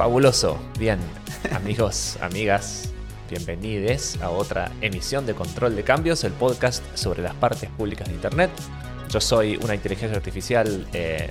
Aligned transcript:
Fabuloso. 0.00 0.58
Bien, 0.78 0.98
amigos, 1.52 2.16
amigas, 2.22 2.90
bienvenidos 3.28 4.18
a 4.22 4.30
otra 4.30 4.72
emisión 4.80 5.26
de 5.26 5.34
Control 5.34 5.76
de 5.76 5.82
Cambios, 5.82 6.24
el 6.24 6.32
podcast 6.32 6.82
sobre 6.96 7.20
las 7.22 7.34
partes 7.34 7.68
públicas 7.68 8.08
de 8.08 8.14
Internet. 8.14 8.50
Yo 9.10 9.20
soy 9.20 9.58
una 9.62 9.74
inteligencia 9.74 10.16
artificial 10.16 10.86
eh, 10.94 11.28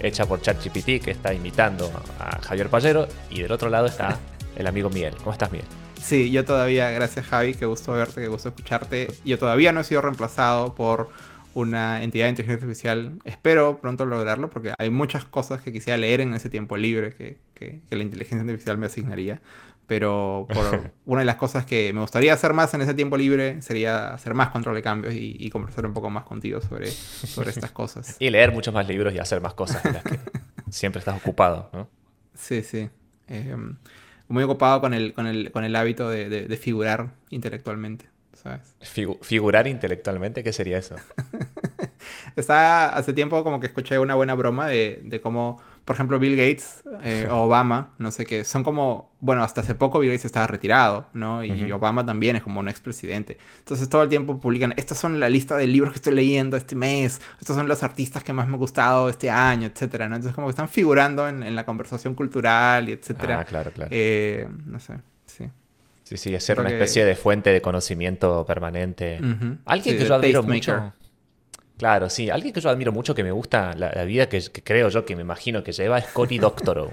hecha 0.00 0.24
por 0.24 0.40
ChatGPT 0.40 1.04
que 1.04 1.10
está 1.10 1.34
imitando 1.34 1.92
a 2.18 2.40
Javier 2.40 2.70
Pallero 2.70 3.06
y 3.28 3.42
del 3.42 3.52
otro 3.52 3.68
lado 3.68 3.84
está 3.84 4.18
el 4.56 4.66
amigo 4.66 4.88
Miguel. 4.88 5.14
¿Cómo 5.18 5.32
estás, 5.32 5.52
Miguel? 5.52 5.68
Sí, 6.00 6.30
yo 6.30 6.46
todavía, 6.46 6.90
gracias 6.92 7.26
Javi, 7.26 7.52
qué 7.52 7.66
gusto 7.66 7.92
verte, 7.92 8.22
qué 8.22 8.28
gusto 8.28 8.48
escucharte. 8.48 9.08
Yo 9.26 9.38
todavía 9.38 9.72
no 9.72 9.80
he 9.80 9.84
sido 9.84 10.00
reemplazado 10.00 10.74
por 10.74 11.10
una 11.52 12.02
entidad 12.02 12.24
de 12.24 12.30
inteligencia 12.30 12.64
artificial. 12.64 13.18
Espero 13.24 13.78
pronto 13.82 14.06
lograrlo 14.06 14.48
porque 14.48 14.72
hay 14.78 14.88
muchas 14.88 15.26
cosas 15.26 15.60
que 15.60 15.70
quisiera 15.70 15.98
leer 15.98 16.22
en 16.22 16.32
ese 16.32 16.48
tiempo 16.48 16.78
libre 16.78 17.12
que, 17.12 17.36
que, 17.60 17.80
la 17.90 18.02
inteligencia 18.02 18.40
artificial 18.40 18.78
me 18.78 18.86
asignaría. 18.86 19.40
Pero 19.86 20.46
por 20.52 20.92
una 21.04 21.20
de 21.20 21.26
las 21.26 21.36
cosas 21.36 21.66
que 21.66 21.92
me 21.92 22.00
gustaría 22.00 22.32
hacer 22.32 22.52
más 22.54 22.72
en 22.74 22.80
ese 22.80 22.94
tiempo 22.94 23.16
libre 23.16 23.60
sería 23.60 24.14
hacer 24.14 24.34
más 24.34 24.50
control 24.50 24.76
de 24.76 24.82
cambios 24.82 25.14
y, 25.16 25.50
conversar 25.50 25.86
un 25.86 25.92
poco 25.92 26.10
más 26.10 26.24
contigo 26.24 26.60
sobre, 26.60 26.90
sobre 26.90 27.50
estas 27.50 27.70
cosas. 27.72 28.16
y 28.20 28.30
leer 28.30 28.52
muchos 28.52 28.72
más 28.72 28.86
libros 28.88 29.14
y 29.14 29.18
hacer 29.18 29.40
más 29.40 29.54
cosas 29.54 29.84
en 29.84 29.94
las 29.94 30.02
que 30.04 30.18
siempre 30.70 31.00
estás 31.00 31.16
ocupado, 31.16 31.70
¿no? 31.72 31.88
Sí, 32.34 32.62
sí. 32.62 32.88
Em, 33.26 33.76
muy 34.28 34.44
ocupado 34.44 34.80
con 34.80 34.94
el, 34.94 35.12
con 35.12 35.26
el, 35.26 35.50
con 35.50 35.64
el 35.64 35.74
hábito 35.74 36.08
de, 36.08 36.28
de, 36.28 36.56
figurar 36.56 37.10
intelectualmente. 37.30 38.06
¿sabes? 38.32 38.74
figurar 39.20 39.66
intelectualmente, 39.66 40.42
¿qué 40.42 40.52
sería 40.52 40.78
eso? 40.78 40.96
Está 42.36 42.88
hace 42.88 43.12
tiempo 43.12 43.42
como 43.44 43.60
que 43.60 43.66
escuché 43.66 43.98
una 43.98 44.14
buena 44.14 44.34
broma 44.34 44.66
de, 44.66 45.00
de 45.04 45.20
cómo 45.20 45.60
por 45.90 45.96
ejemplo, 45.96 46.20
Bill 46.20 46.36
Gates 46.36 46.84
eh, 47.02 47.26
o 47.28 47.46
Obama, 47.46 47.94
no 47.98 48.12
sé 48.12 48.24
qué, 48.24 48.44
son 48.44 48.62
como, 48.62 49.10
bueno, 49.18 49.42
hasta 49.42 49.62
hace 49.62 49.74
poco 49.74 49.98
Bill 49.98 50.10
Gates 50.10 50.24
estaba 50.24 50.46
retirado, 50.46 51.08
¿no? 51.14 51.42
Y 51.42 51.72
Obama 51.72 52.06
también 52.06 52.36
es 52.36 52.44
como 52.44 52.60
un 52.60 52.68
expresidente. 52.68 53.38
Entonces 53.58 53.88
todo 53.88 54.04
el 54.04 54.08
tiempo 54.08 54.38
publican, 54.38 54.72
estas 54.76 54.98
son 54.98 55.18
la 55.18 55.28
lista 55.28 55.56
de 55.56 55.66
libros 55.66 55.92
que 55.92 55.96
estoy 55.96 56.14
leyendo 56.14 56.56
este 56.56 56.76
mes, 56.76 57.20
estos 57.40 57.56
son 57.56 57.66
los 57.66 57.82
artistas 57.82 58.22
que 58.22 58.32
más 58.32 58.46
me 58.46 58.52
han 58.52 58.60
gustado 58.60 59.08
este 59.08 59.30
año, 59.30 59.66
etcétera, 59.66 60.08
¿no? 60.08 60.14
Entonces 60.14 60.32
como 60.32 60.46
que 60.46 60.50
están 60.50 60.68
figurando 60.68 61.28
en, 61.28 61.56
la 61.56 61.66
conversación 61.66 62.14
cultural 62.14 62.88
y 62.88 62.92
etcétera. 62.92 63.40
Ah, 63.40 63.44
claro, 63.44 63.72
claro. 63.72 63.90
Eh, 63.92 64.46
no 64.66 64.78
sé, 64.78 64.94
sí. 65.26 65.50
Sí, 66.04 66.16
sí, 66.16 66.32
es 66.32 66.44
ser 66.44 66.60
una 66.60 66.70
especie 66.70 67.04
de 67.04 67.16
fuente 67.16 67.50
de 67.50 67.60
conocimiento 67.60 68.46
permanente. 68.46 69.18
Alguien 69.64 69.98
que 69.98 70.04
yo 70.04 70.14
admiro 70.14 70.44
mucho. 70.44 70.92
Claro, 71.80 72.10
sí. 72.10 72.28
Alguien 72.28 72.52
que 72.52 72.60
yo 72.60 72.68
admiro 72.68 72.92
mucho, 72.92 73.14
que 73.14 73.24
me 73.24 73.32
gusta 73.32 73.72
la, 73.72 74.04
vida 74.04 74.28
que, 74.28 74.42
creo 74.62 74.90
yo, 74.90 75.06
que 75.06 75.16
me 75.16 75.22
imagino 75.22 75.64
que 75.64 75.72
lleva, 75.72 75.96
es 75.96 76.08
Cory 76.08 76.36
Doctorow. 76.46 76.92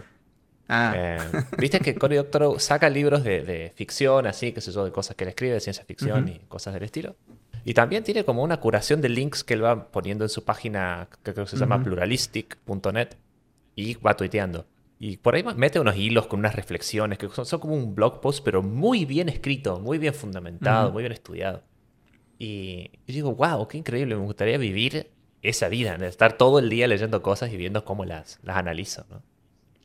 ah. 0.70 0.94
Eh, 0.96 1.18
Viste 1.58 1.82
que 1.82 1.94
Cory 1.94 2.16
Doctorow 2.16 2.58
saca 2.58 2.90
libros 2.90 3.22
de, 3.26 3.74
ficción, 3.76 4.28
así, 4.28 4.54
qué 4.54 4.62
sé 4.62 4.72
yo, 4.72 4.86
de 4.86 4.94
cosas 4.94 5.18
que 5.18 5.26
él 5.26 5.28
escribe, 5.28 5.56
de 5.56 5.60
ciencia 5.60 5.84
ficción 5.84 6.30
y 6.30 6.40
cosas 6.48 6.74
del 6.74 6.84
estilo. 6.84 7.18
Y 7.66 7.74
también 7.74 8.06
tiene 8.06 8.24
como 8.24 8.44
una 8.44 8.62
curación 8.62 9.02
de 9.02 9.10
links 9.10 9.44
que 9.44 9.56
él 9.56 9.66
va 9.66 9.92
poniendo 9.92 10.24
en 10.24 10.30
su 10.30 10.46
página, 10.46 11.10
que 11.22 11.34
creo 11.34 11.44
que 11.44 11.52
se 11.52 11.58
llama 11.58 11.84
pluralistic.net, 11.84 13.10
y 13.76 13.96
va 13.96 14.16
tuiteando. 14.16 14.68
Y 15.00 15.18
por 15.18 15.36
ahí 15.36 15.44
mete 15.58 15.82
unos 15.82 15.98
hilos 15.98 16.28
con 16.28 16.40
unas 16.40 16.56
reflexiones 16.56 17.18
que 17.18 17.28
son, 17.28 17.60
como 17.60 17.76
un 17.76 17.94
blog 17.94 18.22
post, 18.22 18.42
pero 18.42 18.64
muy 18.64 19.04
bien 19.04 19.28
escrito, 19.28 19.82
muy 19.82 19.98
bien 19.98 20.14
fundamentado, 20.14 20.94
muy 20.94 21.04
bien 21.04 21.12
estudiado. 21.12 21.62
Y 22.40 22.92
yo 23.08 23.14
digo, 23.14 23.36
wow, 23.36 23.68
qué 23.68 23.78
increíble, 23.78 24.16
me 24.16 24.24
gustaría 24.24 24.58
vivir 24.58 25.10
esa 25.42 25.70
vida, 25.70 25.98
de 25.98 26.08
estar 26.08 26.34
todo 26.34 26.60
el 26.60 26.70
día 26.70 26.88
leyendo 26.88 27.22
cosas 27.22 27.52
y 27.52 27.58
viendo 27.58 27.86
cómo 27.86 28.06
las, 28.06 28.40
las 28.44 28.58
analizo, 28.58 29.06
¿no? 29.10 29.22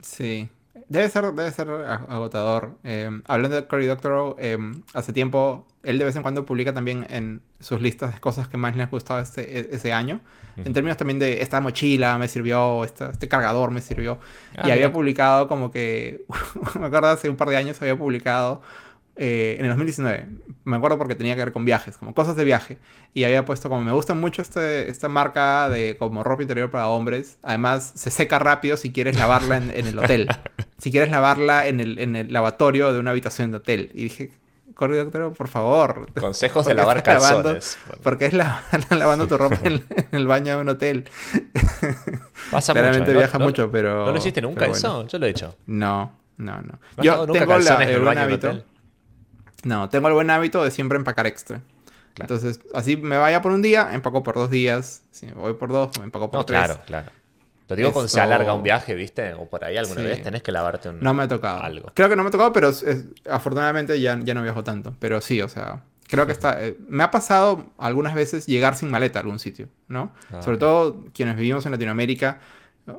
Sí, 0.01 0.49
debe 0.89 1.09
ser, 1.09 1.33
debe 1.33 1.51
ser 1.51 1.69
agotador. 1.71 2.79
Em, 2.83 3.23
hablando 3.27 3.57
de 3.57 3.67
Cory 3.67 3.87
Doctorow, 3.87 4.37
em, 4.39 4.83
hace 4.95 5.13
tiempo, 5.13 5.67
él 5.83 5.99
de 5.99 6.05
vez 6.05 6.17
en 6.17 6.23
cuando 6.23 6.45
publica 6.45 6.73
también 6.73 7.07
en 7.11 7.43
sus 7.61 7.81
listas 7.81 8.15
de 8.15 8.21
cosas 8.21 8.49
que 8.49 8.57
más 8.57 8.77
le 8.77 8.83
han 8.83 8.91
gustado 8.91 9.21
este, 9.21 9.59
e, 9.59 9.69
ese 9.73 9.93
año. 9.93 10.21
En 10.57 10.75
términos 10.75 10.99
también 10.99 11.19
de 11.19 11.41
esta 11.41 11.63
mochila 11.63 12.19
me 12.19 12.29
sirvió, 12.29 12.85
este, 12.85 13.07
este 13.07 13.27
cargador 13.27 13.71
me 13.71 13.81
sirvió. 13.81 14.19
Ah, 14.57 14.69
y 14.69 14.71
había 14.71 14.93
publicado 14.93 15.49
como 15.49 15.71
que, 15.71 16.27
me 16.79 16.87
acuerdo 16.87 17.09
hace 17.09 17.31
un 17.31 17.37
par 17.37 17.49
de 17.49 17.57
años 17.57 17.81
había 17.81 17.97
publicado 17.97 18.61
eh, 19.17 19.57
en 19.59 19.67
el 19.67 19.71
2019. 19.71 20.27
Me 20.65 20.77
acuerdo 20.77 20.97
porque 20.97 21.15
tenía 21.15 21.35
que 21.35 21.45
ver 21.45 21.53
con 21.53 21.65
viajes, 21.65 21.97
como 21.97 22.15
cosas 22.15 22.37
de 22.37 22.45
viaje. 22.45 22.79
Y 23.15 23.25
había 23.25 23.45
puesto 23.45 23.69
como 23.69 23.83
me 23.83 23.93
gusta 23.93 24.15
mucho 24.15 24.43
este, 24.43 24.89
esta 24.89 25.09
marca 25.09 25.69
de 25.69 25.97
como 25.99 26.25
ropa 26.25 26.43
interior 26.43 26.71
para 26.71 26.89
hombres. 26.89 27.39
Además, 27.43 27.93
se 27.95 28.11
seca 28.11 28.39
rápido 28.39 28.77
si 28.77 28.93
quieres 28.93 29.19
lavarla 29.19 29.59
en, 29.59 29.71
el 29.71 29.99
hotel. 29.99 30.29
si 30.79 30.91
quieres 30.91 31.11
lavarla 31.11 31.67
en 31.67 31.81
el, 31.81 31.99
en 31.99 32.17
el 32.17 32.33
lavatorio 32.33 32.93
de 32.93 33.01
una 33.01 33.11
habitación 33.11 33.51
de 33.51 33.59
hotel. 33.59 33.91
Y 33.93 34.05
dije, 34.05 34.31
Corri 34.75 34.97
Doctor, 34.97 35.33
por 35.35 35.49
favor. 35.49 36.07
Consejos 36.19 36.67
de 36.67 36.75
lavar 36.75 37.03
calzones. 37.03 37.79
porque 38.03 38.27
es 38.27 38.33
lavando 38.91 39.27
tu 39.27 39.37
ropa 39.37 39.59
en, 39.65 39.85
el 40.13 40.27
baño 40.27 40.57
de 40.57 40.63
un 40.63 40.69
hotel. 40.71 41.09
Pasa 42.51 42.73
Claramente 42.73 43.11
mucho, 43.11 43.19
viaja 43.19 43.39
mucho, 43.39 43.71
pero. 43.71 44.07
¿No 44.07 44.13
lo 44.13 44.19
hiciste 44.19 44.41
nunca 44.41 44.67
eso? 44.67 45.07
Yo 45.07 45.19
lo 45.19 45.27
he 45.27 45.31
hecho. 45.31 45.57
No, 45.67 46.13
no, 46.39 46.61
no. 46.63 46.79
Yo 47.03 47.27
tengo 47.27 47.59
la, 47.59 47.85
el 47.85 48.01
buen 48.01 48.19
hábito. 48.19 48.65
No, 49.65 49.89
tengo 49.89 50.09
el 50.09 50.15
buen 50.15 50.31
hábito 50.31 50.65
de 50.65 50.71
siempre 50.71 50.99
empacar 50.99 51.27
extra. 51.27 51.61
Entonces, 52.19 52.61
así 52.75 52.97
me 52.97 53.17
vaya 53.17 53.41
por 53.41 53.53
un 53.53 53.63
día, 53.63 53.91
empaco 53.93 54.23
por 54.23 54.35
dos 54.35 54.51
días. 54.51 55.03
Si 55.11 55.27
me 55.27 55.33
voy 55.33 55.55
por 55.55 55.71
dos, 55.71 55.99
me 55.99 56.05
empaco 56.05 56.31
por 56.31 56.41
no, 56.41 56.45
tres. 56.45 56.61
Claro, 56.61 56.81
claro. 56.87 57.11
Lo 57.69 57.77
digo 57.77 57.93
cuando 57.93 58.09
se 58.09 58.21
alarga 58.21 58.53
un 58.53 58.63
viaje, 58.63 58.95
¿viste? 58.95 59.33
O 59.33 59.47
por 59.47 59.65
ahí 59.65 59.79
alguna 59.79 60.03
vez 60.03 60.23
tenés 60.23 60.43
que 60.43 60.53
lavarte 60.53 60.91
un... 60.91 61.01
No 61.01 61.15
me 61.15 61.23
ha 61.23 61.29
tocado. 61.29 61.63
Algo. 61.63 61.91
Creo 61.95 62.11
que 62.11 62.17
no 62.17 62.23
me 62.23 62.29
ha 62.29 62.31
tocado, 62.31 62.53
pero 62.53 62.71
afortunadamente 63.31 63.99
ya, 63.99 64.19
ya 64.23 64.35
no 64.35 64.43
viajo 64.43 64.63
tanto. 64.63 64.95
Pero 64.99 65.23
sí, 65.23 65.41
o 65.41 65.49
sea, 65.49 65.83
creo 66.07 66.27
que 66.27 66.33
está... 66.33 66.63
Eh, 66.63 66.77
me 66.87 67.03
ha 67.03 67.11
pasado 67.11 67.65
algunas 67.79 68.15
veces 68.15 68.47
llegar 68.47 68.77
sin 68.77 68.91
maleta 68.91 69.21
a 69.21 69.23
algún 69.23 69.39
sitio, 69.39 69.69
¿no? 69.89 70.13
Ah, 70.31 70.43
Sobre 70.43 70.59
todo 70.59 71.07
quienes 71.15 71.37
vivimos 71.37 71.65
en 71.65 71.73
Latinoamérica 71.73 72.41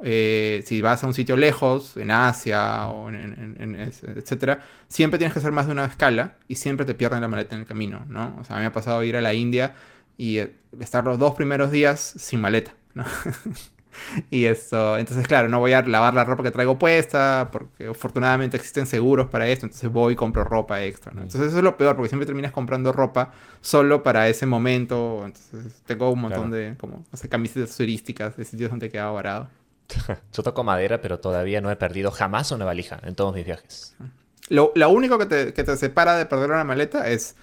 eh, 0.03 0.63
si 0.65 0.81
vas 0.81 1.03
a 1.03 1.07
un 1.07 1.13
sitio 1.13 1.35
lejos, 1.35 1.97
en 1.97 2.11
Asia 2.11 2.87
o 2.87 3.09
en, 3.09 3.75
etcétera, 4.15 4.61
siempre 4.87 5.17
tienes 5.17 5.33
que 5.33 5.39
hacer 5.39 5.51
más 5.51 5.65
de 5.65 5.73
una 5.73 5.85
escala 5.85 6.37
y 6.47 6.55
siempre 6.55 6.85
te 6.85 6.93
pierden 6.93 7.21
la 7.21 7.27
maleta 7.27 7.55
en 7.55 7.61
el 7.61 7.67
camino, 7.67 8.05
¿no? 8.07 8.37
O 8.39 8.43
sea, 8.45 8.57
me 8.57 8.65
ha 8.65 8.71
pasado 8.71 9.03
ir 9.03 9.17
a 9.17 9.21
la 9.21 9.33
India 9.33 9.75
y 10.17 10.37
eh, 10.37 10.55
estar 10.79 11.03
los 11.03 11.19
dos 11.19 11.35
primeros 11.35 11.71
días 11.71 12.13
sin 12.17 12.39
maleta, 12.39 12.73
¿no? 12.93 13.03
y 14.31 14.45
esto, 14.45 14.97
entonces 14.97 15.27
claro, 15.27 15.49
no 15.49 15.59
voy 15.59 15.73
a 15.73 15.81
lavar 15.81 16.13
la 16.13 16.23
ropa 16.23 16.43
que 16.43 16.51
traigo 16.51 16.79
puesta, 16.79 17.49
porque 17.51 17.87
afortunadamente 17.87 18.55
existen 18.55 18.85
seguros 18.85 19.29
para 19.29 19.49
esto, 19.49 19.65
entonces 19.65 19.91
voy 19.91 20.13
y 20.13 20.15
compro 20.15 20.45
ropa 20.45 20.81
extra, 20.81 21.11
¿no? 21.11 21.23
Entonces 21.23 21.49
eso 21.49 21.57
es 21.57 21.63
lo 21.63 21.75
peor, 21.75 21.97
porque 21.97 22.07
siempre 22.07 22.25
terminas 22.25 22.53
comprando 22.53 22.93
ropa 22.93 23.33
solo 23.59 24.01
para 24.01 24.29
ese 24.29 24.45
momento, 24.45 25.23
entonces 25.25 25.81
tengo 25.85 26.09
un 26.09 26.21
montón 26.21 26.51
de, 26.51 26.75
como, 26.79 27.03
no 27.11 27.17
sé, 27.17 27.27
camisetas 27.27 27.75
turísticas 27.75 28.37
de 28.37 28.45
sitios 28.45 28.69
donde 28.69 28.85
he 28.85 28.89
quedado 28.89 29.13
varado. 29.13 29.49
Yo 30.33 30.43
toco 30.43 30.63
madera, 30.63 31.01
pero 31.01 31.19
todavía 31.19 31.61
no 31.61 31.71
he 31.71 31.75
perdido 31.75 32.11
jamás 32.11 32.51
una 32.51 32.65
valija 32.65 32.99
en 33.03 33.15
todos 33.15 33.33
mis 33.33 33.45
viajes. 33.45 33.95
Lo, 34.49 34.71
único 34.89 35.17
que 35.17 35.25
te, 35.25 35.77
separa 35.77 36.17
de 36.17 36.25
perder 36.25 36.51
una 36.51 36.63
maleta 36.63 37.09
es 37.09 37.35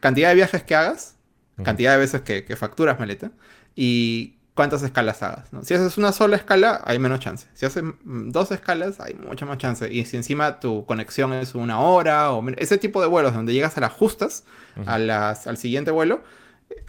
cantidad 0.00 0.28
de 0.30 0.36
viajes 0.36 0.62
que 0.62 0.74
hagas, 0.74 1.16
cantidad 1.62 1.92
de 1.92 1.98
veces 1.98 2.20
que, 2.22 2.56
facturas 2.56 2.98
maleta 2.98 3.30
y 3.74 4.36
cuántas 4.54 4.82
escalas 4.82 5.22
hagas. 5.22 5.48
Si 5.62 5.74
haces 5.74 5.98
una 5.98 6.12
sola 6.12 6.36
escala, 6.36 6.80
hay 6.84 6.98
menos 6.98 7.20
chance. 7.20 7.46
Si 7.54 7.66
haces 7.66 7.82
dos 8.04 8.52
escalas, 8.52 9.00
hay 9.00 9.14
mucha 9.14 9.44
más 9.44 9.58
chance. 9.58 9.92
Y 9.92 10.04
si 10.04 10.16
encima 10.16 10.60
tu 10.60 10.86
conexión 10.86 11.32
es 11.32 11.54
una 11.54 11.80
hora 11.80 12.32
o 12.32 12.48
ese 12.56 12.78
tipo 12.78 13.00
de 13.00 13.08
vuelos 13.08 13.34
donde 13.34 13.52
llegas 13.52 13.76
a 13.76 13.80
las 13.80 13.92
justas, 13.92 14.44
a 14.86 14.98
las, 14.98 15.46
al 15.46 15.56
siguiente 15.56 15.90
vuelo, 15.90 16.22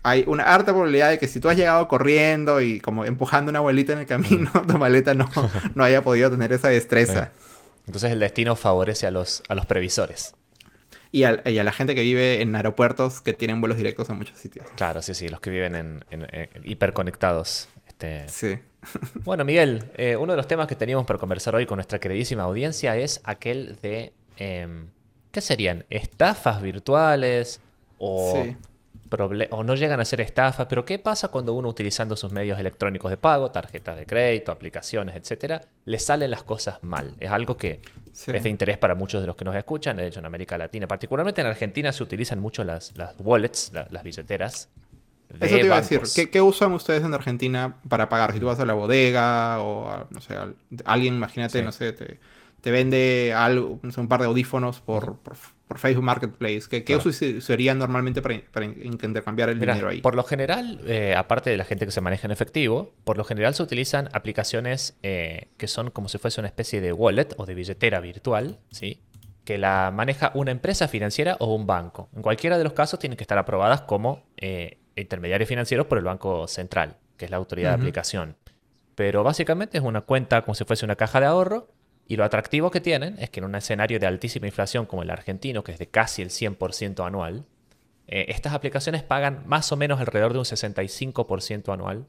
hay 0.03 0.24
una 0.28 0.44
harta 0.44 0.72
probabilidad 0.72 1.09
de 1.09 1.20
que 1.20 1.28
si 1.28 1.40
tú 1.40 1.50
has 1.50 1.57
llegado 1.57 1.88
corriendo 1.88 2.62
y 2.62 2.80
como 2.80 3.06
empujando 3.06 3.50
una 3.50 3.60
abuelita 3.60 3.94
en 3.94 4.00
el 4.00 4.06
camino, 4.06 4.51
tu 4.68 4.78
maleta 4.78 5.13
no, 5.13 5.30
no 5.75 5.84
haya 5.84 6.01
podido 6.01 6.31
tener 6.31 6.54
esa 6.54 6.69
destreza. 6.69 7.31
Entonces 7.86 8.12
el 8.12 8.19
destino 8.19 8.56
favorece 8.56 9.07
a 9.07 9.12
los, 9.12 9.44
a 9.48 9.56
los 9.56 9.66
previsores. 9.66 10.34
Y 11.12 11.24
a, 11.24 11.42
la 11.44 11.72
gente 11.72 11.95
que 11.95 12.01
vive 12.01 12.42
en 12.42 12.56
aeropuertos 12.56 13.22
que 13.22 13.34
tienen 13.34 13.62
vuelos 13.62 13.78
directos 13.78 14.10
a 14.10 14.13
muchos 14.13 14.38
sitios. 14.38 14.66
Claro, 14.75 15.01
sí, 15.01 15.13
sí, 15.13 15.30
los 15.30 15.39
que 15.39 15.50
viven 15.50 15.75
en, 15.75 16.28
hiperconectados. 16.63 17.69
Este... 17.88 18.28
Sí. 18.28 18.60
bueno, 19.24 19.45
Miguel, 19.45 19.86
eh, 19.95 20.18
uno 20.18 20.33
de 20.33 20.38
los 20.38 20.48
temas 20.48 20.68
que 20.68 20.75
teníamos 20.75 21.06
para 21.06 21.18
conversar 21.18 21.56
hoy 21.56 21.66
con 21.66 21.78
nuestra 21.78 22.00
queridísima 22.00 22.44
audiencia 22.44 22.95
es 22.98 23.22
aquel 23.24 23.78
de... 23.81 24.13
Em, 24.36 24.88
¿Qué 25.31 25.42
serían? 25.42 25.86
¿Estafas 25.90 26.62
virtuales? 26.62 27.62
O 28.00 28.45
o 29.51 29.63
no 29.63 29.75
llegan 29.75 30.00
a 30.00 30.06
ser 30.06 30.21
estafas, 30.21 30.68
pero 30.68 30.86
¿qué 30.86 31.00
pasa 31.00 31.30
cuando 31.30 31.54
uno 31.54 31.69
utilizando 31.69 32.15
sus 32.15 32.31
medios 32.31 32.59
electrónicos 32.59 33.09
de 33.12 33.18
pago, 33.18 33.51
tarjetas 33.51 33.98
de 33.98 34.06
crédito, 34.06 34.51
aplicaciones, 34.51 35.15
etcétera, 35.15 35.62
le 35.86 36.00
salen 36.00 36.31
las 36.31 36.44
cosas 36.44 36.83
mal? 36.83 37.15
Es 37.19 37.31
algo 37.31 37.57
que 37.57 37.81
es 38.13 38.44
de 38.44 38.50
interés 38.50 38.77
para 38.77 38.95
muchos 38.95 39.21
de 39.21 39.27
los 39.27 39.36
que 39.36 39.45
nos 39.45 39.56
escuchan, 39.56 39.98
de 39.98 40.07
hecho 40.07 40.19
en 40.19 40.25
América 40.25 40.57
Latina, 40.57 40.88
particularmente 40.88 41.42
en 41.42 41.48
Argentina 41.48 41.92
se 41.92 42.04
utilizan 42.04 42.39
mucho 42.39 42.63
las, 42.63 42.95
las 42.98 43.15
wallets, 43.19 43.71
las 43.74 44.04
billeteras. 44.04 44.69
Eso 45.30 45.57
te 45.57 45.65
iba 45.65 45.75
a 45.75 45.81
decir, 45.81 46.01
¿Qué, 46.31 46.42
usan 46.42 46.71
ustedes 46.71 47.04
en 47.04 47.13
Argentina 47.13 47.75
para 47.89 48.07
pagar? 48.07 48.31
Si 48.31 48.39
tú 48.39 48.45
vas 48.45 48.59
a 48.62 48.65
la 48.65 48.74
bodega 48.74 49.62
o, 49.62 50.07
no 50.09 50.21
sé, 50.21 50.36
alguien, 50.86 51.15
imagínate, 51.15 51.62
no 51.63 51.74
sé, 51.74 51.92
te 51.92 52.18
te 52.62 52.71
vende 52.71 53.33
algo, 53.33 53.80
un 53.81 54.07
par 54.07 54.19
de 54.19 54.25
audífonos 54.25 54.81
por, 54.81 55.18
por, 55.19 55.38
Facebook 55.75 56.06
Marketplace. 56.06 56.64
¿Qué, 56.69 56.84
qué 56.84 56.96
uso 56.96 57.12
serían 57.12 57.78
normalmente 57.78 58.22
para, 58.22 58.40
para, 58.52 58.66
intercambiar 58.66 59.50
el 59.50 59.60
dinero 59.60 59.90
ahí? 59.90 60.02
Por 60.02 60.16
lo 60.16 60.24
general, 60.24 60.80
eh, 60.88 61.14
aparte 61.16 61.50
de 61.50 61.58
la 61.58 61.66
gente 61.66 61.86
que 61.86 61.92
se 61.92 62.00
maneja 62.00 62.25
en 62.25 62.31
efectivo, 62.31 62.94
por 63.04 63.18
lo 63.18 63.25
general 63.25 63.54
se 63.54 63.64
utilizan 63.64 64.10
aplicaciones 64.14 64.98
eh, 65.04 65.50
que 65.58 65.68
son 65.68 65.92
como 65.92 66.08
si 66.08 66.18
fuese 66.18 66.40
una 66.40 66.48
especie 66.48 66.80
de 66.80 66.94
wallet 66.94 67.36
o 67.38 67.46
de 67.46 67.54
billetera 67.54 68.00
virtual, 68.00 68.60
¿sí? 68.72 69.02
que 69.44 69.58
la 69.58 69.92
maneja 69.94 70.31
una 70.34 70.52
empresa 70.52 70.88
financiera 70.88 71.38
o 71.40 71.54
un 71.54 71.68
banco. 71.68 72.10
En 72.16 72.22
cualquiera 72.22 72.58
de 72.58 72.64
los 72.64 72.74
casos 72.74 73.00
tienen 73.00 73.18
que 73.18 73.24
estar 73.24 73.38
aprobadas 73.38 73.81
como 73.81 74.24
eh, 74.38 74.80
intermediarios 74.96 75.48
financieros 75.48 75.88
por 75.88 75.98
el 75.98 76.04
Banco 76.04 76.48
Central, 76.48 76.98
que 77.18 77.25
es 77.25 77.31
la 77.31 77.38
autoridad 77.38 77.69
de 77.69 77.75
aplicación. 77.75 78.36
Pero 78.96 79.24
básicamente 79.24 79.78
es 79.78 79.84
una 79.84 80.02
cuenta 80.02 80.42
como 80.42 80.56
si 80.56 80.66
fuese 80.66 80.84
una 80.84 80.96
caja 80.96 81.19
de 81.19 81.28
ahorro 81.28 81.69
y 82.07 82.15
lo 82.15 82.24
atractivo 82.24 82.71
que 82.71 82.80
tienen 82.80 83.18
es 83.19 83.30
que 83.30 83.39
en 83.39 83.45
un 83.45 83.56
escenario 83.56 84.00
de 84.00 84.07
altísima 84.07 84.48
inflación 84.48 84.86
como 84.86 85.04
el 85.04 85.09
argentino, 85.09 85.63
que 85.63 85.74
es 85.74 85.80
de 85.80 85.88
casi 85.88 86.21
el 86.21 86.30
100% 86.30 87.06
anual, 87.06 87.45
eh, 88.07 88.27
estas 88.30 88.54
aplicaciones 88.54 89.04
pagan 89.04 89.44
más 89.45 89.71
o 89.71 89.77
menos 89.77 90.00
alrededor 90.00 90.31
de 90.31 90.39
un 90.39 90.45
65% 90.45 91.74
anual 91.74 92.07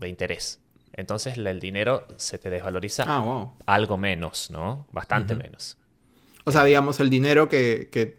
de 0.00 0.08
interés. 0.08 0.60
Entonces 0.92 1.38
el 1.38 1.60
dinero 1.60 2.06
se 2.16 2.38
te 2.38 2.50
desvaloriza 2.50 3.04
ah, 3.06 3.52
algo 3.66 3.96
menos, 3.96 4.50
¿no? 4.50 4.88
Bastante 4.90 5.36
menos. 5.36 5.78
O 6.44 6.50
sea, 6.50 6.64
digamos, 6.64 6.98
el 6.98 7.10
dinero 7.10 7.48
que, 7.48 7.88
que, 7.92 8.18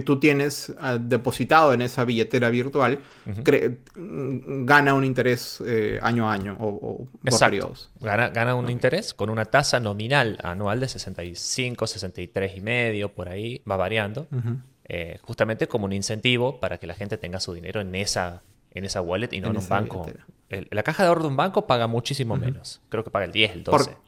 tú 0.00 0.20
tienes 0.20 0.74
ah, 0.80 0.98
depositado 0.98 1.72
en 1.72 1.82
esa 1.82 2.04
billetera 2.04 2.50
virtual 2.50 3.00
gana 3.94 4.94
un 4.94 5.04
interés 5.04 5.62
eh, 5.66 5.98
año 6.02 6.28
a 6.28 6.32
año 6.32 6.56
o, 6.60 7.06
periodos. 7.22 7.90
Gana, 8.00 8.28
gana 8.28 8.54
un 8.54 8.70
interés 8.70 9.14
con 9.14 9.30
una 9.30 9.44
tasa 9.46 9.80
nominal 9.80 10.38
anual 10.42 10.80
de 10.80 10.88
65, 10.88 11.86
63 11.86 12.56
y 12.56 12.60
medio, 12.60 13.12
por 13.12 13.28
ahí, 13.28 13.62
va 13.68 13.76
variando. 13.76 14.26
Eh, 14.84 15.18
justamente 15.22 15.68
como 15.68 15.84
un 15.84 15.92
incentivo 15.92 16.60
para 16.60 16.78
que 16.78 16.86
la 16.86 16.94
gente 16.94 17.18
tenga 17.18 17.40
su 17.40 17.52
dinero 17.52 17.80
en 17.80 17.94
esa, 17.94 18.42
en 18.70 18.84
esa 18.84 19.02
wallet 19.02 19.32
y 19.32 19.40
no 19.40 19.50
en, 19.50 19.58
un 19.58 19.68
banco. 19.68 20.06
la 20.48 20.82
caja 20.82 21.02
de 21.02 21.08
ahorro 21.08 21.22
de 21.22 21.28
un 21.28 21.36
banco 21.36 21.66
paga 21.66 21.86
muchísimo 21.86 22.36
menos. 22.36 22.80
Creo 22.88 23.04
que 23.04 23.10
paga 23.10 23.26
el 23.26 23.32
10, 23.32 23.52
el 23.52 23.64
12 23.64 24.07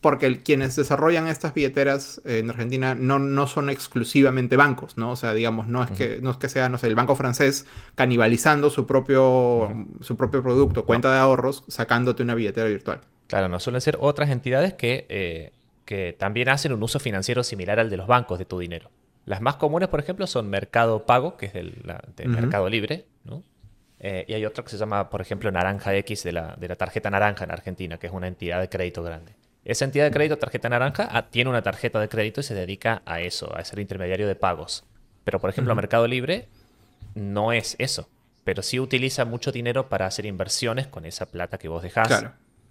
porque 0.00 0.42
quienes 0.42 0.76
desarrollan 0.76 1.26
estas 1.26 1.52
billeteras 1.52 2.22
en 2.24 2.48
Argentina 2.48 2.94
no, 2.94 3.18
no 3.18 3.46
son 3.46 3.68
exclusivamente 3.68 4.56
bancos, 4.56 4.96
¿no? 4.96 5.12
O 5.12 5.16
sea, 5.16 5.34
digamos, 5.34 5.66
no 5.66 5.82
es, 5.82 5.90
que, 5.90 6.20
no 6.22 6.30
es 6.30 6.38
que 6.38 6.48
sea, 6.48 6.68
no 6.68 6.78
sé, 6.78 6.86
el 6.86 6.94
banco 6.94 7.16
francés 7.16 7.66
canibalizando 7.94 8.70
su 8.70 8.86
propio, 8.86 9.70
su 10.00 10.16
propio 10.16 10.42
producto, 10.42 10.86
cuenta 10.86 11.12
de 11.12 11.18
ahorros, 11.18 11.64
sacándote 11.68 12.22
una 12.22 12.34
billetera 12.34 12.66
virtual. 12.66 13.00
Claro, 13.26 13.48
no 13.48 13.60
suelen 13.60 13.82
ser 13.82 13.98
otras 14.00 14.30
entidades 14.30 14.72
que, 14.72 15.06
eh, 15.10 15.52
que 15.84 16.16
también 16.18 16.48
hacen 16.48 16.72
un 16.72 16.82
uso 16.82 16.98
financiero 16.98 17.44
similar 17.44 17.78
al 17.78 17.90
de 17.90 17.98
los 17.98 18.06
bancos 18.06 18.38
de 18.38 18.46
tu 18.46 18.58
dinero. 18.58 18.90
Las 19.26 19.42
más 19.42 19.56
comunes, 19.56 19.88
por 19.88 20.00
ejemplo, 20.00 20.26
son 20.26 20.48
Mercado 20.48 21.04
Pago, 21.04 21.36
que 21.36 21.46
es 21.46 21.52
del, 21.52 21.74
Mercado 22.26 22.70
Libre, 22.70 23.04
¿no? 23.24 23.44
Eh, 23.98 24.24
y 24.26 24.32
hay 24.32 24.46
otra 24.46 24.64
que 24.64 24.70
se 24.70 24.78
llama, 24.78 25.10
por 25.10 25.20
ejemplo, 25.20 25.52
Naranja 25.52 25.94
X 25.94 26.22
de 26.22 26.32
la, 26.32 26.56
de 26.56 26.68
la 26.68 26.76
tarjeta 26.76 27.10
naranja 27.10 27.44
en 27.44 27.50
Argentina, 27.50 27.98
que 27.98 28.06
es 28.06 28.12
una 28.14 28.28
entidad 28.28 28.60
de 28.60 28.70
crédito 28.70 29.02
grande. 29.02 29.34
Esa 29.64 29.84
entidad 29.84 30.04
de 30.04 30.10
crédito, 30.10 30.38
tarjeta 30.38 30.68
naranja, 30.68 31.08
ah, 31.10 31.28
tiene 31.30 31.50
una 31.50 31.62
tarjeta 31.62 32.00
de 32.00 32.08
crédito 32.08 32.40
y 32.40 32.44
se 32.44 32.54
dedica 32.54 33.02
a 33.04 33.20
eso, 33.20 33.54
a 33.54 33.64
ser 33.64 33.78
intermediario 33.78 34.26
de 34.26 34.34
pagos. 34.34 34.84
Pero, 35.24 35.40
por 35.40 35.50
ejemplo, 35.50 35.74
Mercado 35.74 36.06
Libre 36.06 36.48
no 37.14 37.52
es 37.52 37.76
eso. 37.78 38.08
Pero 38.44 38.62
sí 38.62 38.80
utiliza 38.80 39.24
mucho 39.24 39.52
dinero 39.52 39.88
para 39.88 40.06
hacer 40.06 40.24
inversiones 40.24 40.86
con 40.86 41.04
esa 41.04 41.26
plata 41.26 41.58
que 41.58 41.68
vos 41.68 41.82
dejás 41.82 42.24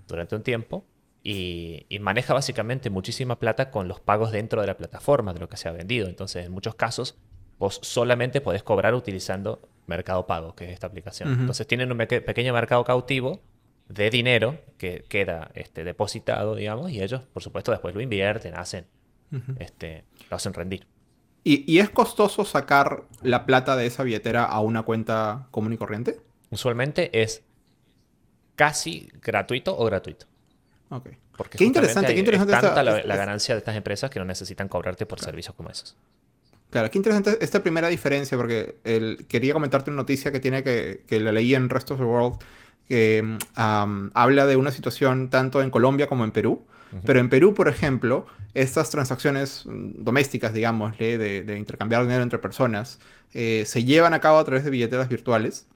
durante 0.08 0.36
un 0.36 0.42
tiempo. 0.42 0.86
Y, 1.24 1.86
maneja 2.02 2.34
básicamente 2.34 2.90
muchísima 2.90 3.38
plata 3.38 3.70
con 3.70 3.88
los 3.88 4.00
pagos 4.00 4.32
dentro 4.32 4.62
de 4.62 4.68
la 4.68 4.78
plataforma, 4.78 5.34
de 5.34 5.42
lo 5.42 5.50
que 5.50 5.58
se 5.58 5.70
ha 5.70 5.72
vendido. 5.72 6.08
Entonces, 6.08 6.48
en 6.48 6.52
muchos 6.52 6.74
casos, 6.74 7.18
vos 7.60 7.80
solamente 7.84 8.42
podés 8.42 8.64
cobrar 8.64 8.96
utilizando 8.96 9.62
Mercado 9.86 10.26
Pago, 10.26 10.56
que 10.56 10.66
es 10.66 10.72
esta 10.72 10.88
aplicación. 10.88 11.32
Entonces, 11.32 11.68
tienen 11.68 11.92
un 11.92 11.98
pequeño 12.00 12.54
mercado 12.54 12.84
cautivo 12.84 13.42
de 13.90 14.10
dinero 14.12 14.60
que 14.78 15.04
queda 15.10 15.52
este, 15.56 15.84
depositado, 15.84 16.56
digamos, 16.56 16.92
y 16.92 17.02
ellos, 17.02 17.24
por 17.34 17.44
supuesto, 17.44 17.72
después 17.72 17.94
lo 17.96 18.02
invierten, 18.02 18.56
hacen, 18.56 18.86
este, 19.58 20.06
lo 20.30 20.38
hacen 20.38 20.54
rendir. 20.54 20.88
¿Y, 21.44 21.80
es 21.80 21.90
costoso 21.90 22.46
sacar 22.46 23.06
la 23.24 23.46
plata 23.46 23.76
de 23.76 23.88
esa 23.88 24.04
billetera 24.04 24.46
a 24.46 24.60
una 24.60 24.84
cuenta 24.84 25.48
común 25.52 25.74
y 25.74 25.78
corriente? 25.78 26.20
Usualmente 26.52 27.22
es 27.22 27.44
casi 28.56 29.10
gratuito 29.22 29.76
o 29.76 29.86
gratuito. 29.86 30.28
Ok. 30.90 31.10
Porque 31.36 31.58
qué 31.58 31.64
interesante, 31.64 32.14
qué 32.14 32.20
interesante. 32.20 32.54
Es 32.54 32.62
tanta 32.62 32.84
la, 32.84 33.16
ganancia 33.16 33.56
de 33.56 33.60
estas 33.60 33.76
empresas 33.76 34.12
que 34.12 34.20
no 34.20 34.26
necesitan 34.26 34.68
cobrarte 34.68 35.06
por 35.06 35.20
servicios 35.20 35.56
como 35.56 35.70
esos. 35.70 35.96
Claro, 36.70 36.92
qué 36.92 37.00
interesante 37.00 37.38
esta 37.42 37.64
primera 37.64 37.88
diferencia, 37.88 38.38
porque 38.38 38.76
el, 38.84 39.26
quería 39.28 39.54
comentarte 39.54 39.90
una 39.90 39.98
noticia 39.98 40.32
que 40.32 40.40
tiene 40.40 40.62
que, 40.62 41.04
que 41.08 41.20
la 41.20 41.32
leí 41.32 41.56
en 41.56 41.70
Rest 41.70 41.90
of 41.90 41.98
the 41.98 42.04
World, 42.04 42.40
que 42.90 43.38
habla 43.56 44.46
de 44.48 44.56
una 44.56 44.72
situación 44.72 45.30
tanto 45.30 45.62
en 45.62 45.70
Colombia 45.70 46.08
como 46.08 46.26
en 46.26 46.32
Perú. 46.32 46.66
Pero 47.06 47.20
en 47.20 47.30
Perú, 47.30 47.54
por 47.54 47.68
ejemplo, 47.68 48.26
estas 48.56 48.90
transacciones 48.90 49.64
mm, 49.66 50.04
domésticas, 50.04 50.54
digamos, 50.54 50.98
de, 50.98 51.56
intercambiar 51.58 52.02
dinero 52.02 52.24
entre 52.24 52.40
personas, 52.40 53.00
eh, 53.34 53.64
se 53.68 53.84
llevan 53.84 54.14
a 54.14 54.20
cabo 54.20 54.40
a 54.40 54.44
través 54.44 54.64
de 54.64 54.72
billeteras 54.72 55.08
virtuales. 55.08 55.68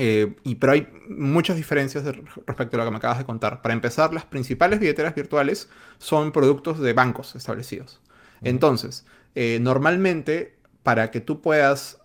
Eh, 0.00 0.36
y, 0.44 0.54
pero 0.54 0.74
hay 0.74 0.86
muchas 1.08 1.56
diferencias 1.56 2.04
respecto 2.46 2.76
a 2.76 2.78
lo 2.78 2.84
que 2.84 2.90
me 2.92 2.98
acabas 2.98 3.18
de 3.18 3.24
contar. 3.24 3.62
Para 3.62 3.74
empezar, 3.74 4.14
las 4.14 4.24
principales 4.24 4.78
billeteras 4.78 5.12
virtuales 5.12 5.68
son 5.98 6.30
productos 6.30 6.78
de 6.78 6.92
bancos 6.92 7.34
establecidos. 7.34 8.00
Entonces, 8.40 9.04
eh, 9.34 9.58
normalmente, 9.60 10.54
para 10.84 11.10
que 11.10 11.20
tú 11.20 11.40
puedas 11.40 11.98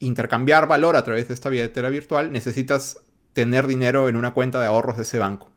intercambiar 0.00 0.66
valor 0.66 0.96
a 0.96 1.04
través 1.04 1.28
de 1.28 1.34
esta 1.34 1.48
billetera 1.48 1.88
virtual, 1.88 2.32
necesitas 2.32 2.98
tener 3.32 3.66
dinero 3.66 4.08
en 4.08 4.16
una 4.16 4.32
cuenta 4.32 4.60
de 4.60 4.66
ahorros 4.66 4.96
de 4.96 5.04
ese 5.04 5.18
banco. 5.18 5.50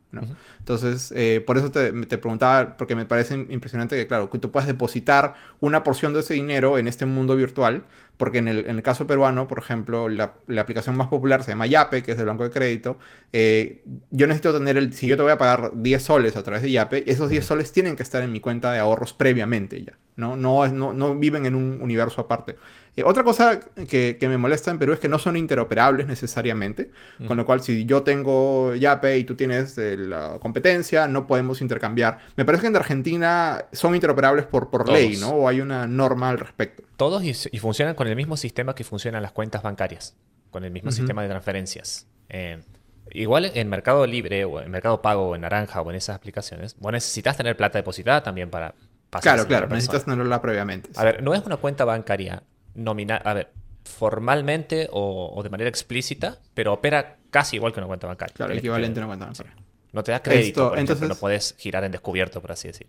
Entonces, 0.60 1.12
eh, 1.16 1.44
por 1.46 1.58
eso 1.58 1.72
te, 1.72 1.92
preguntaba, 1.92 2.78
porque 2.78 2.96
me 2.96 3.06
parece 3.06 3.34
impresionante 3.34 3.96
que, 3.96 4.08
claro, 4.08 4.30
que 4.30 4.38
tú 4.38 4.52
puedas 4.52 4.68
depositar 4.68 5.34
una 5.60 5.84
porción 5.84 6.14
de 6.14 6.20
ese 6.20 6.36
dinero 6.36 6.78
en 6.78 6.88
este 6.88 7.06
mundo 7.06 7.36
virtual, 7.36 7.84
porque 8.18 8.38
en 8.38 8.48
el, 8.48 8.84
caso 8.84 9.08
peruano, 9.08 9.48
por 9.48 9.60
ejemplo, 9.60 10.08
la, 10.08 10.36
aplicación 10.60 10.96
más 10.96 11.08
popular 11.08 11.44
se 11.44 11.52
llama 11.52 11.66
Yape, 11.66 12.04
que 12.04 12.12
es 12.12 12.18
del 12.18 12.28
banco 12.28 12.44
de 12.44 12.52
crédito. 12.52 12.98
Eh, 13.34 13.84
yo 14.12 14.28
necesito 14.28 14.54
tener 14.54 14.78
el, 14.78 14.94
si 14.94 15.08
yo 15.08 15.18
te 15.18 15.24
voy 15.24 15.32
a 15.32 15.38
pagar 15.38 15.72
10 15.74 16.04
soles 16.04 16.38
a 16.38 16.44
través 16.44 16.62
de 16.62 16.72
Yape, 16.72 17.10
esos 17.12 17.30
10 17.30 17.46
soles 17.46 17.72
tienen 17.72 17.96
que 17.96 18.04
estar 18.04 18.22
en 18.22 18.32
mi 18.32 18.40
cuenta 18.40 18.72
de 18.72 18.80
ahorros 18.80 19.14
previamente 19.14 19.84
ya, 19.84 19.98
¿no? 20.16 20.36
No, 20.36 20.68
no, 20.68 20.94
no 20.94 21.16
viven 21.16 21.46
en 21.46 21.56
un 21.56 21.80
universo 21.82 22.22
aparte. 22.22 22.56
Eh, 22.96 23.04
otra 23.04 23.24
cosa 23.24 23.60
que, 23.60 24.18
me 24.22 24.38
molesta 24.38 24.70
en 24.70 24.78
Perú 24.78 24.94
es 24.94 25.00
que 25.00 25.10
no 25.10 25.18
son 25.18 25.36
interoperables 25.36 26.06
necesariamente, 26.08 26.92
con 27.28 27.38
lo 27.38 27.46
cual 27.46 27.62
si 27.62 27.86
yo 27.86 28.04
tengo 28.04 28.76
Yape 28.76 29.18
y 29.18 29.24
tú 29.24 29.36
tienes 29.36 29.78
eh, 29.78 29.98
la 29.98 30.38
competencia, 30.40 31.08
no 31.08 31.26
podemos 31.26 31.62
intercambiar. 31.62 32.20
Me 32.36 32.46
parece 32.46 32.62
que 32.62 32.68
en 32.68 32.76
Argentina 32.76 33.66
son 33.72 33.96
interoperables 33.96 34.46
por, 34.46 34.70
por 34.70 34.88
ley, 34.88 35.18
¿no? 35.18 35.30
O 35.30 35.48
hay 35.48 35.62
una 35.62 35.88
norma 35.88 36.30
al 36.30 36.38
respecto. 36.38 36.84
Todos 36.98 37.24
y, 37.24 37.34
funcionan 37.58 37.96
con 37.96 38.08
el 38.08 38.16
mismo 38.16 38.38
sistema 38.38 38.76
que 38.76 38.84
funcionan 38.84 39.24
las 39.24 39.32
cuentas 39.32 39.64
bancarias, 39.64 40.16
con 40.52 40.64
el 40.64 40.72
mismo 40.72 40.92
sistema 40.92 41.24
de 41.24 41.30
transferencias. 41.30 42.08
Eh, 42.30 42.62
igual 43.12 43.52
en 43.56 43.70
Mercado 43.70 44.06
Libre 44.06 44.46
o 44.46 44.62
en 44.62 44.70
Mercado 44.70 45.02
Pago 45.02 45.30
o 45.30 45.36
en 45.36 45.42
Naranja 45.42 45.82
o 45.82 45.90
en 45.90 45.96
esas 45.96 46.16
aplicaciones, 46.16 46.76
vos 46.80 46.92
necesitas 46.92 47.38
tener 47.38 47.58
plata 47.58 47.80
depositada 47.80 48.22
también 48.22 48.52
para. 48.52 48.76
Claro, 49.22 49.48
claro, 49.48 49.68
necesitas 49.68 50.06
tenerla 50.06 50.42
previamente. 50.42 50.90
A 50.96 51.04
ver, 51.04 51.24
no 51.24 51.34
es 51.34 51.46
una 51.46 51.58
cuenta 51.58 51.86
bancaria 51.86 52.44
nominal, 52.76 53.22
a 53.24 53.34
ver, 53.34 53.52
formalmente 53.86 54.88
o, 54.92 55.42
de 55.44 55.50
manera 55.50 55.70
explícita, 55.70 56.40
pero 56.54 56.74
opera 56.74 57.18
casi 57.30 57.58
igual 57.58 57.74
que 57.74 57.80
una 57.80 57.88
cuenta 57.88 58.08
bancaria. 58.08 58.34
Claro, 58.34 58.54
equivalente 58.54 59.00
a 59.00 59.04
una 59.04 59.08
cuenta 59.08 59.26
bancaria. 59.26 59.56
No 59.92 60.04
te 60.04 60.12
da 60.12 60.22
crédito, 60.22 60.76
entonces 60.76 61.08
no 61.08 61.16
puedes 61.16 61.56
girar 61.58 61.84
en 61.84 61.92
descubierto, 61.92 62.42
por 62.42 62.52
así 62.52 62.68
decir. 62.68 62.88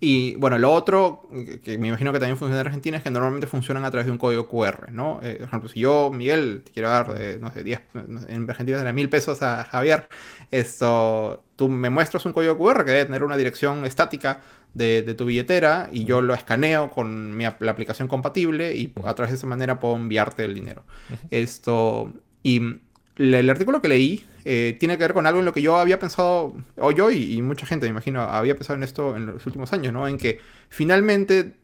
Y 0.00 0.34
bueno, 0.36 0.58
lo 0.58 0.72
otro 0.72 1.28
que 1.62 1.78
me 1.78 1.88
imagino 1.88 2.12
que 2.12 2.18
también 2.18 2.36
funciona 2.36 2.60
en 2.60 2.66
Argentina 2.66 2.96
es 2.96 3.02
que 3.02 3.10
normalmente 3.10 3.46
funcionan 3.46 3.84
a 3.84 3.90
través 3.90 4.06
de 4.06 4.12
un 4.12 4.18
código 4.18 4.48
QR, 4.48 4.92
¿no? 4.92 5.20
Eh, 5.22 5.36
por 5.38 5.48
ejemplo, 5.48 5.68
si 5.68 5.80
yo, 5.80 6.10
Miguel, 6.12 6.62
te 6.64 6.72
quiero 6.72 6.88
dar, 6.88 7.08
no 7.40 7.52
sé, 7.52 7.64
10, 7.64 7.80
en 8.28 8.48
Argentina 8.48 8.82
de 8.82 8.92
mil 8.92 9.08
pesos 9.08 9.42
a 9.42 9.64
Javier, 9.64 10.08
esto, 10.50 11.44
tú 11.56 11.68
me 11.68 11.90
muestras 11.90 12.24
un 12.26 12.32
código 12.32 12.58
QR 12.58 12.84
que 12.84 12.90
debe 12.90 13.04
tener 13.06 13.24
una 13.24 13.36
dirección 13.36 13.84
estática 13.84 14.40
de, 14.74 15.14
tu 15.14 15.24
billetera 15.24 15.88
y 15.92 16.04
yo 16.04 16.20
lo 16.20 16.34
escaneo 16.34 16.90
con 16.90 17.38
la 17.38 17.70
aplicación 17.70 18.08
compatible 18.08 18.74
y 18.76 18.92
a 19.04 19.14
través 19.14 19.30
de 19.30 19.36
esa 19.38 19.46
manera 19.46 19.80
puedo 19.80 19.96
enviarte 19.96 20.44
el 20.44 20.54
dinero. 20.54 20.84
Esto, 21.30 22.12
y 22.42 22.80
el, 23.16 23.50
artículo 23.50 23.80
que 23.80 23.88
leí 23.88 24.26
eh, 24.44 24.76
tiene 24.78 24.98
que 24.98 25.04
ver 25.04 25.14
con 25.14 25.26
algo 25.26 25.38
en 25.38 25.44
lo 25.44 25.52
que 25.52 25.62
yo 25.62 25.76
había 25.76 25.98
pensado, 25.98 26.54
o 26.76 26.90
yo 26.92 27.10
y, 27.10 27.40
mucha 27.42 27.66
gente, 27.66 27.86
me 27.86 27.90
imagino, 27.90 28.20
había 28.22 28.54
pensado 28.54 28.76
en 28.76 28.82
esto 28.82 29.16
en 29.16 29.26
los 29.26 29.46
últimos 29.46 29.72
años, 29.72 29.92
¿no? 29.92 30.06
En 30.06 30.18
que 30.18 30.40
finalmente 30.68 31.54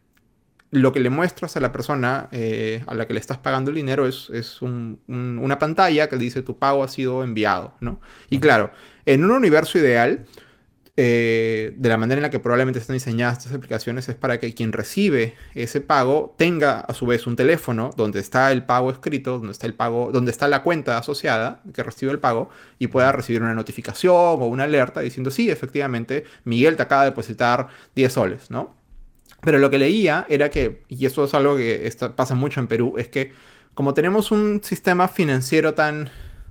lo 0.71 0.93
que 0.93 1.01
le 1.01 1.11
muestras 1.11 1.57
a 1.57 1.61
la 1.61 1.73
persona 1.73 2.29
eh, 2.31 2.83
a 2.87 2.95
la 2.95 3.07
que 3.07 3.15
le 3.15 3.21
estás 3.21 3.39
pagando 3.39 3.71
el 3.71 3.77
dinero 3.77 4.07
es, 4.07 4.31
es 4.31 4.63
una 4.63 5.59
pantalla 5.59 6.09
que 6.09 6.17
dice 6.17 6.43
tu 6.43 6.59
pago 6.59 6.85
ha 6.85 6.89
sido 6.89 7.25
enviado, 7.25 7.75
¿no? 7.81 8.01
Y 8.31 8.39
claro, 8.39 8.71
en 9.05 9.25
un 9.25 9.33
universo 9.33 9.79
ideal, 9.79 10.27
eh, 10.97 11.73
de 11.77 11.89
la 11.89 11.97
manera 11.97 12.19
en 12.19 12.23
la 12.23 12.31
que 12.31 12.41
probablemente 12.41 12.79
están 12.79 12.95
diseñadas 12.95 13.39
estas 13.39 13.55
aplicaciones 13.55 14.09
es 14.09 14.17
para 14.17 14.39
que 14.39 14.53
quien 14.55 14.73
recibe 14.73 15.35
ese 15.55 15.81
pago 15.81 16.35
tenga 16.37 16.81
a 16.81 16.95
su 16.95 17.07
vez 17.07 17.27
un 17.27 17.37
teléfono 17.37 17.91
donde 17.97 18.21
está 18.21 18.51
el 18.53 18.65
pago 18.65 18.91
escrito, 18.91 19.39
donde 19.39 19.53
está 19.53 19.67
el 19.67 19.75
pago, 19.75 20.11
donde 20.13 20.31
está 20.31 20.49
la 20.49 20.63
cuenta 20.63 20.99
asociada 20.99 21.63
que 21.73 21.83
recibe 21.83 22.13
el 22.13 22.19
pago 22.19 22.51
y 22.79 22.89
pueda 22.89 23.13
recibir 23.13 23.43
una 23.43 23.55
notificación 23.55 24.15
o 24.15 24.47
una 24.47 24.65
alerta 24.65 25.01
diciendo 25.01 25.31
sí, 25.31 25.51
efectivamente, 25.51 26.25
Miguel 26.45 26.77
te 26.77 26.83
acaba 26.83 27.05
de 27.05 27.11
depositar 27.11 27.69
10 27.95 28.13
soles, 28.13 28.51
¿no? 28.51 28.75
Pero 29.43 29.59
lo 29.59 29.71
que 29.71 29.79
leía 29.79 30.27
era 30.29 30.51
que, 30.51 30.83
y 30.89 31.07
eso 31.07 31.25
es 31.25 31.35
algo 31.35 31.57
que 31.57 31.91
pasa 32.15 32.35
mucho 32.35 32.61
en 32.61 32.67
Perú, 32.67 32.95
es 32.99 33.09
que 33.09 33.33
como 33.75 33.95
tenemos 33.95 34.31
un 34.31 34.63
sistema 34.63 35.09
financiero 35.09 35.75
tan, 35.75 36.11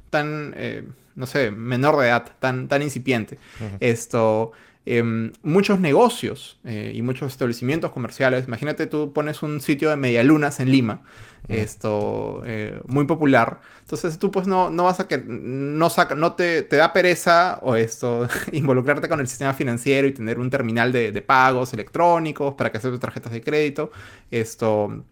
tan 0.10 0.54
eh, 0.58 0.84
no 1.20 1.28
sé, 1.28 1.52
menor 1.52 2.00
de 2.00 2.08
edad, 2.08 2.32
tan, 2.40 2.68
tan 2.68 2.82
incipiente. 2.82 3.38
Esto, 3.82 4.54
em, 4.86 5.34
muchos 5.44 5.80
negocios 5.80 6.60
eh, 6.64 6.94
y 6.96 7.02
muchos 7.02 7.32
establecimientos 7.32 7.92
comerciales, 7.92 8.48
imagínate 8.48 8.88
tú 8.88 9.12
pones 9.14 9.44
un 9.44 9.60
sitio 9.60 9.90
de 9.90 9.98
medialunas 9.98 10.60
en 10.62 10.72
Lima, 10.72 11.02
esto, 11.48 12.42
eh, 12.46 12.80
muy 12.88 13.06
popular, 13.06 13.60
entonces 13.82 14.18
tú 14.20 14.32
pues 14.32 14.48
no, 14.48 14.70
no 14.70 14.84
vas 14.86 15.00
a 15.00 15.08
que, 15.08 15.18
no 15.26 15.90
saca, 15.90 16.16
no 16.16 16.34
te, 16.34 16.62
te 16.64 16.78
da 16.78 16.94
pereza 16.94 17.60
o 17.62 17.76
esto, 17.76 18.28
involucrarte 18.52 19.10
con 19.10 19.20
el 19.20 19.28
sistema 19.28 19.54
financiero 19.54 20.08
y 20.08 20.14
tener 20.14 20.40
un 20.40 20.50
terminal 20.50 20.92
de, 20.92 21.12
de 21.12 21.22
pagos 21.22 21.74
electrónicos 21.74 22.54
para 22.54 22.72
que 22.72 22.78
aceptes 22.78 23.00
tarjetas 23.00 23.34
de 23.34 23.42
crédito, 23.42 23.92
esto 24.32 25.04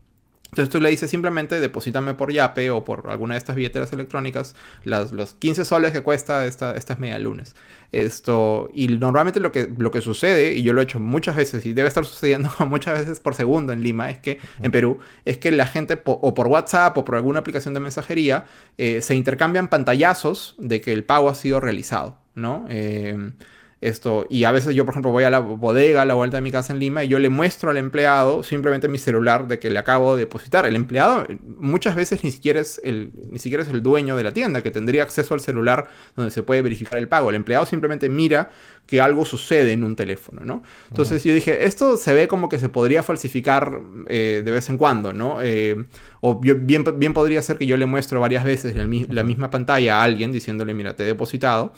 entonces 0.50 0.70
tú 0.70 0.80
le 0.80 0.90
dices 0.90 1.10
simplemente 1.10 1.60
deposítame 1.60 2.14
por 2.14 2.32
Yape 2.32 2.72
o 2.72 2.84
por 2.84 3.10
alguna 3.10 3.36
de 3.36 3.40
estas 3.40 3.56
billeteras 3.56 3.92
electrónicas 3.94 4.56
las, 4.84 5.12
los 5.12 5.34
15 5.34 5.66
soles 5.66 5.92
que 5.92 6.02
cuesta 6.02 6.46
esta, 6.46 6.76
estas 6.76 7.00
media 7.00 7.20
lunes. 7.20 7.56
Esto, 7.92 8.70
y 8.74 8.90
normalmente 8.90 9.40
lo 9.40 9.54
que, 9.54 9.70
lo 9.78 9.92
que 9.92 10.02
sucede, 10.02 10.54
y 10.54 10.64
yo 10.64 10.74
lo 10.74 10.82
he 10.82 10.84
hecho 10.84 11.00
muchas 11.00 11.38
veces, 11.38 11.66
y 11.66 11.72
debe 11.72 11.88
estar 11.88 12.06
sucediendo 12.06 12.50
muchas 12.68 13.00
veces 13.00 13.22
por 13.22 13.34
segundo 13.34 13.72
en 13.72 13.82
Lima, 13.82 14.10
es 14.10 14.20
que, 14.20 14.40
en 14.62 14.72
Perú, 14.72 15.00
es 15.24 15.38
que 15.38 15.52
la 15.52 15.68
gente, 15.68 16.02
o 16.04 16.34
por 16.34 16.48
WhatsApp 16.48 16.98
o 16.98 17.06
por 17.06 17.16
alguna 17.16 17.40
aplicación 17.40 17.74
de 17.74 17.80
mensajería, 17.80 18.46
eh, 18.78 19.02
se 19.02 19.16
intercambian 19.16 19.70
pantallazos 19.70 20.56
de 20.58 20.82
que 20.82 20.92
el 20.92 21.06
pago 21.06 21.30
ha 21.30 21.36
sido 21.36 21.62
realizado, 21.62 22.18
¿no? 22.36 22.66
Eh, 22.70 23.32
esto, 23.80 24.26
y 24.28 24.44
a 24.46 24.52
veces 24.52 24.74
yo, 24.74 24.86
por 24.86 24.94
ejemplo, 24.94 25.12
voy 25.12 25.24
a 25.24 25.30
la 25.30 25.40
bodega 25.40 26.02
a 26.02 26.06
la 26.06 26.16
vuelta 26.16 26.38
de 26.38 26.42
mi 26.42 26.52
casa 26.52 26.74
en 26.74 26.80
Lima 26.80 27.04
y 27.04 27.10
yo 27.10 27.20
le 27.20 27.30
muestro 27.30 27.70
al 27.70 27.78
empleado 27.78 28.42
simplemente 28.42 28.88
mi 28.88 28.98
celular 28.98 29.48
de 29.48 29.60
que 29.60 29.70
le 29.70 29.78
acabo 29.78 30.16
de 30.16 30.22
depositar. 30.22 30.66
El 30.66 30.76
empleado 30.76 31.28
muchas 31.60 31.96
veces 31.96 32.24
ni 32.24 32.32
siquiera 32.32 32.60
es 32.60 32.82
el, 32.84 33.12
ni 33.30 33.38
siquiera 33.38 33.62
es 33.64 33.70
el 33.70 33.84
dueño 33.84 34.18
de 34.18 34.24
la 34.24 34.32
tienda 34.32 34.64
que 34.64 34.72
tendría 34.72 35.04
acceso 35.04 35.36
al 35.36 35.42
celular 35.42 35.90
donde 36.16 36.32
se 36.32 36.42
puede 36.42 36.64
verificar 36.64 36.98
el 36.98 37.08
pago. 37.08 37.30
El 37.30 37.36
empleado 37.36 37.68
simplemente 37.68 38.10
mira 38.10 38.50
que 38.88 39.00
algo 39.00 39.26
sucede 39.26 39.74
en 39.74 39.84
un 39.84 39.96
teléfono, 39.96 40.42
¿no? 40.44 40.64
Entonces 40.90 41.24
yo 41.24 41.34
dije, 41.34 41.66
esto 41.66 41.98
se 41.98 42.14
ve 42.14 42.28
como 42.28 42.50
que 42.50 42.58
se 42.58 42.70
podría 42.70 43.04
falsificar 43.04 43.80
eh, 44.08 44.42
de 44.44 44.52
vez 44.52 44.70
en 44.70 44.78
cuando, 44.78 45.14
¿no? 45.14 45.40
Eh, 45.44 45.86
o 46.22 46.40
bien, 46.40 46.84
bien 46.96 47.14
podría 47.14 47.42
ser 47.44 47.58
que 47.58 47.68
yo 47.68 47.78
le 47.78 47.86
muestro 47.86 48.20
varias 48.22 48.44
veces 48.44 48.76
la 48.76 49.24
misma 49.24 49.52
pantalla 49.52 50.00
a 50.00 50.04
alguien 50.04 50.32
diciéndole, 50.32 50.74
mira, 50.74 50.96
te 50.96 51.04
he 51.04 51.06
depositado 51.06 51.74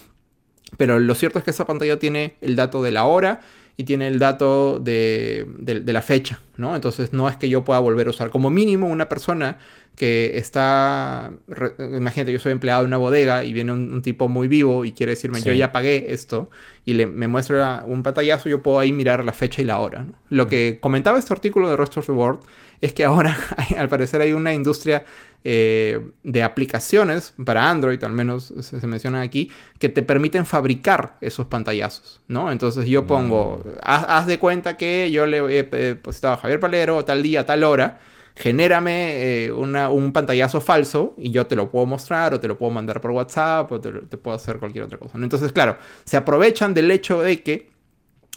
pero 0.78 1.00
lo 1.00 1.16
cierto 1.16 1.40
es 1.40 1.46
que 1.46 1.52
esa 1.52 1.66
pantalla 1.66 1.98
tiene 2.00 2.36
el 2.42 2.56
dato 2.56 2.84
de 2.84 2.92
la 2.92 3.06
hora 3.06 3.42
y 3.80 3.86
tiene 3.86 4.08
el 4.08 4.20
dato 4.20 4.78
de, 4.80 5.46
la 5.86 6.02
fecha, 6.02 6.42
¿no? 6.58 6.76
Entonces 6.76 7.14
no 7.14 7.30
es 7.30 7.38
que 7.38 7.48
yo 7.48 7.64
pueda 7.64 7.80
volver 7.80 8.08
a 8.08 8.10
usar. 8.10 8.30
Como 8.30 8.50
mínimo 8.50 8.88
una 8.88 9.08
persona 9.08 9.58
que 9.96 10.38
está, 10.38 11.32
imagínate, 11.80 12.34
yo 12.34 12.40
soy 12.40 12.52
empleado 12.52 12.82
de 12.82 12.88
una 12.88 12.98
bodega 12.98 13.46
y 13.46 13.54
viene 13.54 13.72
un, 13.72 14.02
tipo 14.02 14.28
muy 14.28 14.50
vivo 14.50 14.84
y 14.84 14.92
quiere 14.92 15.12
decirme, 15.12 15.42
yo 15.42 15.54
ya 15.54 15.72
pagué 15.72 16.12
esto 16.12 16.50
y 16.84 16.94
le, 16.94 17.06
me 17.06 17.30
muestra 17.30 17.84
un 17.86 18.04
pantallazo, 18.04 18.50
yo 18.50 18.62
puedo 18.62 18.80
ahí 18.80 18.92
mirar 18.92 19.24
la 19.24 19.32
fecha 19.32 19.62
y 19.62 19.66
la 19.66 19.80
hora. 19.80 20.06
Lo 20.28 20.48
que 20.48 20.80
comentaba 20.82 21.18
este 21.18 21.34
artículo 21.34 21.70
de 21.70 21.78
Rest 21.78 21.98
of 21.98 22.06
the 22.06 22.12
World 22.12 22.42
es 22.82 22.94
que 22.94 23.06
ahora 23.06 23.38
al 23.78 23.88
parecer 23.88 24.20
hay 24.22 24.34
una 24.34 24.54
industria 24.54 25.06
eh, 25.46 26.02
de 26.24 26.44
aplicaciones 26.44 27.34
para 27.46 27.70
Android, 27.70 28.04
al 28.04 28.12
menos 28.12 28.54
se, 28.60 28.86
menciona 28.88 29.22
aquí, 29.22 29.50
que 29.78 29.88
te 29.88 30.04
permiten 30.04 30.46
fabricar 30.46 31.18
esos 31.22 31.48
pantallazos, 31.48 32.22
¿no? 32.28 32.52
Entonces 32.52 32.86
yo 32.88 33.08
pongo, 33.08 33.64
mm. 33.64 33.70
haz, 33.82 34.28
de 34.28 34.38
cuenta 34.38 34.76
que 34.76 35.10
yo 35.12 35.26
le 35.26 35.38
he 35.38 35.64
depositado 35.64 36.34
a 36.34 36.38
Javier 36.38 36.60
Palero 36.60 37.06
tal 37.06 37.24
día, 37.24 37.46
tal 37.46 37.64
hora, 37.64 38.00
genérame 38.36 39.46
eh, 39.46 39.52
un 39.52 40.12
pantallazo 40.12 40.60
falso 40.60 41.14
y 41.18 41.32
yo 41.32 41.48
te 41.48 41.56
lo 41.56 41.72
puedo 41.72 41.86
mostrar 41.86 42.34
o 42.34 42.40
te 42.40 42.48
lo 42.48 42.58
puedo 42.58 42.72
mandar 42.72 43.00
por 43.00 43.12
WhatsApp 43.12 43.72
o 43.72 43.80
te, 43.80 44.18
puedo 44.18 44.36
hacer 44.36 44.60
cualquier 44.60 44.84
otra 44.84 44.98
cosa. 44.98 45.18
Entonces, 45.18 45.54
claro, 45.54 45.78
se 46.04 46.18
aprovechan 46.18 46.74
del 46.74 46.92
hecho 46.92 47.22
de 47.22 47.42
que 47.44 47.70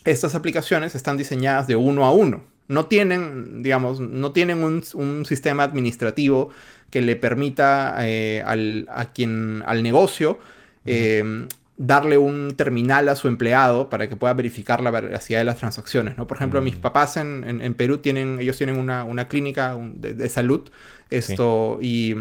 estas 0.05 0.35
aplicaciones 0.35 0.95
están 0.95 1.17
diseñadas 1.17 1.67
de 1.67 1.77
uno 1.77 2.05
a 2.05 2.13
uno. 2.13 2.45
No 2.69 2.87
tienen, 2.87 3.63
digamos, 3.63 4.01
no 4.01 4.33
tienen 4.33 4.63
un, 4.63 4.83
un 4.95 5.25
sistema 5.25 5.65
administrativo 5.65 6.51
que 6.93 7.01
le 7.01 7.17
permita 7.17 7.97
eh, 8.07 8.43
al, 8.45 8.87
a 8.91 9.07
quien, 9.07 9.65
al 9.67 9.83
negocio 9.83 10.39
eh, 10.85 11.47
darle 11.79 12.19
un 12.19 12.53
terminal 12.55 13.09
a 13.09 13.17
su 13.17 13.29
empleado 13.29 13.89
para 13.89 14.11
que 14.11 14.15
pueda 14.15 14.35
verificar 14.35 14.83
la 14.83 14.91
veracidad 14.91 15.39
de 15.39 15.45
las 15.47 15.57
transacciones. 15.57 16.19
¿no? 16.19 16.27
Por 16.27 16.37
ejemplo, 16.37 16.61
mis 16.61 16.77
papás 16.77 17.17
en, 17.17 17.45
en, 17.63 17.75
Perú 17.75 17.99
tienen, 17.99 18.39
ellos 18.41 18.59
tienen 18.59 18.77
una, 18.77 19.05
una 19.05 19.27
clínica 19.27 19.75
de, 19.95 20.29
salud 20.29 20.71
esto, 21.09 21.79
y 21.81 22.15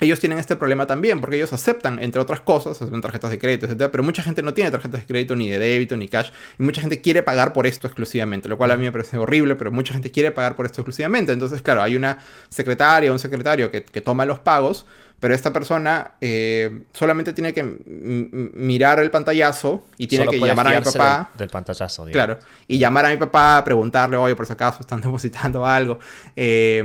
ellos 0.00 0.18
tienen 0.18 0.38
este 0.38 0.56
problema 0.56 0.86
también, 0.86 1.20
porque 1.20 1.36
ellos 1.36 1.52
aceptan, 1.52 2.02
entre 2.02 2.20
otras 2.20 2.40
cosas, 2.40 2.80
aceptan 2.80 3.02
tarjetas 3.02 3.30
de 3.30 3.38
crédito, 3.38 3.66
etc. 3.66 3.88
Pero 3.90 4.02
mucha 4.02 4.22
gente 4.22 4.42
no 4.42 4.54
tiene 4.54 4.70
tarjetas 4.70 5.00
de 5.00 5.06
crédito, 5.06 5.36
ni 5.36 5.50
de 5.50 5.58
débito, 5.58 5.96
ni 5.96 6.08
cash. 6.08 6.30
Y 6.58 6.62
mucha 6.62 6.80
gente 6.80 7.00
quiere 7.00 7.22
pagar 7.22 7.52
por 7.52 7.66
esto 7.66 7.86
exclusivamente, 7.86 8.48
lo 8.48 8.56
cual 8.56 8.70
a 8.70 8.76
mí 8.76 8.84
me 8.84 8.92
parece 8.92 9.18
horrible, 9.18 9.56
pero 9.56 9.70
mucha 9.70 9.92
gente 9.92 10.10
quiere 10.10 10.30
pagar 10.30 10.56
por 10.56 10.66
esto 10.66 10.80
exclusivamente. 10.80 11.32
Entonces, 11.32 11.60
claro, 11.60 11.82
hay 11.82 11.96
una 11.96 12.18
secretaria, 12.48 13.12
un 13.12 13.18
secretario 13.18 13.70
que, 13.70 13.82
toma 14.00 14.24
los 14.24 14.38
pagos, 14.38 14.86
pero 15.20 15.34
esta 15.34 15.52
persona 15.52 16.12
eh, 16.22 16.84
solamente 16.94 17.34
tiene 17.34 17.52
que 17.52 17.62
mirar 17.62 19.00
el 19.00 19.10
pantallazo 19.10 19.84
y 19.98 20.06
tiene 20.06 20.26
que 20.26 20.38
llamar 20.38 20.68
a 20.68 20.78
mi 20.78 20.84
papá. 20.84 21.30
Del, 21.36 21.50
pantallazo, 21.50 22.06
Claro. 22.06 22.38
Y 22.66 22.78
llamar 22.78 23.04
a 23.04 23.10
mi 23.10 23.18
papá, 23.18 23.62
preguntarle, 23.62 24.16
oye, 24.16 24.34
por 24.34 24.46
si 24.46 24.54
acaso 24.54 24.78
están 24.80 25.00
depositando 25.02 25.66
algo. 25.66 25.98
Eh, 26.34 26.82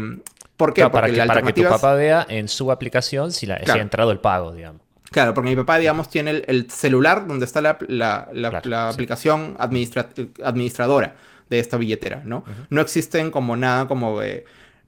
¿Por 0.57 0.73
qué? 0.73 0.89
para, 0.89 1.09
que, 1.09 1.17
para 1.25 1.41
que 1.41 1.53
tu 1.53 1.63
papá 1.63 1.95
vea 1.95 2.25
en 2.29 2.47
su 2.47 2.71
aplicación 2.71 3.31
si, 3.31 3.45
la, 3.45 3.55
ha 3.55 3.77
entrado 3.77 4.11
el 4.11 4.19
pago, 4.19 4.53
digamos. 4.53 4.81
Claro, 5.11 5.33
porque 5.33 5.49
mi 5.49 5.55
papá, 5.55 5.77
digamos, 5.77 6.09
tiene 6.09 6.43
el, 6.47 6.69
celular 6.69 7.27
donde 7.27 7.45
está 7.45 7.61
la, 7.61 7.77
la, 7.87 8.89
aplicación 8.89 9.55
administradora 9.59 11.15
de 11.49 11.59
esta 11.59 11.77
billetera, 11.77 12.21
¿no? 12.25 12.43
No 12.69 12.81
existen 12.81 13.31
como 13.31 13.55
nada 13.55 13.87
como... 13.87 14.19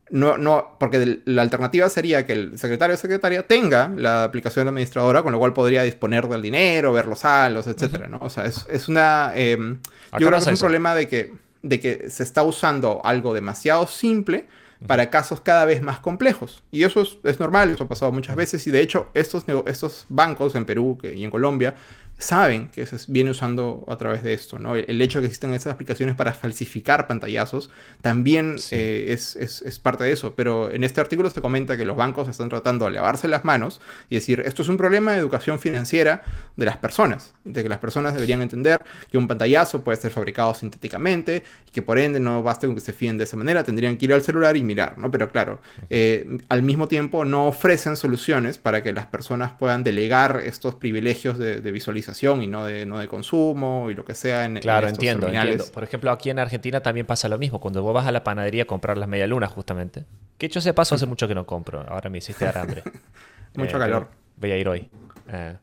no, 0.10 0.38
no, 0.38 0.76
porque 0.80 1.22
la 1.26 1.44
alternativa 1.44 1.88
sería 1.90 2.26
que 2.26 2.34
el 2.34 2.58
secretario 2.58 2.96
o 2.96 2.98
secretaria 2.98 3.44
tenga 3.44 3.90
la 3.96 4.24
aplicación 4.24 4.68
administradora, 4.68 5.22
con 5.22 5.32
lo 5.32 5.40
cual 5.40 5.54
podría 5.54 5.84
disponer 5.84 6.28
del 6.28 6.42
dinero, 6.42 6.92
ver 6.92 7.06
los 7.06 7.20
saldos, 7.20 7.68
etcétera, 7.68 8.08
¿no? 8.08 8.18
O 8.22 8.30
sea, 8.30 8.46
es, 8.46 8.66
es 8.70 8.88
una... 8.88 9.32
Em, 9.36 9.80
yo 10.18 10.28
creo 10.28 10.32
que 10.32 10.38
es 10.38 10.48
un 10.48 10.58
problema 10.58 10.96
de 10.96 11.08
que, 11.08 11.34
de 11.62 11.80
que 11.80 12.10
se 12.10 12.24
está 12.24 12.44
usando 12.44 13.02
algo 13.04 13.34
demasiado 13.34 13.86
simple 13.88 14.46
para 14.86 15.10
casos 15.10 15.42
cada 15.42 15.66
vez 15.66 15.82
más 15.82 16.00
complejos. 16.00 16.64
Y 16.72 16.84
eso 16.84 17.02
es, 17.24 17.40
normal, 17.40 17.72
eso 17.72 17.86
ha 17.86 17.88
pasado 17.88 18.12
muchas 18.12 18.36
veces 18.36 18.66
y 18.68 18.72
de 18.72 18.82
hecho 18.82 19.10
estos, 19.14 19.46
estos 19.66 20.06
bancos 20.10 20.56
en 20.56 20.66
Perú 20.66 20.98
y 21.04 21.24
en 21.24 21.32
Colombia 21.32 21.76
saben 22.18 22.70
que 22.70 22.86
se 22.86 22.98
viene 23.12 23.30
usando 23.30 23.86
a 23.88 23.96
través 23.98 24.24
de 24.24 24.34
esto, 24.34 24.58
¿no? 24.58 24.76
El 24.76 25.02
hecho 25.02 25.20
de 25.20 25.24
que 25.24 25.28
existan 25.28 25.54
estas 25.54 25.74
aplicaciones 25.74 26.16
para 26.16 26.34
falsificar 26.34 27.06
pantallazos 27.06 27.70
también 28.02 28.56
eh, 28.72 29.06
es, 29.10 29.36
es, 29.36 29.80
parte 29.80 30.04
de 30.04 30.12
eso, 30.12 30.34
pero 30.34 30.72
en 30.72 30.84
este 30.84 31.00
artículo 31.00 31.30
se 31.30 31.42
comenta 31.42 31.78
que 31.78 31.86
los 31.86 31.96
bancos 31.96 32.28
están 32.28 32.50
tratando 32.50 32.86
de 32.86 32.92
lavarse 32.92 33.28
las 33.28 33.46
manos 33.46 33.80
y 34.10 34.16
decir, 34.16 34.42
esto 34.46 34.64
es 34.64 34.70
un 34.70 34.78
problema 34.78 35.12
de 35.12 35.20
educación 35.20 35.60
financiera 35.60 36.24
de 36.56 36.66
las 36.66 36.78
personas, 36.78 37.36
de 37.44 37.62
que 37.62 37.70
las 37.70 37.78
personas 37.78 38.16
deberían 38.16 38.42
entender 38.42 38.82
que 39.12 39.20
un 39.20 39.28
pantallazo 39.28 39.84
puede 39.84 39.98
ser 39.98 40.12
fabricado 40.12 40.56
sintéticamente 40.56 41.44
y 41.68 41.72
que 41.72 41.84
por 41.84 42.00
ende 42.00 42.20
no 42.20 42.42
basta 42.42 42.66
con 42.66 42.76
que 42.76 42.82
se 42.82 42.94
fíen 42.94 43.20
de 43.20 43.26
esa 43.26 43.38
manera, 43.38 43.64
tendrían 43.64 43.96
que 43.96 44.06
ir 44.06 44.14
al 44.14 44.24
celular 44.24 44.58
y 44.58 44.64
mirar, 44.64 44.98
¿no? 44.98 45.12
Pero 45.12 45.30
claro, 45.30 45.62
eh, 45.92 46.40
al 46.50 46.64
mismo 46.64 46.88
tiempo 46.88 47.26
no 47.26 47.48
ofrecen 47.48 47.96
soluciones 47.96 48.58
para 48.58 48.82
que 48.82 48.92
las 48.92 49.06
personas 49.06 49.52
puedan 49.52 49.84
delegar 49.84 50.42
estos 50.44 50.74
privilegios 50.74 51.38
de, 51.38 51.62
de 51.62 51.72
visualización 51.72 52.07
y 52.22 52.48
no 52.48 52.66
de, 52.66 52.86
no 52.86 53.00
de 53.00 53.08
consumo 53.08 53.90
y 53.90 53.96
lo 53.96 54.06
que 54.06 54.16
sea 54.16 54.46
en 54.46 54.56
Claro, 54.60 54.88
entiendo, 54.88 55.28
entiendo. 55.28 55.66
Por 55.74 55.84
ejemplo, 55.84 56.12
aquí 56.12 56.30
en 56.30 56.40
Argentina 56.40 56.82
también 56.82 57.06
pasa 57.06 57.28
lo 57.28 57.38
mismo. 57.38 57.60
Cuando 57.60 57.82
vos 57.82 57.94
vas 57.94 58.08
a 58.08 58.12
la 58.12 58.24
panadería 58.24 58.64
a 58.64 58.66
comprar 58.66 58.98
las 58.98 59.10
medialunas, 59.10 59.52
justamente. 59.52 60.06
Que 60.38 60.46
hecho 60.46 60.60
ese 60.60 60.74
paso 60.74 60.96
hace 60.96 61.06
mucho 61.06 61.28
que 61.28 61.36
no 61.36 61.46
compro. 61.46 61.86
Ahora 61.88 62.10
me 62.10 62.20
hiciste 62.20 62.46
dar 62.46 62.58
hambre. 62.58 62.84
mucho 63.56 63.78
eh, 63.78 63.80
calor. 63.80 64.10
Voy 64.38 64.52
a 64.52 64.58
ir 64.58 64.68
hoy. 64.68 64.90
Eh, 65.30 65.58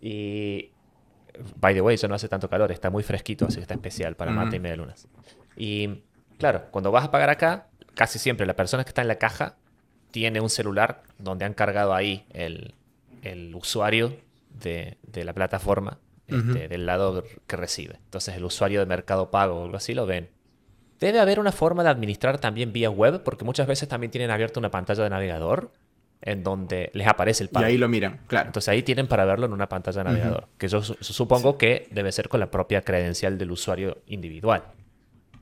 y. 0.00 0.70
By 1.60 1.74
the 1.74 1.82
way, 1.82 1.96
eso 1.96 2.08
no 2.08 2.14
hace 2.14 2.28
tanto 2.28 2.48
calor, 2.48 2.72
está 2.72 2.88
muy 2.88 3.02
fresquito, 3.02 3.44
así 3.44 3.56
que 3.56 3.62
está 3.62 3.74
especial 3.74 4.16
para 4.16 4.30
mate 4.30 4.56
y 4.56 4.58
medialunas. 4.58 5.06
Y 5.54 6.02
claro, 6.38 6.68
cuando 6.70 6.90
vas 6.90 7.04
a 7.04 7.10
pagar 7.10 7.28
acá, 7.28 7.66
casi 7.94 8.18
siempre 8.18 8.46
la 8.46 8.56
persona 8.56 8.84
que 8.84 8.88
está 8.88 9.02
en 9.02 9.08
la 9.08 9.16
caja 9.16 9.56
tiene 10.12 10.40
un 10.40 10.48
celular 10.48 11.02
donde 11.18 11.44
han 11.44 11.52
cargado 11.52 11.92
ahí 11.92 12.24
el, 12.32 12.74
el 13.20 13.54
usuario 13.54 14.16
de, 14.60 14.96
la 15.24 15.32
plataforma 15.32 15.98
este, 16.26 16.68
del 16.68 16.86
lado 16.86 17.24
que 17.46 17.56
recibe. 17.56 17.96
Entonces 18.04 18.36
el 18.36 18.44
usuario 18.44 18.80
de 18.80 18.86
Mercado 18.86 19.30
Pago 19.30 19.60
o 19.60 19.64
algo 19.64 19.76
así 19.76 19.94
lo 19.94 20.06
ven. 20.06 20.30
Debe 20.98 21.20
haber 21.20 21.38
una 21.40 21.52
forma 21.52 21.82
de 21.82 21.90
administrar 21.90 22.38
también 22.38 22.72
vía 22.72 22.90
web, 22.90 23.22
porque 23.22 23.44
muchas 23.44 23.66
veces 23.66 23.88
también 23.88 24.10
tienen 24.10 24.30
abierta 24.30 24.58
una 24.58 24.70
pantalla 24.70 25.04
de 25.04 25.10
navegador 25.10 25.70
en 26.22 26.42
donde 26.42 26.90
les 26.94 27.06
aparece 27.06 27.42
el 27.42 27.50
pago. 27.50 27.66
Y 27.66 27.70
ahí 27.70 27.78
lo 27.78 27.88
miran, 27.88 28.20
claro. 28.26 28.48
Entonces 28.48 28.68
ahí 28.70 28.82
tienen 28.82 29.06
para 29.06 29.24
verlo 29.24 29.46
en 29.46 29.52
una 29.52 29.68
pantalla 29.68 30.02
de 30.02 30.04
navegador, 30.04 30.48
que 30.56 30.68
yo, 30.68 30.82
supongo 30.82 31.58
que 31.58 31.88
debe 31.90 32.10
ser 32.12 32.28
con 32.28 32.40
la 32.40 32.50
propia 32.50 32.82
credencial 32.82 33.36
del 33.36 33.50
usuario 33.50 33.98
individual. 34.06 34.64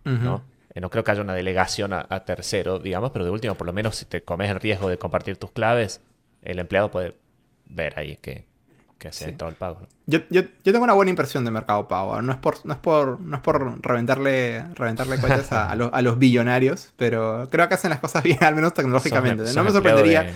¿no? 0.04 0.44
Eh, 0.74 0.80
no 0.80 0.90
creo 0.90 1.04
que 1.04 1.12
haya 1.12 1.22
una 1.22 1.34
delegación 1.34 1.92
a, 1.92 2.24
tercero, 2.24 2.80
digamos, 2.80 3.12
pero 3.12 3.24
de 3.24 3.30
último, 3.30 3.54
por 3.54 3.66
lo 3.66 3.72
menos 3.72 3.96
si 3.96 4.04
te 4.06 4.22
comes 4.22 4.50
el 4.50 4.60
riesgo 4.60 4.88
de 4.88 4.98
compartir 4.98 5.36
tus 5.36 5.52
claves, 5.52 6.00
el 6.42 6.58
empleado 6.58 6.90
puede 6.90 7.14
ver 7.66 7.98
ahí 7.98 8.16
que, 8.16 8.44
que 8.98 9.12
se 9.12 9.26
ha 9.26 9.28
el 9.28 9.54
pago. 9.54 9.86
Yo, 10.06 10.20
yo, 10.30 10.42
yo, 10.42 10.72
tengo 10.72 10.84
una 10.84 10.92
buena 10.92 11.10
impresión 11.10 11.44
de 11.44 11.50
Mercado 11.50 11.88
Pago. 11.88 12.22
No 12.22 12.32
es 12.32 12.38
por, 12.38 12.64
no 12.64 12.74
es 12.74 12.78
por, 12.78 13.20
no 13.20 13.36
es 13.36 13.42
por 13.42 13.84
reventarle, 13.84 14.64
reventarle 14.74 15.16
a, 15.50 15.70
a, 15.70 15.74
los, 15.74 15.90
a, 15.92 16.02
los 16.02 16.18
billonarios, 16.18 16.92
pero 16.96 17.48
creo 17.50 17.68
que 17.68 17.74
hacen 17.74 17.90
las 17.90 18.00
cosas 18.00 18.22
bien, 18.22 18.38
al 18.42 18.54
menos 18.54 18.74
tecnológicamente. 18.74 19.52
no 19.54 19.64
me 19.64 19.70
sorprendería. 19.70 20.32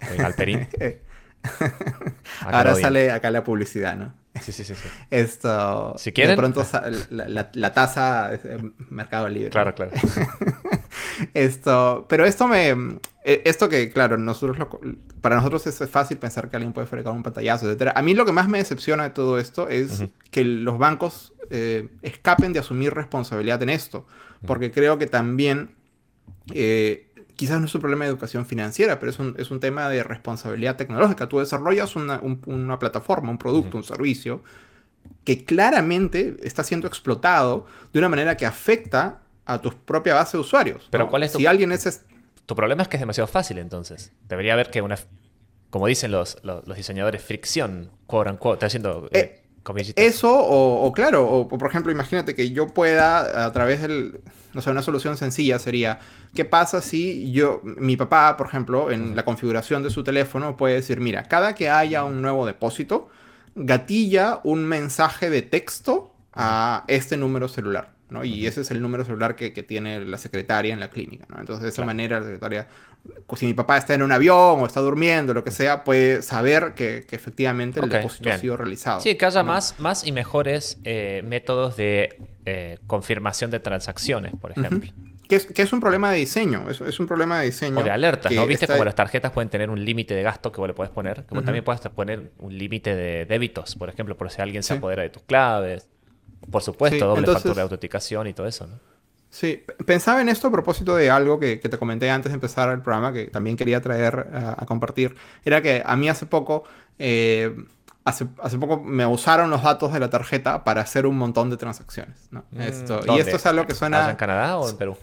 Ahora 2.40 2.74
sale 2.74 3.10
acá 3.10 3.30
la 3.30 3.44
publicidad, 3.44 3.96
¿no? 3.96 4.14
Sí, 4.40 4.52
sí, 4.52 4.64
sí. 4.64 4.74
Esto. 5.10 5.94
Si 5.98 6.12
quieren. 6.12 6.32
De 6.32 6.36
pronto 6.36 6.66
la, 7.10 7.50
la, 7.52 7.72
tasa 7.72 8.32
es 8.32 8.40
Mercado 8.88 9.28
Libre. 9.28 9.50
Claro, 9.50 9.74
claro. 9.74 9.92
Esto. 11.34 12.06
Pero 12.08 12.24
esto 12.24 12.48
me. 12.48 12.70
Eh, 13.24 13.42
esto 13.44 13.68
que, 13.68 13.90
claro, 13.90 14.18
nosotros 14.18 14.66
para 15.20 15.36
nosotros 15.36 15.66
es 15.66 15.88
fácil 15.88 16.18
pensar 16.18 16.50
que 16.50 16.56
alguien 16.56 16.72
puede 16.72 16.86
fregar 16.86 17.14
un 17.14 17.22
pantallazo, 17.22 17.70
etc. 17.70 17.92
A 17.94 18.02
mí 18.02 18.14
lo 18.14 18.24
que 18.24 18.32
más 18.32 18.48
me 18.48 18.58
decepciona 18.58 19.04
de 19.04 19.10
todo 19.10 19.38
esto 19.38 19.68
es 19.68 20.04
que 20.30 20.44
los 20.44 20.78
bancos 20.78 21.32
eh, 21.50 21.88
escapen 22.02 22.52
de 22.52 22.58
asumir 22.58 22.94
responsabilidad 22.94 23.62
en 23.62 23.70
esto. 23.70 24.06
Porque 24.46 24.70
creo 24.70 24.98
que 24.98 25.06
también. 25.06 25.74
Eh, 26.52 27.08
quizás 27.36 27.58
no 27.60 27.66
es 27.66 27.74
un 27.74 27.80
problema 27.80 28.04
de 28.04 28.10
educación 28.10 28.46
financiera, 28.46 28.98
pero 29.00 29.10
es 29.10 29.18
un, 29.18 29.34
es 29.38 29.50
un 29.50 29.58
tema 29.58 29.88
de 29.88 30.02
responsabilidad 30.02 30.76
tecnológica. 30.76 31.28
Tú 31.28 31.38
desarrollas 31.38 31.96
una, 31.96 32.20
una 32.46 32.78
plataforma, 32.78 33.30
un 33.30 33.38
producto, 33.38 33.78
un 33.78 33.84
servicio 33.84 34.42
que 35.24 35.44
claramente 35.44 36.36
está 36.42 36.64
siendo 36.64 36.86
explotado 36.86 37.66
de 37.92 37.98
una 37.98 38.08
manera 38.08 38.36
que 38.36 38.46
afecta 38.46 39.21
a 39.44 39.60
tu 39.60 39.72
propia 39.72 40.14
base 40.14 40.36
de 40.36 40.40
usuarios. 40.40 40.88
Pero 40.90 41.08
¿cuál 41.08 41.22
es 41.22 41.32
tu, 41.32 41.38
si 41.38 41.46
alguien 41.46 41.72
es... 41.72 42.04
Tu 42.46 42.56
problema 42.56 42.82
es 42.82 42.88
que 42.88 42.96
es 42.96 43.00
demasiado 43.00 43.28
fácil 43.28 43.58
entonces. 43.58 44.12
Debería 44.28 44.52
haber 44.54 44.70
que 44.70 44.82
una, 44.82 44.96
como 45.70 45.86
dicen 45.86 46.10
los, 46.12 46.38
los, 46.42 46.76
diseñadores, 46.76 47.22
fricción, 47.22 47.90
quote 48.06 48.30
unquote, 48.30 48.54
está 48.54 48.66
haciendo... 48.66 49.08
Eh, 49.12 49.18
eh 49.18 49.42
eso, 49.94 50.34
o, 50.34 50.92
claro, 50.92 51.24
o, 51.24 51.48
por 51.48 51.68
ejemplo, 51.68 51.92
imagínate 51.92 52.34
que 52.34 52.50
yo 52.50 52.66
pueda, 52.68 53.46
a 53.46 53.52
través 53.52 53.80
del, 53.80 54.20
no 54.54 54.60
sé, 54.60 54.70
una 54.70 54.82
solución 54.82 55.16
sencilla 55.16 55.58
sería, 55.60 56.00
¿qué 56.34 56.44
pasa 56.44 56.80
si 56.80 57.30
yo, 57.30 57.60
mi 57.62 57.96
papá, 57.96 58.36
por 58.36 58.48
ejemplo, 58.48 58.90
en 58.90 59.14
la 59.14 59.24
configuración 59.24 59.84
de 59.84 59.90
su 59.90 60.02
teléfono 60.02 60.56
puede 60.56 60.74
decir, 60.74 61.00
mira, 61.00 61.24
cada 61.24 61.54
que 61.54 61.70
haya 61.70 62.02
un 62.02 62.22
nuevo 62.22 62.44
depósito, 62.44 63.08
gatilla 63.54 64.40
un 64.42 64.64
mensaje 64.64 65.30
de 65.30 65.42
texto 65.42 66.12
a 66.32 66.84
este 66.88 67.16
número 67.16 67.46
celular? 67.46 67.91
¿No? 68.12 68.24
Y 68.24 68.46
ese 68.46 68.60
es 68.60 68.70
el 68.70 68.80
número 68.80 69.04
celular 69.04 69.34
que, 69.34 69.50
tiene 69.62 70.04
la 70.04 70.18
secretaria 70.18 70.72
en 70.72 70.80
la 70.80 70.90
clínica, 70.90 71.24
¿no? 71.28 71.38
Entonces, 71.38 71.62
de 71.62 71.68
esa 71.70 71.84
manera, 71.84 72.18
la 72.18 72.26
secretaria, 72.26 72.68
si 73.36 73.46
mi 73.46 73.54
papá 73.54 73.78
está 73.78 73.94
en 73.94 74.02
un 74.02 74.12
avión 74.12 74.60
o 74.60 74.66
está 74.66 74.80
durmiendo, 74.80 75.34
lo 75.34 75.44
que 75.44 75.50
sea, 75.50 75.84
puede 75.84 76.22
saber 76.22 76.74
que, 76.74 77.06
efectivamente 77.10 77.80
el 77.80 77.88
depósito 77.88 78.30
ha 78.30 78.38
sido 78.38 78.56
realizado. 78.56 79.00
Sí, 79.00 79.14
que 79.16 79.26
haya 79.26 79.42
más, 79.42 79.78
más 79.78 80.06
y 80.06 80.12
mejores 80.12 80.78
eh, 80.84 81.22
métodos 81.24 81.76
de 81.76 82.18
eh, 82.44 82.78
confirmación 82.86 83.50
de 83.50 83.60
transacciones, 83.60 84.32
por 84.40 84.52
ejemplo. 84.52 84.92
Que 85.28 85.62
es, 85.62 85.72
un 85.72 85.80
problema 85.80 86.10
de 86.10 86.18
diseño, 86.18 86.68
es, 86.68 86.82
es 86.82 87.00
un 87.00 87.06
problema 87.06 87.40
de 87.40 87.46
diseño. 87.46 87.78
O 87.78 87.82
de 87.82 87.90
alertas, 87.90 88.30
¿no? 88.32 88.46
Viste 88.46 88.66
como 88.66 88.84
las 88.84 88.94
tarjetas 88.94 89.32
pueden 89.32 89.48
tener 89.48 89.70
un 89.70 89.82
límite 89.82 90.14
de 90.14 90.22
gasto 90.22 90.52
que 90.52 90.60
vos 90.60 90.68
le 90.68 90.74
puedes 90.74 90.92
poner, 90.92 91.24
como 91.24 91.42
también 91.42 91.64
puedes 91.64 91.80
poner 91.80 92.32
un 92.38 92.58
límite 92.58 92.94
de 92.94 93.24
débitos, 93.24 93.74
por 93.76 93.88
ejemplo, 93.88 94.14
por 94.14 94.30
si 94.30 94.42
alguien 94.42 94.62
se 94.62 94.74
apodera 94.74 95.02
de 95.02 95.08
tus 95.08 95.22
claves. 95.22 95.88
Por 96.50 96.62
supuesto, 96.62 97.06
doble 97.06 97.26
factor 97.26 97.54
de 97.54 97.62
autenticación 97.62 98.26
y 98.26 98.34
todo 98.34 98.46
eso, 98.46 98.66
¿no? 98.66 98.92
Sí, 99.32 99.64
pensaba 99.86 100.20
en 100.20 100.28
esto 100.28 100.48
a 100.48 100.50
propósito 100.50 100.94
de 100.94 101.10
algo 101.10 101.40
que, 101.40 101.56
te 101.56 101.78
comenté 101.78 102.10
antes 102.10 102.30
de 102.30 102.34
empezar 102.34 102.68
el 102.68 102.82
programa, 102.82 103.14
que 103.14 103.28
también 103.28 103.56
quería 103.56 103.80
traer 103.80 104.28
a, 104.34 104.66
compartir. 104.66 105.16
Era 105.42 105.62
que 105.62 105.82
a 105.84 105.96
mí 105.96 106.10
hace 106.10 106.26
poco, 106.26 106.64
eh, 106.98 107.56
hace, 108.04 108.26
hace, 108.42 108.58
poco 108.58 108.82
me 108.82 109.06
usaron 109.06 109.48
los 109.48 109.62
datos 109.62 109.90
de 109.94 110.00
la 110.00 110.10
tarjeta 110.10 110.64
para 110.64 110.82
hacer 110.82 111.06
un 111.06 111.16
montón 111.16 111.48
de 111.48 111.56
transacciones. 111.56 112.28
¿no? 112.30 112.44
Mm, 112.50 112.60
esto, 112.60 113.00
y 113.06 113.20
esto 113.20 113.36
es 113.36 113.46
algo 113.46 113.66
que 113.66 113.74
suena... 113.74 114.10
¿En 114.10 114.16
Canadá 114.16 114.58
o 114.58 114.68
en 114.68 114.76
Perú? 114.76 114.98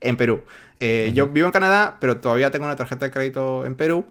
En 0.00 0.16
Perú. 0.16 0.44
Eh, 0.78 1.10
yo 1.12 1.26
vivo 1.26 1.46
en 1.46 1.52
Canadá, 1.52 1.96
pero 1.98 2.18
todavía 2.18 2.52
tengo 2.52 2.64
una 2.64 2.76
tarjeta 2.76 3.06
de 3.06 3.10
crédito 3.10 3.66
en 3.66 3.74
Perú 3.74 4.06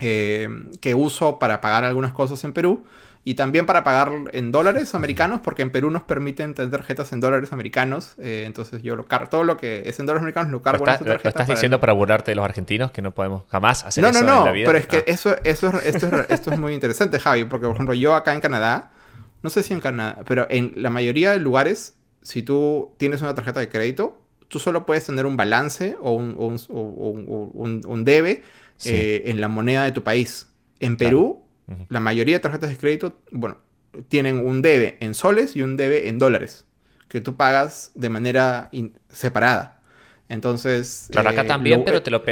eh, 0.00 0.48
que 0.80 0.94
uso 0.94 1.38
para 1.38 1.60
pagar 1.60 1.84
algunas 1.84 2.14
cosas 2.14 2.42
en 2.44 2.54
Perú 2.54 2.86
y 3.26 3.34
también 3.34 3.64
para 3.64 3.84
pagar 3.84 4.12
en 4.32 4.52
dólares 4.52 4.94
americanos, 4.94 5.40
porque 5.42 5.62
en 5.62 5.70
Perú 5.70 5.90
nos 5.90 6.02
permiten 6.02 6.52
tener 6.52 6.70
tarjetas 6.70 7.10
en 7.14 7.20
dólares 7.20 7.54
americanos. 7.54 8.14
Eh, 8.18 8.44
entonces 8.46 8.82
yo 8.82 8.96
lo 8.96 9.06
cargo, 9.06 9.28
todo 9.30 9.44
lo 9.44 9.56
que 9.56 9.82
es 9.86 9.98
en 9.98 10.04
dólares 10.04 10.22
americanos 10.22 10.52
lo 10.52 10.60
cargo 10.60 10.86
en 10.86 10.94
esa 10.94 11.04
tarjeta. 11.04 11.22
¿Lo 11.24 11.30
estás 11.30 11.48
diciendo 11.48 11.80
para 11.80 11.94
burlarte 11.94 12.32
de 12.32 12.34
los 12.34 12.44
argentinos 12.44 12.90
que 12.90 13.00
no 13.00 13.12
podemos 13.12 13.44
jamás 13.48 13.84
hacer 13.84 14.02
no, 14.02 14.10
eso 14.10 14.20
no, 14.20 14.26
no, 14.26 14.38
en 14.40 14.44
la 14.44 14.52
vida? 14.52 14.66
Pero 14.66 14.78
es 14.78 14.86
que 14.86 14.98
ah. 14.98 15.04
eso, 15.06 15.36
eso, 15.42 15.72
esto, 15.80 16.06
es, 16.06 16.26
esto 16.28 16.52
es 16.52 16.58
muy 16.58 16.74
interesante, 16.74 17.18
Javi, 17.18 17.44
porque 17.44 17.66
por 17.66 17.74
ejemplo 17.74 17.94
yo 17.94 18.14
acá 18.14 18.34
en 18.34 18.40
Canadá, 18.40 18.92
no 19.42 19.48
sé 19.48 19.62
si 19.62 19.72
en 19.72 19.80
Canadá, 19.80 20.20
pero 20.26 20.46
en 20.50 20.74
la 20.76 20.90
mayoría 20.90 21.30
de 21.30 21.38
lugares, 21.38 21.96
si 22.20 22.42
tú 22.42 22.92
tienes 22.98 23.22
una 23.22 23.34
tarjeta 23.34 23.58
de 23.58 23.70
crédito, 23.70 24.20
tú 24.48 24.58
solo 24.58 24.84
puedes 24.84 25.06
tener 25.06 25.24
un 25.24 25.38
balance 25.38 25.96
o 26.02 26.12
un, 26.12 26.36
un, 26.38 27.82
un, 27.86 28.04
debe 28.04 28.42
eh, 28.84 29.22
en 29.26 29.40
la 29.40 29.48
moneda 29.48 29.84
de 29.84 29.92
tu 29.92 30.02
país. 30.02 30.48
En 30.78 30.98
Perú 30.98 31.43
la 31.88 32.00
mayoría 32.00 32.36
de 32.36 32.40
tarjetas 32.40 32.70
de 32.70 32.76
crédito, 32.76 33.20
bueno, 33.30 33.58
tienen 34.08 34.46
un 34.46 34.62
debe 34.62 34.96
en 35.00 35.14
soles 35.14 35.56
y 35.56 35.62
un 35.62 35.76
debe 35.76 36.08
en 36.08 36.18
dólares, 36.18 36.64
que 37.08 37.20
tú 37.20 37.36
pagas 37.36 37.92
de 37.94 38.08
manera 38.08 38.70
separada. 39.08 39.80
Entonces... 40.28 41.08
Claro, 41.10 41.30
acá 41.30 41.42
eh, 41.42 41.46
también, 41.46 41.84
pero 41.84 42.02
te 42.02 42.10
lo, 42.10 42.22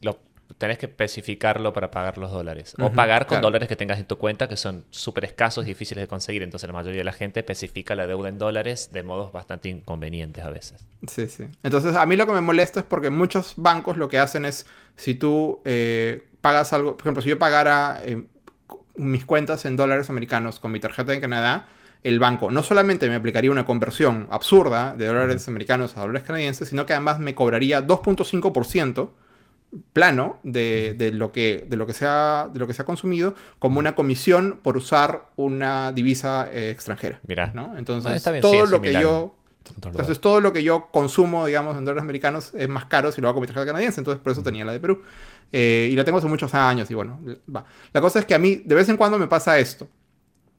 lo 0.00 0.20
tenés 0.58 0.78
que 0.78 0.86
especificarlo 0.86 1.72
para 1.72 1.90
pagar 1.90 2.18
los 2.18 2.30
dólares. 2.30 2.74
O 2.78 2.92
pagar 2.92 3.26
con 3.26 3.40
dólares 3.40 3.68
que 3.68 3.76
tengas 3.76 3.98
en 3.98 4.06
tu 4.06 4.18
cuenta, 4.18 4.48
que 4.48 4.56
son 4.56 4.84
súper 4.90 5.24
escasos 5.24 5.64
y 5.64 5.68
difíciles 5.68 6.02
de 6.02 6.08
conseguir. 6.08 6.42
Entonces 6.42 6.68
la 6.68 6.74
mayoría 6.74 7.00
de 7.00 7.04
la 7.04 7.12
gente 7.12 7.40
especifica 7.40 7.94
la 7.94 8.06
deuda 8.06 8.28
en 8.28 8.38
dólares 8.38 8.90
de 8.92 9.02
modos 9.02 9.32
bastante 9.32 9.68
inconvenientes 9.68 10.44
a 10.44 10.50
veces. 10.50 10.84
Sí, 11.08 11.26
sí. 11.28 11.46
Entonces 11.62 11.96
a 11.96 12.06
mí 12.06 12.16
lo 12.16 12.26
que 12.26 12.32
me 12.32 12.40
molesta 12.40 12.80
es 12.80 12.86
porque 12.86 13.10
muchos 13.10 13.54
bancos 13.56 13.96
lo 13.96 14.08
que 14.08 14.18
hacen 14.18 14.44
es, 14.44 14.66
si 14.96 15.14
tú 15.14 15.60
eh, 15.64 16.28
pagas 16.40 16.72
algo, 16.72 16.96
por 16.96 17.02
ejemplo, 17.02 17.22
si 17.22 17.30
yo 17.30 17.38
pagara 17.38 18.00
eh, 18.04 18.24
mis 18.96 19.24
cuentas 19.24 19.64
en 19.64 19.76
dólares 19.76 20.10
americanos 20.10 20.60
con 20.60 20.72
mi 20.72 20.80
tarjeta 20.80 21.12
de 21.12 21.20
Canadá, 21.20 21.66
el 22.02 22.18
banco 22.18 22.50
no 22.50 22.62
solamente 22.62 23.08
me 23.08 23.14
aplicaría 23.14 23.50
una 23.50 23.64
conversión 23.64 24.26
absurda 24.30 24.94
de 24.96 25.06
dólares 25.06 25.46
americanos 25.48 25.96
a 25.96 26.00
dólares 26.00 26.24
canadienses, 26.24 26.68
sino 26.68 26.84
que 26.84 26.92
además 26.92 27.18
me 27.20 27.34
cobraría 27.34 27.86
2.5% 27.86 29.10
plano 29.92 30.38
de, 30.42 31.10
lo 31.14 31.32
que, 31.32 31.64
de, 31.68 31.76
lo 31.76 31.86
que 31.86 31.94
se 31.94 32.04
ha, 32.06 32.48
de 32.52 32.58
lo 32.58 32.66
que 32.66 32.74
se 32.74 32.82
ha 32.82 32.84
consumido 32.84 33.34
como 33.58 33.78
una 33.78 33.94
comisión 33.94 34.60
por 34.62 34.76
usar 34.76 35.26
una 35.36 35.92
divisa 35.92 36.48
eh, 36.52 36.70
extranjera. 36.70 37.20
Mira. 37.26 37.52
¿no? 37.54 37.76
Entonces, 37.78 38.22
todo 38.40 38.66
lo 38.66 38.80
que 38.80 38.92
yo... 38.92 39.36
Entonces, 39.76 40.20
todo 40.20 40.40
lo 40.40 40.52
que 40.52 40.64
yo 40.64 40.88
consumo, 40.90 41.46
digamos, 41.46 41.78
en 41.78 41.84
dólares 41.84 42.02
americanos 42.02 42.52
es 42.52 42.68
más 42.68 42.86
caro 42.86 43.12
si 43.12 43.20
lo 43.20 43.28
hago 43.28 43.36
con 43.36 43.42
mi 43.42 43.46
tarjeta 43.46 43.66
canadiense. 43.66 44.00
Entonces, 44.00 44.20
por 44.20 44.32
eso 44.32 44.42
tenía 44.42 44.64
la 44.64 44.72
de 44.72 44.80
Perú. 44.80 45.02
Eh, 45.52 45.90
y 45.92 45.96
la 45.96 46.04
tengo 46.04 46.18
hace 46.18 46.28
muchos 46.28 46.54
años 46.54 46.90
y 46.90 46.94
bueno, 46.94 47.20
va. 47.54 47.64
La 47.92 48.00
cosa 48.00 48.18
es 48.18 48.24
que 48.24 48.34
a 48.34 48.38
mí 48.38 48.62
de 48.64 48.74
vez 48.74 48.88
en 48.88 48.96
cuando 48.96 49.18
me 49.18 49.28
pasa 49.28 49.58
esto. 49.58 49.88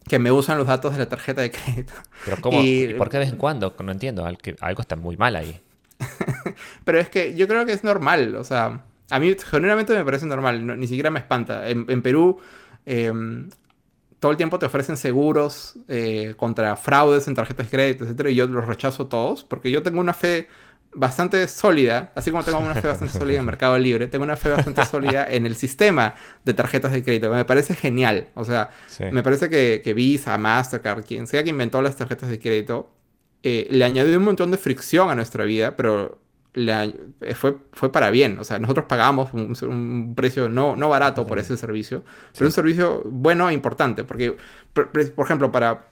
Que 0.07 0.19
me 0.19 0.31
usan 0.31 0.57
los 0.57 0.67
datos 0.67 0.91
de 0.91 0.99
la 0.99 1.07
tarjeta 1.07 1.41
de 1.41 1.51
crédito. 1.51 1.93
Pero 2.25 2.37
¿cómo? 2.41 2.61
Y, 2.61 2.93
por 2.95 3.09
qué 3.09 3.17
de 3.17 3.23
vez 3.23 3.33
en 3.33 3.39
cuando? 3.39 3.73
No 3.83 3.91
entiendo. 3.91 4.25
Algo 4.25 4.81
está 4.81 4.95
muy 4.97 5.15
mal 5.15 5.35
ahí. 5.35 5.61
Pero 6.83 6.99
es 6.99 7.07
que 7.07 7.35
yo 7.35 7.47
creo 7.47 7.65
que 7.65 7.71
es 7.71 7.85
normal. 7.85 8.35
O 8.35 8.43
sea, 8.43 8.83
a 9.09 9.19
mí 9.19 9.33
generalmente 9.49 9.95
me 9.95 10.03
parece 10.03 10.25
normal. 10.25 10.77
ni 10.77 10.87
siquiera 10.87 11.09
me 11.09 11.19
espanta. 11.19 11.69
En, 11.69 12.01
Perú... 12.01 12.39
Em, 12.85 13.49
todo 14.19 14.31
el 14.31 14.37
tiempo 14.37 14.57
te 14.57 14.65
ofrecen 14.65 14.95
seguros 14.95 15.75
eh, 15.89 16.33
contra 16.37 16.77
fraudes 16.77 17.27
en 17.27 17.35
tarjetas 17.35 17.69
de 17.69 17.69
crédito, 17.69 18.05
etc. 18.05 18.29
Y 18.29 18.35
yo 18.35 18.47
los 18.47 18.65
rechazo 18.65 19.07
todos 19.07 19.43
porque 19.43 19.69
yo 19.69 19.83
tengo 19.83 19.99
una 19.99 20.13
fe 20.13 20.47
bastante 20.95 21.47
sólida, 21.47 22.11
así 22.15 22.31
como 22.31 22.43
tengo 22.43 22.59
una 22.59 22.75
fe 22.75 22.87
bastante 22.87 23.13
sólida 23.19 23.39
en 23.39 23.45
Mercado 23.45 23.77
Libre, 23.77 24.07
tengo 24.07 24.23
una 24.23 24.35
fe 24.35 24.49
bastante 24.49 24.85
sólida 24.91 25.27
en 25.29 25.45
el 25.45 25.55
sistema 25.55 26.15
de 26.43 26.53
tarjetas 26.53 26.91
de 26.91 27.03
crédito. 27.03 27.31
Me 27.31 27.45
parece 27.45 27.75
genial. 27.75 28.29
O 28.35 28.45
sea, 28.45 28.69
me 29.11 29.23
parece 29.23 29.49
que, 29.49 29.81
que, 29.83 29.93
Visa, 29.93 30.37
Mastercard, 30.37 31.03
quien 31.03 31.27
sea 31.27 31.43
que 31.43 31.49
inventó 31.49 31.81
las 31.81 31.95
tarjetas 31.95 32.29
de 32.29 32.39
crédito, 32.39 32.91
eh, 33.43 33.67
le 33.69 33.83
añadió 33.83 34.17
un 34.17 34.23
montón 34.23 34.51
de 34.51 34.57
fricción 34.57 35.09
a 35.09 35.15
nuestra 35.15 35.43
vida, 35.43 35.75
pero 35.75 36.23
fue, 37.35 37.57
fue 37.71 37.91
para 37.91 38.09
bien. 38.09 38.39
O 38.39 38.43
sea, 38.43 38.59
nosotros 38.59 38.85
pagamos 38.87 39.33
un, 39.33 40.13
precio 40.15 40.49
no, 40.49 40.75
no 40.75 40.89
barato 40.89 41.25
por 41.25 41.39
ese 41.39 41.57
servicio, 41.57 42.03
pero 42.33 42.45
un 42.45 42.51
servicio 42.51 43.03
bueno 43.05 43.49
e 43.49 43.53
importante. 43.53 44.03
Porque, 44.03 44.35
por, 44.73 44.89
ejemplo, 45.17 45.51
para, 45.51 45.87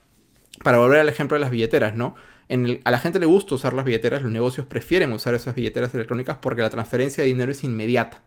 para 0.62 0.78
volver 0.78 1.00
al 1.00 1.08
ejemplo 1.08 1.36
de 1.36 1.40
las 1.40 1.50
billeteras, 1.50 1.94
¿no? 1.94 2.14
a 2.84 2.90
la 2.90 2.98
gente 2.98 3.18
le 3.18 3.26
gusta 3.26 3.54
usar 3.54 3.72
las 3.72 3.84
billeteras, 3.84 4.22
los 4.22 4.30
negocios 4.30 4.66
prefieren 4.66 5.12
usar 5.12 5.34
esas 5.34 5.54
billeteras 5.54 5.94
electrónicas 5.94 6.36
porque 6.40 6.60
la 6.60 6.70
transferencia 6.70 7.22
de 7.22 7.28
dinero 7.28 7.52
es 7.52 7.64
inmediata. 7.64 8.22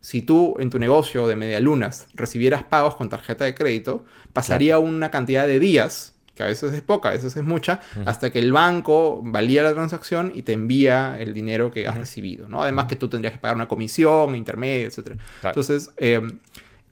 Si 0.00 0.22
tú 0.22 0.56
en 0.60 0.70
tu 0.70 0.78
negocio 0.78 1.26
de 1.28 1.36
medialunas 1.36 2.06
recibieras 2.14 2.62
pagos 2.62 2.96
con 2.96 3.10
tarjeta 3.10 3.44
de 3.44 3.54
crédito, 3.54 4.06
pasaría 4.32 4.78
una 4.78 5.10
cantidad 5.10 5.46
de 5.46 5.58
días, 5.58 6.14
que 6.34 6.42
a 6.42 6.46
veces 6.46 6.72
es 6.72 6.80
poca, 6.80 7.10
a 7.10 7.12
veces 7.12 7.36
es 7.36 7.44
mucha, 7.44 7.80
hasta 8.06 8.30
que 8.30 8.38
el 8.38 8.50
banco 8.50 9.20
valía 9.22 9.62
la 9.62 9.74
transacción 9.74 10.32
y 10.34 10.42
te 10.42 10.54
envía 10.54 11.18
el 11.20 11.34
dinero 11.34 11.70
que 11.70 11.86
has 11.86 11.98
recibido. 11.98 12.48
¿no? 12.48 12.62
Además 12.62 12.86
que 12.86 12.96
tú 12.96 13.08
tendrías 13.08 13.34
que 13.34 13.40
pagar 13.40 13.56
una 13.56 13.68
comisión, 13.68 14.34
intermedio, 14.34 14.88
etc. 14.88 15.20
Entonces, 15.42 15.90
em, 15.98 16.38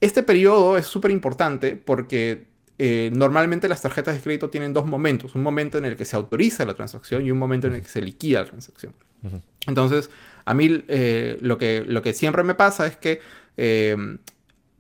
este 0.03 0.23
periodo 0.23 0.77
es 0.77 0.87
súper 0.87 1.11
importante 1.13 1.77
porque 1.77 2.45
eh, 2.79 3.11
normalmente 3.13 3.69
las 3.69 3.81
tarjetas 3.83 4.15
de 4.15 4.21
crédito 4.21 4.51
tienen 4.51 4.73
dos 4.73 4.87
momentos. 4.87 5.35
Un 5.35 5.43
momento 5.43 5.79
en 5.79 5.85
el 5.85 5.97
que 5.97 6.05
se 6.05 6.17
autoriza 6.17 6.65
la 6.65 6.75
transacción 6.75 7.25
y 7.25 7.31
un 7.31 7.39
momento 7.39 7.67
en 7.67 7.75
el 7.75 7.83
que 7.83 7.89
se 7.89 8.03
liquida 8.03 8.41
la 8.41 8.47
transacción. 8.47 8.93
Entonces, 9.67 10.11
a 10.45 10.55
mí 10.55 10.85
eh, 10.89 11.39
lo, 11.41 11.59
que, 11.59 11.85
lo 11.87 12.03
que 12.03 12.13
siempre 12.13 12.43
me 12.45 12.55
pasa 12.55 12.87
es 12.87 12.97
que, 12.97 13.21
eh, 13.57 13.97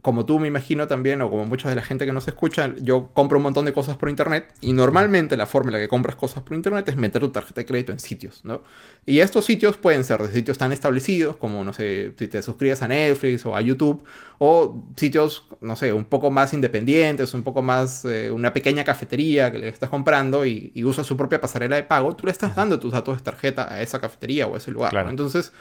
como 0.07 0.25
tú 0.25 0.39
me 0.39 0.47
imagino 0.47 0.87
también, 0.87 1.21
o 1.21 1.29
como 1.29 1.47
mucha 1.47 1.69
de 1.69 1.75
la 1.75 1.83
gente 1.83 2.07
que 2.07 2.13
nos 2.13 2.29
escucha, 2.29 2.73
yo 2.81 3.09
compro 3.13 3.39
un 3.39 3.43
montón 3.43 3.65
de 3.65 3.73
cosas 3.73 3.97
por 3.97 4.09
internet 4.09 4.55
y 4.61 4.73
normalmente 4.73 5.37
la 5.37 5.47
forma 5.47 5.71
en 5.71 5.73
la 5.73 5.79
que 5.81 5.89
compras 5.89 6.15
cosas 6.15 6.45
por 6.45 6.57
internet 6.57 6.89
es 6.89 6.95
meter 6.95 7.21
tu 7.21 7.31
tarjeta 7.31 7.63
de 7.63 7.67
crédito 7.67 7.91
en 7.91 7.99
sitios, 7.99 8.45
¿no? 8.45 8.63
Y 9.05 9.19
estos 9.19 9.45
sitios 9.45 9.77
pueden 9.77 10.05
ser 10.05 10.23
de 10.23 10.33
sitios 10.33 10.59
tan 10.59 10.71
establecidos 10.71 11.37
como, 11.39 11.65
no 11.65 11.73
sé, 11.73 12.13
si 12.17 12.29
te 12.29 12.41
suscribes 12.41 12.83
a 12.83 12.87
Netflix 12.87 13.45
o 13.47 13.57
a 13.57 13.61
YouTube, 13.61 14.05
o 14.39 14.81
sitios, 14.95 15.49
no 15.61 15.75
sé, 15.75 15.93
un 15.93 16.05
poco 16.05 16.31
más 16.31 16.55
independientes, 16.55 17.35
un 17.35 17.43
poco 17.43 17.61
más, 17.61 18.05
eh, 18.05 18.31
una 18.31 18.53
pequeña 18.53 18.85
cafetería 18.85 19.51
que 19.51 19.59
le 19.59 19.67
estás 19.67 19.91
comprando 19.91 20.47
y, 20.47 20.71
y 20.73 20.85
usa 20.85 21.03
su 21.03 21.17
propia 21.17 21.41
pasarela 21.41 21.75
de 21.75 21.83
pago, 21.83 22.15
tú 22.15 22.27
le 22.27 22.31
estás 22.31 22.55
dando 22.55 22.79
tus 22.79 22.93
datos 22.93 23.17
de 23.17 23.25
tarjeta 23.25 23.75
a 23.75 23.83
esa 23.83 24.01
cafetería 24.01 24.47
o 24.47 24.55
a 24.55 24.59
ese 24.59 24.71
lugar. 24.71 24.95
Entonces, 25.11 25.53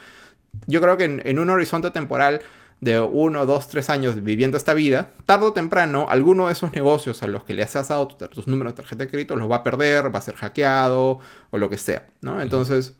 yo 0.68 0.82
creo 0.82 0.98
que 0.98 1.06
en, 1.06 1.40
un 1.40 1.50
horizonte 1.50 1.92
temporal 1.92 2.42
de 2.82 3.00
uno, 3.00 3.46
dos, 3.46 3.68
tres 3.68 3.90
años 3.90 4.22
viviendo 4.22 4.58
esta 4.58 4.74
vida, 4.74 5.12
tarde 5.26 5.48
o 5.48 5.54
temprano, 5.54 6.08
alguno 6.10 6.48
de 6.48 6.54
esos 6.54 6.72
negocios 6.74 7.24
a 7.24 7.28
los 7.28 7.44
que 7.44 7.54
le 7.54 7.64
has 7.64 7.74
dado 7.88 8.08
tus 8.08 8.48
números 8.48 8.74
de 8.74 8.78
tarjeta 8.78 9.06
de 9.06 9.10
crédito 9.10 9.36
los 9.36 9.50
va 9.50 9.58
a 9.58 9.64
perder, 9.64 10.14
va 10.14 10.20
a 10.20 10.22
ser 10.22 10.36
hackeado 10.36 11.20
o 11.52 11.58
lo 11.58 11.70
que 11.70 11.78
sea, 11.78 12.08
¿no? 12.22 12.42
Entonces, 12.42 12.96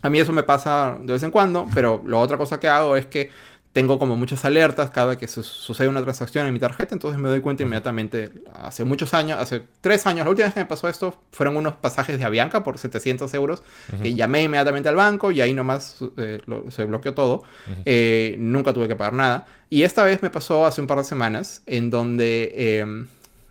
a 0.00 0.10
mí 0.10 0.18
eso 0.18 0.32
me 0.32 0.42
pasa 0.42 0.98
de 1.00 1.12
vez 1.12 1.22
en 1.22 1.30
cuando, 1.30 1.68
pero 1.74 2.02
la 2.06 2.18
otra 2.18 2.36
cosa 2.36 2.58
que 2.58 2.68
hago 2.68 2.96
es 2.96 3.06
que 3.06 3.30
tengo 3.72 3.98
como 3.98 4.16
muchas 4.16 4.44
alertas 4.44 4.90
cada 4.90 5.16
que 5.16 5.26
sucede 5.26 5.88
una 5.88 6.02
transacción 6.02 6.46
en 6.46 6.52
mi 6.52 6.60
tarjeta, 6.60 6.94
entonces 6.94 7.18
me 7.18 7.30
doy 7.30 7.40
cuenta 7.40 7.62
inmediatamente. 7.62 8.30
Hace 8.54 8.84
muchos 8.84 9.14
años, 9.14 9.38
hace 9.40 9.62
tres 9.80 10.06
años, 10.06 10.24
la 10.24 10.30
última 10.30 10.46
vez 10.46 10.54
que 10.54 10.60
me 10.60 10.66
pasó 10.66 10.88
esto 10.88 11.18
fueron 11.32 11.56
unos 11.56 11.74
pasajes 11.74 12.18
de 12.18 12.24
Avianca 12.24 12.62
por 12.62 12.76
700 12.76 13.32
euros, 13.32 13.62
que 14.02 14.14
llamé 14.14 14.42
inmediatamente 14.42 14.90
al 14.90 14.96
banco 14.96 15.30
y 15.30 15.40
ahí 15.40 15.54
nomás 15.54 15.98
eh, 16.18 16.40
se 16.68 16.84
bloqueó 16.84 17.14
todo. 17.14 17.44
Eh, 17.86 18.36
nunca 18.38 18.74
tuve 18.74 18.88
que 18.88 18.96
pagar 18.96 19.14
nada. 19.14 19.46
Y 19.70 19.84
esta 19.84 20.04
vez 20.04 20.22
me 20.22 20.28
pasó 20.28 20.66
hace 20.66 20.82
un 20.82 20.86
par 20.86 20.98
de 20.98 21.04
semanas, 21.04 21.62
en 21.64 21.88
donde 21.88 22.78
em, 22.78 23.06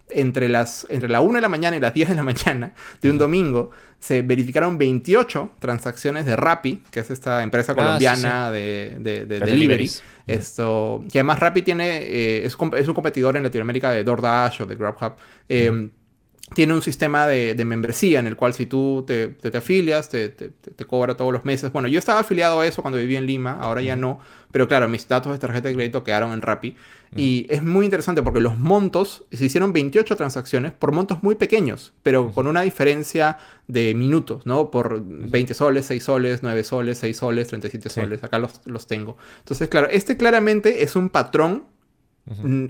entre, 0.09 0.49
las, 0.49 0.85
entre 0.89 1.09
la 1.09 1.21
1 1.21 1.33
de 1.33 1.41
la 1.41 1.49
mañana 1.49 1.77
y 1.77 1.79
las 1.79 1.95
10 1.95 2.09
de 2.09 2.15
la 2.15 2.23
mañana 2.23 2.73
de 3.01 3.09
un 3.09 3.17
domingo, 3.17 3.71
se 4.01 4.23
verificaron 4.23 4.79
28 4.79 5.51
transacciones 5.59 6.25
de 6.25 6.35
Rappi, 6.35 6.81
que 6.89 7.01
es 7.01 7.11
esta 7.11 7.43
empresa 7.43 7.73
ah, 7.73 7.75
colombiana 7.75 8.51
de, 8.51 8.97
de, 8.99 9.25
delivery. 9.25 9.89
Esto, 10.25 11.03
que 11.11 11.19
además 11.19 11.39
Rappi 11.39 11.61
tiene, 11.61 11.99
eh, 11.99 12.45
es, 12.45 12.57
es, 12.77 12.87
un 12.87 12.93
competidor 12.95 13.37
en 13.37 13.43
Latinoamérica 13.43 13.91
de 13.91 14.03
DoorDash 14.03 14.63
o 14.63 14.65
de 14.65 14.75
Grubhub. 14.75 15.13
Eh, 15.47 15.89
tiene 16.53 16.73
un 16.73 16.81
sistema 16.81 17.27
de, 17.27 17.55
membresía 17.65 18.19
en 18.19 18.27
el 18.27 18.35
cual 18.35 18.53
si 18.53 18.65
tú 18.65 19.03
te, 19.07 19.29
te, 19.29 19.57
afilias, 19.57 20.09
te, 20.09 20.29
te, 20.29 20.85
cobra 20.85 21.15
todos 21.15 21.31
los 21.31 21.45
meses. 21.45 21.71
Bueno, 21.71 21.87
yo 21.87 21.97
estaba 21.99 22.19
afiliado 22.19 22.59
a 22.59 22.67
eso 22.67 22.81
cuando 22.81 22.97
vivía 22.97 23.19
en 23.19 23.25
Lima, 23.25 23.57
ahora 23.61 23.81
ya 23.81 23.95
no, 23.95 24.19
pero 24.51 24.67
claro, 24.67 24.89
mis 24.89 25.07
datos 25.07 25.31
de 25.31 25.39
tarjeta 25.39 25.69
de 25.69 25.75
crédito 25.75 26.03
quedaron 26.03 26.33
en 26.33 26.41
Rappi. 26.41 26.75
Y 27.13 27.45
es 27.49 27.61
muy 27.61 27.83
interesante 27.83 28.21
porque 28.21 28.39
los 28.39 28.57
montos, 28.57 29.25
se 29.31 29.43
hicieron 29.43 29.73
28 29.73 30.15
transacciones 30.15 30.71
por 30.71 30.93
montos 30.93 31.21
muy 31.23 31.35
pequeños, 31.35 31.93
pero 32.03 32.31
con 32.31 32.47
una 32.47 32.61
diferencia 32.61 33.37
de 33.67 33.93
minutos, 33.93 34.45
¿no? 34.45 34.71
Por 34.71 35.01
20 35.03 35.53
soles, 35.53 35.85
6 35.87 36.03
soles, 36.03 36.39
9 36.41 36.63
soles, 36.63 36.97
6 36.99 37.17
soles, 37.17 37.47
37 37.49 37.89
soles, 37.89 38.23
acá 38.23 38.39
los, 38.39 38.61
los 38.63 38.87
tengo. 38.87 39.17
Entonces, 39.39 39.67
claro, 39.67 39.87
este 39.89 40.15
claramente 40.15 40.83
es 40.83 40.95
un 40.95 41.09
patrón 41.09 41.65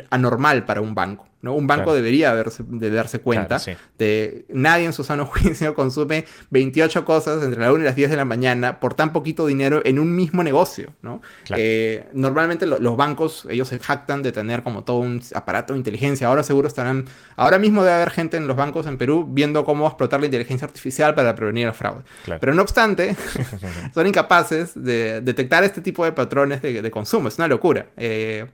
anormal 0.10 0.66
para 0.66 0.82
un 0.82 0.96
banco. 0.96 1.28
¿no? 1.42 1.54
Un 1.54 1.68
banco 1.68 1.94
debería 1.94 2.36
de 2.36 2.90
darse 2.92 3.20
cuenta 3.20 3.60
de 3.98 4.46
nadie 4.50 4.86
en 4.86 4.94
su 4.94 5.04
sano 5.04 5.26
juicio 5.28 5.74
consume 5.74 6.26
28 6.52 7.04
cosas 7.06 7.44
entre 7.44 7.60
la 7.60 7.72
1 7.72 7.82
y 7.82 7.86
las 7.86 7.96
10 7.96 8.12
de 8.12 8.18
la 8.18 8.26
mañana 8.26 8.80
por 8.80 8.94
tan 8.94 9.12
poquito 9.12 9.48
dinero 9.48 9.82
en 9.84 10.00
un 10.00 10.16
mismo 10.16 10.44
negocio. 10.44 10.94
¿no? 11.02 11.22
Eh, 11.56 12.08
normalmente 12.14 12.66
los 12.66 12.98
bancos, 12.98 13.48
ellos 13.50 13.68
se 13.68 13.80
jactan 13.80 14.22
de 14.22 14.32
tener 14.32 14.64
como 14.64 14.84
todo 14.84 14.98
un 14.98 15.22
aparato 15.34 15.74
de 15.74 15.80
inteligencia. 15.80 16.28
Ahora 16.28 16.44
seguro 16.44 16.68
estarán, 16.68 17.06
ahora 17.36 17.58
mismo 17.58 17.84
debe 17.84 17.96
haber 17.96 18.12
gente 18.12 18.38
en 18.38 18.48
los 18.48 18.56
bancos 18.56 18.86
en 18.88 18.98
Perú 18.98 19.28
viendo 19.30 19.66
cómo 19.66 19.88
explotar 19.88 20.20
la 20.20 20.28
inteligencia 20.28 20.66
artificial 20.66 21.16
para 21.16 21.36
prevenir 21.36 21.68
el 21.68 21.74
fraude. 21.74 22.04
Pero 22.40 22.54
no 22.54 22.62
obstante, 22.62 23.16
son 23.94 24.08
incapaces 24.08 24.72
de 24.76 25.22
detectar 25.22 25.64
este 25.64 25.82
tipo 25.82 26.06
de 26.06 26.12
patrones 26.12 26.62
de, 26.62 26.92
consumo. 26.92 27.30
Es 27.30 27.38
una 27.38 27.48
locura. 27.48 27.88
Eh, 27.98 28.46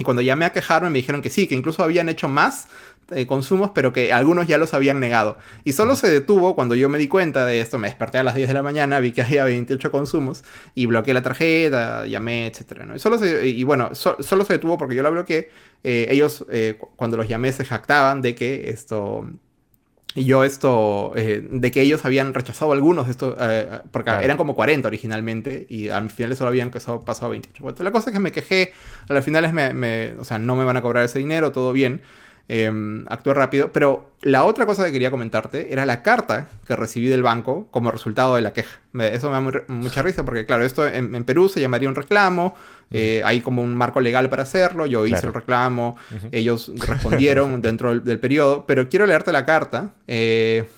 y 0.00 0.04
cuando 0.04 0.22
llamé 0.22 0.46
a 0.46 0.52
quejarme 0.52 0.88
me 0.88 0.98
dijeron 0.98 1.20
que 1.20 1.28
sí, 1.28 1.46
que 1.46 1.54
incluso 1.54 1.84
habían 1.84 2.08
hecho 2.08 2.26
más 2.26 2.68
eh, 3.10 3.26
consumos, 3.26 3.72
pero 3.74 3.92
que 3.92 4.14
algunos 4.14 4.46
ya 4.46 4.56
los 4.56 4.72
habían 4.72 4.98
negado. 4.98 5.36
Y 5.62 5.72
solo 5.72 5.94
se 5.94 6.08
detuvo 6.08 6.54
cuando 6.54 6.74
yo 6.74 6.88
me 6.88 6.96
di 6.96 7.06
cuenta 7.06 7.44
de 7.44 7.60
esto, 7.60 7.76
me 7.76 7.88
desperté 7.88 8.16
a 8.16 8.22
las 8.22 8.34
10 8.34 8.48
de 8.48 8.54
la 8.54 8.62
mañana, 8.62 8.98
vi 8.98 9.12
que 9.12 9.20
había 9.20 9.44
28 9.44 9.90
consumos 9.90 10.42
y 10.74 10.86
bloqueé 10.86 11.12
la 11.12 11.20
tarjeta, 11.20 12.06
llamé, 12.06 12.46
etc. 12.46 12.84
¿no? 12.86 12.96
Y, 12.96 12.98
solo 12.98 13.18
y 13.26 13.62
bueno, 13.64 13.94
solo 13.94 14.44
se 14.44 14.54
detuvo 14.54 14.78
porque 14.78 14.94
yo 14.94 15.02
la 15.02 15.10
bloqueé. 15.10 15.50
Eh, 15.84 16.06
ellos, 16.08 16.46
eh, 16.50 16.78
cuando 16.96 17.18
los 17.18 17.28
llamé, 17.28 17.52
se 17.52 17.66
jactaban 17.66 18.22
de 18.22 18.34
que 18.34 18.70
esto 18.70 19.28
y 20.14 20.24
yo 20.24 20.42
esto, 20.42 21.12
eh, 21.14 21.46
de 21.50 21.70
que 21.70 21.82
ellos 21.82 22.04
habían 22.04 22.34
rechazado 22.34 22.72
algunos 22.72 23.06
de 23.06 23.12
estos, 23.12 23.36
eh, 23.38 23.80
porque 23.92 24.10
eran 24.10 24.36
como 24.36 24.56
40 24.56 24.88
originalmente 24.88 25.66
y 25.68 25.88
al 25.88 26.10
final 26.10 26.36
solo 26.36 26.48
habían 26.48 26.70
pasado, 26.70 27.04
pasado 27.04 27.26
a 27.26 27.30
28. 27.30 27.82
la 27.84 27.92
cosa 27.92 28.10
es 28.10 28.14
que 28.14 28.20
me 28.20 28.32
quejé, 28.32 28.72
al 29.08 29.22
final 29.22 29.52
me, 29.52 29.72
me, 29.72 30.14
o 30.18 30.24
sea, 30.24 30.38
no 30.38 30.56
me 30.56 30.64
van 30.64 30.76
a 30.76 30.82
cobrar 30.82 31.04
ese 31.04 31.20
dinero, 31.20 31.52
todo 31.52 31.72
bien, 31.72 32.02
eh, 32.52 33.04
actué 33.06 33.32
rápido, 33.32 33.70
pero 33.70 34.10
la 34.22 34.42
otra 34.42 34.66
cosa 34.66 34.84
que 34.84 34.90
quería 34.90 35.12
comentarte 35.12 35.72
era 35.72 35.86
la 35.86 36.02
carta 36.02 36.48
que 36.66 36.74
recibí 36.74 37.06
del 37.06 37.22
banco 37.22 37.68
como 37.70 37.92
resultado 37.92 38.34
de 38.34 38.40
la 38.40 38.52
queja. 38.52 38.80
Eso 38.98 39.30
me 39.30 39.40
da 39.40 39.62
mucha 39.68 40.02
risa 40.02 40.24
porque, 40.24 40.46
claro, 40.46 40.64
esto 40.64 40.84
en, 40.84 41.22
Perú 41.22 41.48
se 41.48 41.60
llamaría 41.60 41.88
un 41.88 41.94
reclamo, 41.94 42.56
eh, 42.90 43.22
hay 43.24 43.40
como 43.40 43.62
un 43.62 43.76
marco 43.76 44.00
legal 44.00 44.28
para 44.28 44.42
hacerlo, 44.42 44.86
yo 44.86 45.06
hice 45.06 45.26
el 45.26 45.32
reclamo, 45.32 45.96
ellos 46.32 46.72
respondieron 46.74 47.62
dentro 47.62 48.00
del, 48.00 48.18
periodo, 48.18 48.64
pero 48.66 48.88
quiero 48.88 49.06
leerte 49.06 49.30
la 49.30 49.46
carta. 49.46 49.90
Eh, 50.08 50.68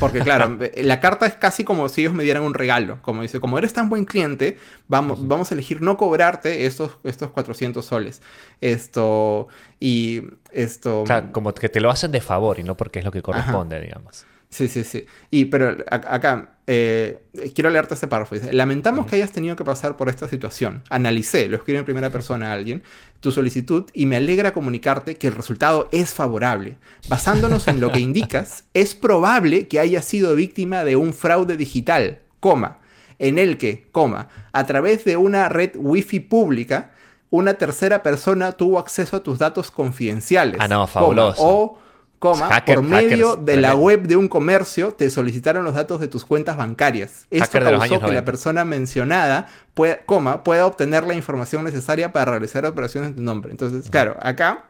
porque 0.00 0.20
claro, 0.20 0.58
la 0.76 1.00
carta 1.00 1.26
es 1.26 1.34
casi 1.34 1.64
como 1.64 1.88
si 1.88 2.02
ellos 2.02 2.14
me 2.14 2.24
dieran 2.24 2.42
un 2.42 2.54
regalo. 2.54 3.00
Como 3.02 3.22
dice, 3.22 3.40
como 3.40 3.58
eres 3.58 3.72
tan 3.72 3.88
buen 3.88 4.04
cliente, 4.04 4.58
vamos, 4.88 5.26
vamos 5.26 5.50
a 5.50 5.54
elegir 5.54 5.82
no 5.82 5.96
cobrarte 5.96 6.66
estos, 6.66 6.98
estos 7.04 7.30
400 7.30 7.84
soles. 7.84 8.22
Esto, 8.60 9.48
y 9.80 10.22
esto... 10.52 11.04
Claro, 11.04 11.32
como 11.32 11.52
que 11.54 11.68
te 11.68 11.80
lo 11.80 11.90
hacen 11.90 12.12
de 12.12 12.20
favor 12.20 12.58
y 12.58 12.62
no 12.62 12.76
porque 12.76 12.98
es 13.00 13.04
lo 13.04 13.10
que 13.10 13.22
corresponde, 13.22 13.80
digamos. 13.80 14.26
Sí, 14.48 14.68
sí, 14.68 14.84
sí. 14.84 15.06
Y, 15.30 15.46
pero 15.46 15.76
acá, 15.90 16.56
eh, 16.66 17.22
quiero 17.54 17.70
leerte 17.70 17.94
este 17.94 18.08
párrafo. 18.08 18.34
Dice, 18.34 18.52
lamentamos 18.52 19.06
que 19.06 19.16
hayas 19.16 19.32
tenido 19.32 19.56
que 19.56 19.64
pasar 19.64 19.96
por 19.96 20.08
esta 20.08 20.28
situación. 20.28 20.82
Analicé, 20.90 21.48
lo 21.48 21.56
escribe 21.56 21.80
en 21.80 21.84
primera 21.84 22.10
persona 22.10 22.50
a 22.50 22.52
alguien, 22.52 22.82
tu 23.20 23.32
solicitud 23.32 23.84
y 23.92 24.06
me 24.06 24.16
alegra 24.16 24.52
comunicarte 24.52 25.16
que 25.16 25.28
el 25.28 25.34
resultado 25.34 25.88
es 25.92 26.14
favorable. 26.14 26.76
Basándonos 27.08 27.68
en 27.68 27.80
lo 27.80 27.92
que 27.92 28.00
indicas, 28.00 28.64
es 28.74 28.94
probable 28.94 29.68
que 29.68 29.80
hayas 29.80 30.04
sido 30.04 30.34
víctima 30.34 30.84
de 30.84 30.96
un 30.96 31.12
fraude 31.12 31.56
digital, 31.56 32.20
coma, 32.40 32.78
en 33.18 33.38
el 33.38 33.58
que, 33.58 33.88
coma, 33.92 34.28
a 34.52 34.66
través 34.66 35.04
de 35.04 35.16
una 35.16 35.48
red 35.48 35.72
wifi 35.76 36.20
pública, 36.20 36.92
una 37.30 37.54
tercera 37.54 38.02
persona 38.02 38.52
tuvo 38.52 38.78
acceso 38.78 39.16
a 39.16 39.22
tus 39.22 39.38
datos 39.38 39.70
confidenciales. 39.70 40.60
Ah, 40.60 40.68
no, 40.68 40.86
fabuloso. 40.86 41.42
o 41.42 41.78
coma, 42.18 42.64
por 42.64 42.82
medio 42.82 43.36
de 43.36 43.56
la 43.56 43.74
web 43.74 44.02
de 44.02 44.16
un 44.16 44.28
comercio 44.28 44.92
te 44.92 45.10
solicitaron 45.10 45.64
los 45.64 45.74
datos 45.74 46.00
de 46.00 46.08
tus 46.08 46.24
cuentas 46.24 46.56
bancarias. 46.56 47.26
Esto 47.30 47.60
causó 47.60 48.00
que 48.00 48.12
la 48.12 48.24
persona 48.24 48.64
mencionada 48.64 49.48
pueda, 49.74 49.98
coma, 50.04 50.44
pueda 50.44 50.66
obtener 50.66 51.04
la 51.04 51.14
información 51.14 51.64
necesaria 51.64 52.12
para 52.12 52.32
realizar 52.32 52.64
operaciones 52.66 53.10
en 53.10 53.16
tu 53.16 53.22
nombre. 53.22 53.50
Entonces, 53.50 53.90
claro, 53.90 54.16
acá 54.20 54.64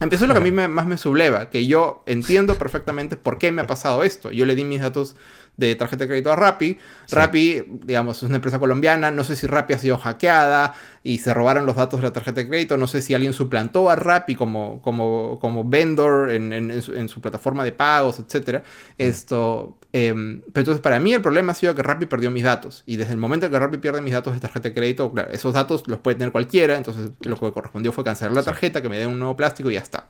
empezó 0.00 0.26
lo 0.26 0.34
que 0.34 0.40
a 0.40 0.42
mí 0.42 0.50
más 0.50 0.86
me 0.86 0.96
subleva, 0.96 1.50
que 1.50 1.66
yo 1.66 2.02
entiendo 2.06 2.56
perfectamente 2.56 3.16
por 3.16 3.38
qué 3.38 3.52
me 3.52 3.62
ha 3.62 3.66
pasado 3.66 4.04
esto. 4.04 4.30
Yo 4.30 4.46
le 4.46 4.54
di 4.54 4.64
mis 4.64 4.80
datos 4.80 5.16
de 5.58 5.74
tarjeta 5.74 6.04
de 6.04 6.08
crédito 6.08 6.32
a 6.32 6.36
Rappi. 6.36 6.78
Rappi, 7.10 7.62
digamos, 7.84 8.18
es 8.18 8.22
una 8.22 8.36
empresa 8.36 8.58
colombiana, 8.58 9.10
no 9.10 9.24
sé 9.24 9.36
si 9.36 9.46
Rappi 9.46 9.74
ha 9.74 9.78
sido 9.78 9.98
hackeada 9.98 10.72
y 11.02 11.18
se 11.18 11.34
robaron 11.34 11.66
los 11.66 11.74
datos 11.74 12.00
de 12.00 12.06
la 12.06 12.12
tarjeta 12.12 12.40
de 12.40 12.48
crédito, 12.48 12.76
no 12.76 12.86
sé 12.86 13.02
si 13.02 13.12
alguien 13.12 13.32
suplantó 13.32 13.90
a 13.90 13.96
Rappi 13.96 14.36
como, 14.36 14.80
como, 14.82 15.38
como 15.40 15.64
vendor 15.64 16.30
en, 16.30 16.80
su, 16.82 17.20
plataforma 17.20 17.64
de 17.64 17.72
pagos, 17.72 18.20
etc. 18.20 18.62
Esto, 18.98 19.78
em, 19.92 20.42
pero 20.52 20.60
entonces 20.60 20.80
para 20.80 21.00
mí 21.00 21.12
el 21.12 21.22
problema 21.22 21.52
ha 21.52 21.54
sido 21.56 21.74
que 21.74 21.82
Rappi 21.82 22.06
perdió 22.06 22.30
mis 22.30 22.44
datos. 22.44 22.84
Y 22.86 22.96
desde 22.96 23.12
el 23.12 23.18
momento 23.18 23.46
en 23.46 23.52
que 23.52 23.58
Rappi 23.58 23.78
pierde 23.78 24.00
mis 24.00 24.12
datos 24.12 24.34
de 24.34 24.40
tarjeta 24.40 24.68
de 24.68 24.74
crédito, 24.74 25.12
claro, 25.12 25.30
esos 25.32 25.52
datos 25.54 25.82
los 25.88 25.98
puede 25.98 26.16
tener 26.16 26.30
cualquiera, 26.30 26.76
entonces 26.76 27.10
lo 27.22 27.36
que 27.36 27.50
correspondió 27.52 27.90
fue 27.90 28.04
cancelar 28.04 28.32
la 28.32 28.44
tarjeta, 28.44 28.80
que 28.80 28.88
me 28.88 28.98
dé 28.98 29.08
un 29.08 29.18
nuevo 29.18 29.36
plástico 29.36 29.70
y 29.72 29.74
ya 29.74 29.80
está. 29.80 30.06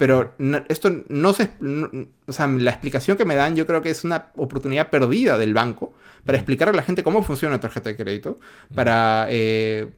Pero 0.00 0.32
esto 0.70 1.04
no 1.10 1.34
se... 1.34 1.50
o 2.26 2.32
sea, 2.32 2.46
la 2.46 2.70
explicación 2.70 3.18
que 3.18 3.26
me 3.26 3.34
dan 3.34 3.54
yo 3.54 3.66
creo 3.66 3.82
que 3.82 3.90
es 3.90 4.02
una 4.02 4.32
oportunidad 4.36 4.88
perdida 4.88 5.36
del 5.36 5.52
banco 5.52 5.92
para 6.24 6.38
explicar 6.38 6.68
a 6.68 6.72
la 6.72 6.82
gente 6.82 7.02
cómo 7.02 7.22
funciona 7.22 7.54
una 7.54 7.60
tarjeta 7.60 7.90
de 7.90 7.96
crédito, 7.96 8.38
para 8.74 9.26
eh, 9.30 9.88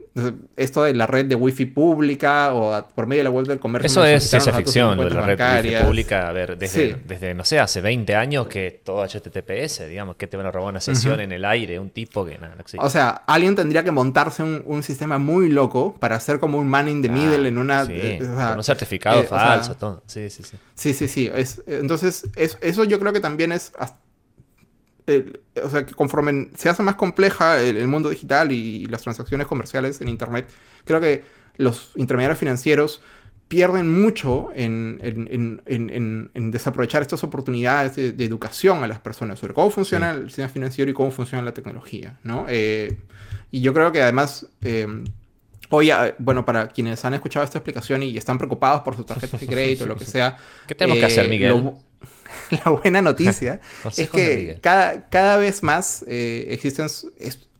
esto 0.56 0.84
de 0.84 0.94
la 0.94 1.06
red 1.06 1.26
de 1.26 1.34
wifi 1.34 1.66
pública 1.66 2.54
o 2.54 2.86
por 2.94 3.06
medio 3.06 3.20
de 3.20 3.24
la 3.24 3.30
web 3.30 3.46
del 3.46 3.58
comercio. 3.58 3.86
Eso 3.86 4.04
es 4.04 4.28
ciencia 4.28 4.52
ficción, 4.52 4.98
de 4.98 5.10
la 5.10 5.22
red 5.22 5.64
wifi 5.64 5.84
pública, 5.84 6.28
a 6.28 6.32
ver, 6.32 6.56
desde, 6.56 6.96
desde, 7.06 7.34
no 7.34 7.44
sé, 7.44 7.58
hace 7.58 7.80
20 7.80 8.14
años 8.14 8.46
que 8.46 8.80
todo 8.84 9.04
HTTPS, 9.04 9.88
digamos, 9.88 10.16
que 10.16 10.26
te 10.26 10.36
van 10.36 10.46
a 10.46 10.50
robar 10.50 10.70
una 10.70 10.80
sesión 10.80 11.20
en 11.20 11.32
el 11.32 11.44
aire, 11.44 11.78
un 11.78 11.90
tipo 11.90 12.24
que 12.24 12.38
nada, 12.38 12.54
no 12.54 12.60
existe. 12.60 12.84
O 12.84 12.90
sea, 12.90 13.22
alguien 13.26 13.54
tendría 13.54 13.84
que 13.84 13.90
montarse 13.90 14.42
un, 14.42 14.82
sistema 14.82 15.16
muy 15.18 15.48
loco 15.48 15.94
para 16.00 16.16
hacer 16.16 16.40
como 16.40 16.58
un 16.58 16.66
man 16.66 16.88
in 16.88 17.02
the 17.02 17.08
middle 17.08 17.46
en 17.46 17.56
una... 17.56 17.86
Sí, 17.86 17.92
eh, 17.94 18.18
con 18.18 18.56
un 18.56 18.64
certificado 18.64 19.20
eh, 19.20 19.24
falso, 19.24 19.76
todo. 19.76 20.02
Sí, 20.06 20.28
sí, 20.28 20.42
sí. 20.42 20.56
Sí, 20.74 20.92
sí, 20.92 21.06
sí. 21.06 21.30
Es, 21.32 21.62
entonces, 21.66 22.24
eso 22.34 22.84
yo 22.84 22.98
creo 22.98 23.12
que 23.12 23.20
también 23.20 23.52
es 23.52 23.72
o 25.62 25.70
sea, 25.70 25.84
que 25.86 25.94
conforme 25.94 26.50
se 26.56 26.68
hace 26.68 26.82
más 26.82 26.94
compleja 26.94 27.60
el, 27.60 27.86
mundo 27.88 28.10
digital 28.10 28.52
y, 28.52 28.86
las 28.86 29.02
transacciones 29.02 29.46
comerciales 29.46 30.00
en 30.00 30.08
Internet, 30.08 30.48
creo 30.84 31.00
que 31.00 31.24
los 31.56 31.92
intermediarios 31.96 32.38
financieros 32.38 33.02
pierden 33.48 34.00
mucho 34.00 34.48
en, 34.54 34.98
desaprovechar 36.50 37.02
estas 37.02 37.22
oportunidades 37.24 37.96
de, 37.96 38.24
educación 38.24 38.82
a 38.82 38.88
las 38.88 39.00
personas 39.00 39.38
sobre 39.38 39.54
cómo 39.54 39.70
funciona 39.70 40.12
el 40.12 40.26
sistema 40.26 40.48
financiero 40.48 40.90
y 40.90 40.94
cómo 40.94 41.10
funciona 41.10 41.44
la 41.44 41.52
tecnología, 41.52 42.18
¿no? 42.22 42.46
Eh, 42.48 42.98
y 43.50 43.60
yo 43.60 43.74
creo 43.74 43.92
que 43.92 44.02
además... 44.02 44.46
Eh, 44.62 44.86
Hoy, 45.74 45.90
ah, 45.90 46.14
bueno, 46.18 46.44
para 46.44 46.68
quienes 46.68 47.02
han 47.06 47.14
escuchado 47.14 47.46
esta 47.46 47.56
explicación 47.56 48.02
y 48.02 48.14
están 48.18 48.36
preocupados 48.36 48.82
por 48.82 48.94
sus 48.94 49.06
tarjetas 49.06 49.40
de 49.40 49.46
crédito, 49.46 49.84
o 49.84 49.86
lo 49.86 49.96
que 49.96 50.04
sea. 50.04 50.36
¿Qué 50.66 50.74
tenemos 50.74 50.98
que 50.98 51.06
hacer, 51.06 51.24
eh, 51.24 51.28
Miguel? 51.28 51.72
la 52.50 52.70
buena 52.70 53.02
noticia 53.02 53.60
es 53.96 54.10
que 54.10 54.58
cada, 54.60 55.08
cada 55.08 55.36
vez 55.36 55.62
más 55.62 56.04
eh, 56.08 56.46
existen, 56.50 56.88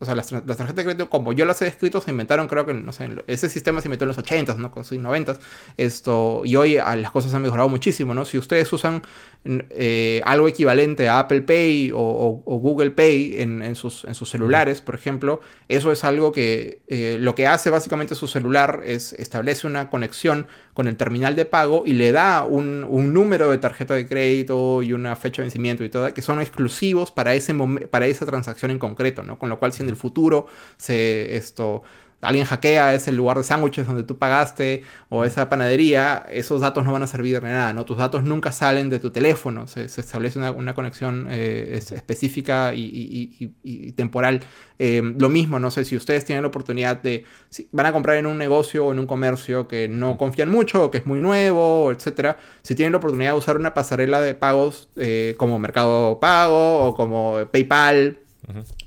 o 0.03 0.05
sea, 0.05 0.15
las, 0.15 0.27
tarjetas 0.27 0.75
de 0.75 0.83
crédito, 0.83 1.09
como 1.09 1.33
yo 1.33 1.45
las 1.45 1.61
he 1.61 1.65
descrito, 1.65 2.01
se 2.01 2.11
inventaron, 2.11 2.47
creo 2.47 2.65
que, 2.65 2.73
no 2.73 2.91
sé, 2.91 3.09
ese 3.27 3.49
sistema 3.49 3.81
se 3.81 3.87
inventó 3.87 4.03
en 4.05 4.09
los 4.09 4.17
80s, 4.17 4.57
¿no? 4.57 4.71
Con 4.71 4.85
sus 4.85 4.97
90s, 4.97 5.39
esto, 5.77 6.41
y 6.45 6.55
hoy 6.55 6.77
ah, 6.77 6.95
las 6.95 7.11
cosas 7.11 7.33
han 7.33 7.41
mejorado 7.41 7.69
muchísimo, 7.69 8.13
¿no? 8.13 8.25
Si 8.25 8.37
ustedes 8.37 8.71
usan 8.71 9.01
eh, 9.45 10.21
algo 10.23 10.47
equivalente 10.47 11.09
a 11.09 11.19
Apple 11.19 11.41
Pay 11.41 11.91
o, 11.93 12.41
Google 12.45 12.91
Pay 12.91 13.41
en, 13.41 13.75
sus, 13.75 14.05
en 14.05 14.15
sus 14.15 14.29
celulares, 14.29 14.81
por 14.81 14.95
ejemplo, 14.95 15.41
eso 15.67 15.91
es 15.91 16.03
algo 16.03 16.31
que 16.31 16.81
eh, 16.87 17.17
lo 17.19 17.35
que 17.35 17.47
hace 17.47 17.69
básicamente 17.69 18.15
su 18.15 18.27
celular 18.27 18.81
es 18.85 19.13
establece 19.13 19.67
una 19.67 19.89
conexión 19.89 20.47
con 20.73 20.87
el 20.87 20.97
terminal 20.97 21.35
de 21.35 21.45
pago 21.45 21.83
y 21.85 21.93
le 21.93 22.11
da 22.11 22.43
un, 22.45 23.13
número 23.13 23.51
de 23.51 23.57
tarjeta 23.57 23.93
de 23.93 24.07
crédito 24.07 24.81
y 24.81 24.93
una 24.93 25.15
fecha 25.15 25.41
de 25.41 25.47
vencimiento 25.47 25.83
y 25.83 25.89
todo, 25.89 26.13
que 26.13 26.21
son 26.21 26.41
exclusivos 26.41 27.11
para, 27.11 27.35
ese 27.35 27.53
para 27.89 28.07
esa 28.07 28.25
transacción 28.25 28.71
en 28.71 28.79
concreto, 28.79 29.23
¿no? 29.23 29.37
Con 29.37 29.49
lo 29.49 29.59
cual 29.59 29.73
si 29.73 29.83
en 29.83 29.87
el 29.93 29.97
futuro 29.97 30.47
esto 30.87 31.83
alguien 32.23 32.45
hackea 32.45 32.93
ese 32.95 33.11
lugar 33.11 33.37
de 33.37 33.43
sándwiches 33.43 33.85
donde 33.85 34.03
tú 34.03 34.17
pagaste 34.17 34.83
o 35.09 35.25
esa 35.25 35.49
panadería, 35.49 36.25
esos 36.31 36.61
datos 36.61 36.85
no 36.85 36.93
van 36.93 37.03
a 37.03 37.07
servir 37.07 37.39
de 37.39 37.49
nada, 37.49 37.73
¿no? 37.73 37.85
Tus 37.85 37.97
datos 37.97 38.23
nunca 38.23 38.51
salen 38.51 38.89
de 38.89 38.99
tu 38.99 39.11
teléfono, 39.11 39.67
se, 39.67 39.83
establece 39.85 40.39
una, 40.39 40.73
conexión 40.73 41.27
eh, 41.29 41.75
específica 41.77 42.73
y, 42.73 43.93
temporal. 43.95 44.41
Em, 44.79 45.15
lo 45.19 45.29
mismo, 45.29 45.59
no 45.59 45.69
sé 45.69 45.85
si 45.85 45.95
ustedes 45.95 46.25
tienen 46.25 46.41
la 46.41 46.47
oportunidad 46.47 47.01
de, 47.01 47.25
van 47.71 47.85
a 47.85 47.93
comprar 47.93 48.17
en 48.17 48.25
un 48.25 48.37
negocio 48.37 48.87
o 48.87 48.91
en 48.91 48.99
un 48.99 49.05
comercio 49.05 49.67
que 49.67 49.87
no 49.87 50.17
confían 50.17 50.49
mucho 50.49 50.85
o 50.85 50.91
que 50.91 50.97
es 50.99 51.05
muy 51.05 51.19
nuevo, 51.19 51.91
etcétera, 51.91 52.37
si 52.63 52.73
tienen 52.73 52.93
la 52.93 52.97
oportunidad 52.97 53.33
de 53.33 53.37
usar 53.37 53.57
una 53.57 53.73
pasarela 53.73 54.21
de 54.21 54.33
pagos 54.33 54.89
eh, 54.95 55.35
como 55.37 55.59
Mercado 55.59 56.19
Pago 56.19 56.85
o 56.85 56.95
como 56.95 57.37
PayPal, 57.51 58.22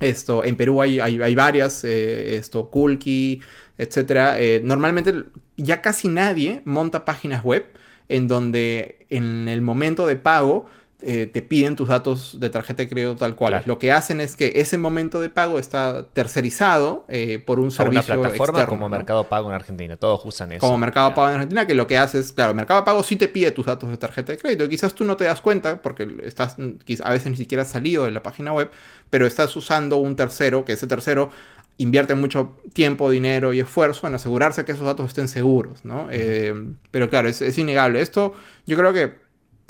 esto, 0.01 0.45
en 0.45 0.57
Perú 0.57 0.83
hay, 0.83 1.01
hay, 1.01 1.35
varias, 1.35 1.85
eh, 1.85 2.37
esto, 2.37 2.71
Kulki, 2.71 3.40
etc. 3.79 3.99
Eh, 4.37 4.61
normalmente 4.62 5.25
ya 5.57 5.81
casi 5.83 6.09
nadie 6.09 6.62
monta 6.64 7.05
páginas 7.05 7.45
web 7.45 7.66
en 8.09 8.29
donde 8.29 9.07
en 9.11 9.49
el 9.49 9.62
momento 9.62 10.07
de 10.07 10.16
pago 10.16 10.66
eh, 11.03 11.27
te 11.27 11.43
piden 11.43 11.77
tus 11.77 11.89
datos 11.89 12.41
de 12.41 12.49
tarjeta 12.49 12.83
de 12.83 12.89
crédito 12.89 13.17
tal 13.17 13.35
cual. 13.37 13.63
Lo 13.67 13.79
que 13.79 13.93
hacen 13.93 14.19
es 14.19 14.35
que 14.35 14.53
ese 14.57 14.79
momento 14.79 15.21
de 15.21 15.29
pago 15.29 15.59
está 15.59 16.07
tercerizado 16.15 17.05
eh, 17.09 17.39
por 17.39 17.61
un 17.61 17.71
servicio 17.71 18.15
una 18.15 18.31
plataforma 18.31 18.67
como 18.67 18.89
Mercado 18.89 19.25
Pago 19.25 19.51
en 19.51 19.55
Argentina. 19.55 19.99
Todos 19.99 20.25
usan 20.25 20.53
eso. 20.53 20.61
Como 20.61 20.79
Mercado 20.79 21.15
Pago 21.15 21.29
en 21.29 21.35
Argentina, 21.35 21.67
que 21.67 21.75
lo 21.75 21.87
que 21.87 21.99
hace 21.99 22.21
es, 22.21 22.33
claro, 22.33 22.55
Mercado 22.55 22.83
Pago 22.83 23.03
sí 23.03 23.17
te 23.17 23.29
pide 23.29 23.51
tus 23.51 23.67
datos 23.67 23.91
de 23.91 23.99
tarjeta 23.99 24.33
de 24.33 24.39
crédito. 24.39 24.65
Y 24.65 24.69
quizás 24.71 24.95
tú 24.95 25.05
no 25.05 25.19
te 25.19 25.25
das 25.25 25.43
cuenta 25.43 25.83
porque 25.83 26.09
estás 26.25 26.57
a 27.03 27.11
veces 27.11 27.31
ni 27.31 27.37
siquiera 27.37 27.63
has 27.63 27.69
salido 27.69 28.07
de 28.07 28.11
la 28.11 28.23
página 28.23 28.55
web, 28.55 28.71
pero 29.11 29.27
estás 29.27 29.55
usando 29.55 29.99
un 29.99 30.17
tercero, 30.17 30.65
que 30.65 30.73
ese 30.73 30.87
tercero 30.87 31.31
invierte 31.77 32.15
mucho 32.15 32.57
tiempo, 32.73 33.11
dinero 33.11 33.53
y 33.53 33.61
esfuerzo 33.61 34.07
en 34.07 34.15
asegurarse 34.15 34.65
que 34.65 34.73
esos 34.73 34.87
datos 34.87 35.09
estén 35.09 35.29
seguros, 35.29 35.85
¿no? 35.85 36.09
Eh, 36.11 36.55
pero 36.91 37.11
claro, 37.11 37.29
es, 37.29 37.43
es 37.43 37.59
innegable. 37.59 38.01
Esto 38.01 38.33
yo 38.65 38.79
creo 38.79 38.95
que 38.95 39.26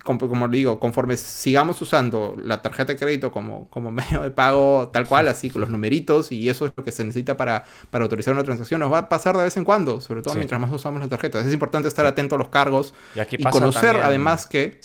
como, 0.06 0.48
digo, 0.48 0.80
conforme 0.80 1.16
sigamos 1.16 1.82
usando 1.82 2.34
la 2.42 2.62
tarjeta 2.62 2.94
de 2.94 2.98
crédito 2.98 3.30
como, 3.30 3.68
como 3.68 3.90
medio 3.92 4.22
de 4.22 4.30
pago 4.30 4.88
tal 4.92 5.06
cual, 5.06 5.28
así 5.28 5.50
con 5.50 5.60
los 5.60 5.70
numeritos, 5.70 6.32
y 6.32 6.48
eso 6.48 6.66
es 6.66 6.72
lo 6.74 6.84
que 6.84 6.92
se 6.92 7.04
necesita 7.04 7.36
para, 7.36 7.64
para 7.90 8.04
autorizar 8.04 8.32
una 8.32 8.44
transacción, 8.44 8.80
nos 8.80 8.92
va 8.92 8.98
a 8.98 9.08
pasar 9.08 9.36
de 9.36 9.44
vez 9.44 9.56
en 9.56 9.64
cuando, 9.64 10.00
sobre 10.00 10.22
todo 10.22 10.34
mientras 10.34 10.60
más 10.60 10.72
usamos 10.72 11.00
las 11.00 11.10
tarjetas. 11.10 11.44
Es 11.46 11.52
importante 11.52 11.88
estar 11.88 12.06
atento 12.06 12.36
a 12.36 12.38
los 12.38 12.48
cargos 12.48 12.94
y, 13.30 13.42
conocer 13.44 13.96
además 13.96 14.46
que 14.46 14.80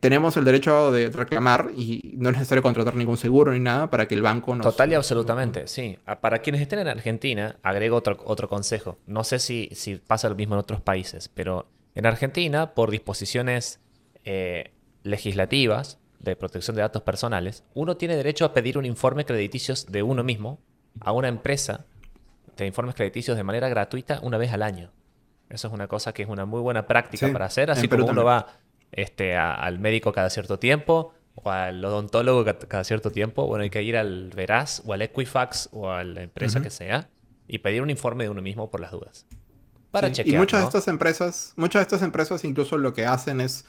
tenemos 0.00 0.36
el 0.36 0.44
derecho 0.44 0.90
de 0.90 1.10
reclamar 1.10 1.70
y 1.76 2.14
no 2.16 2.30
es 2.30 2.36
necesario 2.36 2.62
contratar 2.62 2.94
ningún 2.96 3.16
seguro 3.16 3.52
ni 3.52 3.60
nada 3.60 3.88
para 3.88 4.06
que 4.08 4.14
el 4.14 4.22
banco 4.22 4.54
nos... 4.54 4.66
Total 4.66 4.90
y 4.90 4.94
absolutamente, 4.94 5.68
sí. 5.68 5.98
Ah, 6.06 6.20
para 6.20 6.40
quienes 6.40 6.60
estén 6.60 6.80
en 6.80 6.88
Argentina, 6.88 7.56
agrego 7.62 7.96
otro, 7.96 8.18
otro 8.24 8.48
consejo. 8.48 8.98
No 9.06 9.24
sé 9.24 9.38
si, 9.38 9.70
si 9.72 9.96
pasa 9.96 10.28
lo 10.28 10.34
mismo 10.34 10.54
en 10.54 10.60
otros 10.60 10.80
países, 10.80 11.30
pero 11.32 11.66
en 11.94 12.06
Argentina, 12.06 12.74
por 12.74 12.90
disposiciones 12.90 13.80
eh, 14.26 14.72
legislativas 15.04 15.98
de 16.18 16.36
protección 16.36 16.76
de 16.76 16.82
datos 16.82 17.02
personales, 17.02 17.64
uno 17.74 17.96
tiene 17.96 18.16
derecho 18.16 18.44
a 18.44 18.52
pedir 18.52 18.76
un 18.76 18.84
informe 18.84 19.24
crediticios 19.24 19.86
de 19.86 20.02
uno 20.02 20.24
mismo 20.24 20.58
a 21.00 21.12
una 21.12 21.28
empresa 21.28 21.86
de 22.56 22.66
informes 22.66 22.94
crediticios 22.94 23.36
de 23.36 23.44
manera 23.44 23.68
gratuita 23.68 24.18
una 24.22 24.36
vez 24.36 24.52
al 24.52 24.62
año. 24.62 24.90
Eso 25.48 25.68
es 25.68 25.74
una 25.74 25.86
cosa 25.86 26.12
que 26.12 26.24
es 26.24 26.28
una 26.28 26.44
muy 26.44 26.60
buena 26.60 26.86
práctica 26.86 27.30
para 27.32 27.46
hacer, 27.46 27.70
así 27.70 27.86
como 27.86 28.06
uno 28.06 28.24
va 28.24 28.46
este, 28.90 29.36
al 29.36 29.78
médico 29.78 30.12
cada 30.12 30.28
cierto 30.28 30.58
tiempo 30.58 31.14
o 31.36 31.50
al 31.50 31.84
odontólogo 31.84 32.44
cada 32.66 32.82
cierto 32.82 33.12
tiempo, 33.12 33.46
bueno, 33.46 33.62
hay 33.62 33.70
que 33.70 33.82
ir 33.82 33.96
al 33.96 34.30
Veraz 34.30 34.82
o 34.86 34.92
al 34.92 35.02
Equifax 35.02 35.68
o 35.70 35.90
a 35.90 36.02
la 36.02 36.22
empresa 36.22 36.60
que 36.60 36.70
sea 36.70 37.08
y 37.46 37.58
pedir 37.58 37.82
un 37.82 37.90
informe 37.90 38.24
de 38.24 38.30
uno 38.30 38.42
mismo 38.42 38.70
por 38.70 38.80
las 38.80 38.90
dudas. 38.90 39.26
Para 39.92 40.10
chequear, 40.10 40.34
y 40.34 40.38
muchas 40.38 40.60
de 40.60 40.66
estas 40.66 40.88
empresas, 40.88 41.52
muchas 41.56 41.80
de 41.80 41.82
estas 41.84 42.02
empresas 42.02 42.42
incluso 42.44 42.76
lo 42.76 42.92
que 42.92 43.06
hacen 43.06 43.40
es 43.40 43.66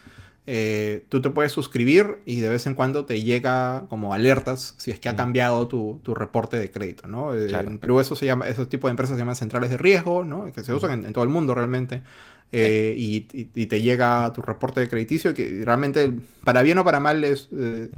eh, 0.49 1.03
tú 1.09 1.21
te 1.21 1.29
puedes 1.29 1.51
suscribir 1.51 2.19
y 2.25 2.39
de 2.39 2.47
vez 2.47 2.67
en 2.67 2.73
cuando 2.73 3.03
te 3.03 3.21
llega 3.21 3.83
como 3.89 4.13
alertas 4.13 4.75
si 4.77 4.91
es 4.91 4.99
que 4.99 5.09
ha 5.09 5.15
cambiado 5.17 5.67
tu, 5.67 5.99
tu 6.03 6.15
reporte 6.15 6.57
de 6.57 6.71
crédito, 6.71 7.05
¿no? 7.05 7.35
Eh, 7.35 7.51
en 7.51 7.79
Perú 7.79 7.99
eso 7.99 8.15
se 8.15 8.25
llama, 8.25 8.47
esos 8.47 8.69
tipos 8.69 8.87
de 8.87 8.91
empresas 8.91 9.17
se 9.17 9.19
llaman 9.19 9.35
centrales 9.35 9.69
de 9.69 9.77
riesgo, 9.77 10.23
¿no? 10.23 10.49
Que 10.53 10.63
se 10.63 10.73
usan 10.73 11.03
en, 11.03 11.11
todo 11.11 11.25
el 11.25 11.29
mundo 11.29 11.53
realmente. 11.53 12.01
Eh, 12.53 12.95
y, 12.97 13.27
y, 13.33 13.65
te 13.65 13.81
llega 13.81 14.31
tu 14.31 14.41
reporte 14.41 14.79
de 14.79 14.87
crediticio 14.87 15.33
que 15.33 15.63
realmente, 15.65 16.13
para 16.45 16.61
bien 16.61 16.77
o 16.77 16.85
para 16.85 17.01
mal, 17.01 17.25
es 17.25 17.49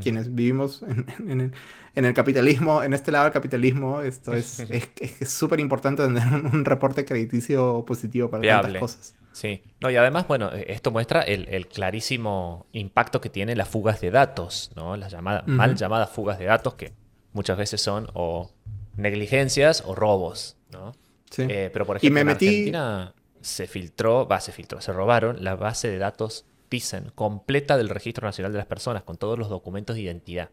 quienes 0.01 0.33
vivimos 0.33 0.81
en, 0.81 1.05
en, 1.29 1.53
en, 1.93 2.05
el 2.05 2.15
capitalismo, 2.15 2.81
en 2.81 2.95
este 2.95 3.11
lado 3.11 3.25
del 3.25 3.33
capitalismo, 3.33 4.01
esto 4.01 4.33
es 4.33 4.65
súper 5.27 5.59
es, 5.59 5.63
importante 5.63 6.01
tener 6.01 6.23
un, 6.51 6.65
reporte 6.65 7.05
crediticio 7.05 7.85
positivo 7.85 8.31
para 8.31 8.63
tantas 8.63 8.79
cosas. 8.79 9.18
Sí, 9.31 9.63
no, 9.79 9.89
y 9.89 9.95
además, 9.95 10.27
bueno, 10.27 10.51
e, 10.53 10.71
esto 10.71 10.91
muestra 10.91 11.21
el, 11.21 11.67
clarísimo 11.67 12.65
impacto 12.73 13.21
que 13.21 13.29
tiene 13.29 13.55
las 13.55 13.67
fugas 13.67 14.01
de 14.01 14.11
datos, 14.11 14.71
¿no? 14.75 14.97
Las 14.97 15.11
llamadas, 15.11 15.47
mal 15.47 15.75
llamadas 15.75 16.09
fugas 16.09 16.39
de 16.39 16.45
datos, 16.45 16.75
que 16.75 16.93
muchas 17.33 17.57
veces 17.57 17.81
son 17.81 18.07
o 18.13 18.51
negligencias 18.95 19.83
o 19.85 19.95
robos, 19.95 20.57
¿no? 20.71 20.93
Sí. 21.29 21.43
Eh, 21.47 21.69
pero 21.71 21.85
por 21.85 21.97
ejemplo, 21.97 22.21
en 22.21 22.29
Argentina 22.29 23.13
se 23.41 23.67
filtró, 23.67 24.27
va, 24.27 24.39
se 24.39 24.51
filtró, 24.51 24.81
se 24.81 24.91
robaron 24.91 25.43
la 25.43 25.55
base 25.55 25.89
de 25.89 25.97
datos 25.99 26.45
TISEN 26.69 27.11
completa 27.15 27.77
del 27.77 27.89
Registro 27.89 28.27
Nacional 28.27 28.51
de 28.51 28.57
las 28.57 28.67
Personas, 28.67 29.03
con 29.03 29.17
todos 29.17 29.37
los 29.37 29.49
documentos 29.49 29.95
de 29.95 30.03
identidad. 30.03 30.49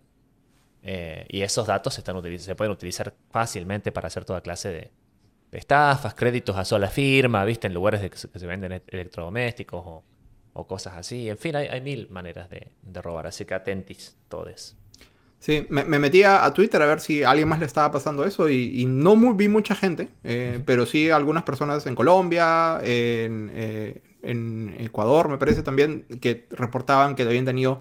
Eh, 0.82 1.26
y 1.28 1.42
esos 1.42 1.66
datos 1.66 1.94
se, 1.94 2.00
están 2.00 2.22
se 2.38 2.54
pueden 2.54 2.72
utilizar 2.72 3.14
fácilmente 3.30 3.90
para 3.90 4.06
hacer 4.06 4.24
toda 4.24 4.40
clase 4.40 4.68
de, 4.68 4.90
estafas, 5.58 6.14
créditos 6.14 6.56
a 6.56 6.64
sola 6.64 6.88
firma, 6.88 7.44
¿viste? 7.44 7.66
En 7.66 7.74
lugares 7.74 8.02
de 8.02 8.10
que, 8.10 8.18
se, 8.18 8.46
venden 8.46 8.72
e-, 8.72 8.82
electrodomésticos 8.88 9.82
o, 10.52 10.66
cosas 10.66 10.94
así. 10.96 11.28
En 11.28 11.36
fin, 11.36 11.54
hay, 11.56 11.80
mil 11.80 12.08
maneras 12.10 12.48
de, 12.48 12.70
robar, 13.02 13.26
así 13.26 13.44
que 13.44 13.54
atentis 13.54 14.16
todos. 14.28 14.76
Sí, 15.38 15.66
me, 15.68 15.84
me 15.84 15.98
metí 15.98 16.22
a, 16.22 16.50
Twitter 16.54 16.80
a 16.80 16.86
ver 16.86 17.00
si 17.00 17.22
a 17.22 17.30
alguien 17.30 17.48
más 17.48 17.58
le 17.58 17.66
estaba 17.66 17.90
pasando 17.90 18.24
eso 18.24 18.48
y, 18.48 18.86
no 18.86 19.16
muy, 19.16 19.34
vi 19.34 19.48
mucha 19.48 19.74
gente, 19.74 20.08
eh, 20.24 20.60
pero 20.64 20.86
sí 20.86 21.10
algunas 21.10 21.42
personas 21.42 21.86
en 21.86 21.94
Colombia, 21.94 22.80
en, 22.82 23.50
eh, 23.54 24.02
en 24.22 24.74
Ecuador, 24.78 25.28
me 25.28 25.36
parece 25.36 25.62
también, 25.62 26.06
que 26.20 26.46
reportaban 26.50 27.14
que 27.14 27.22
habían 27.22 27.44
tenido 27.44 27.80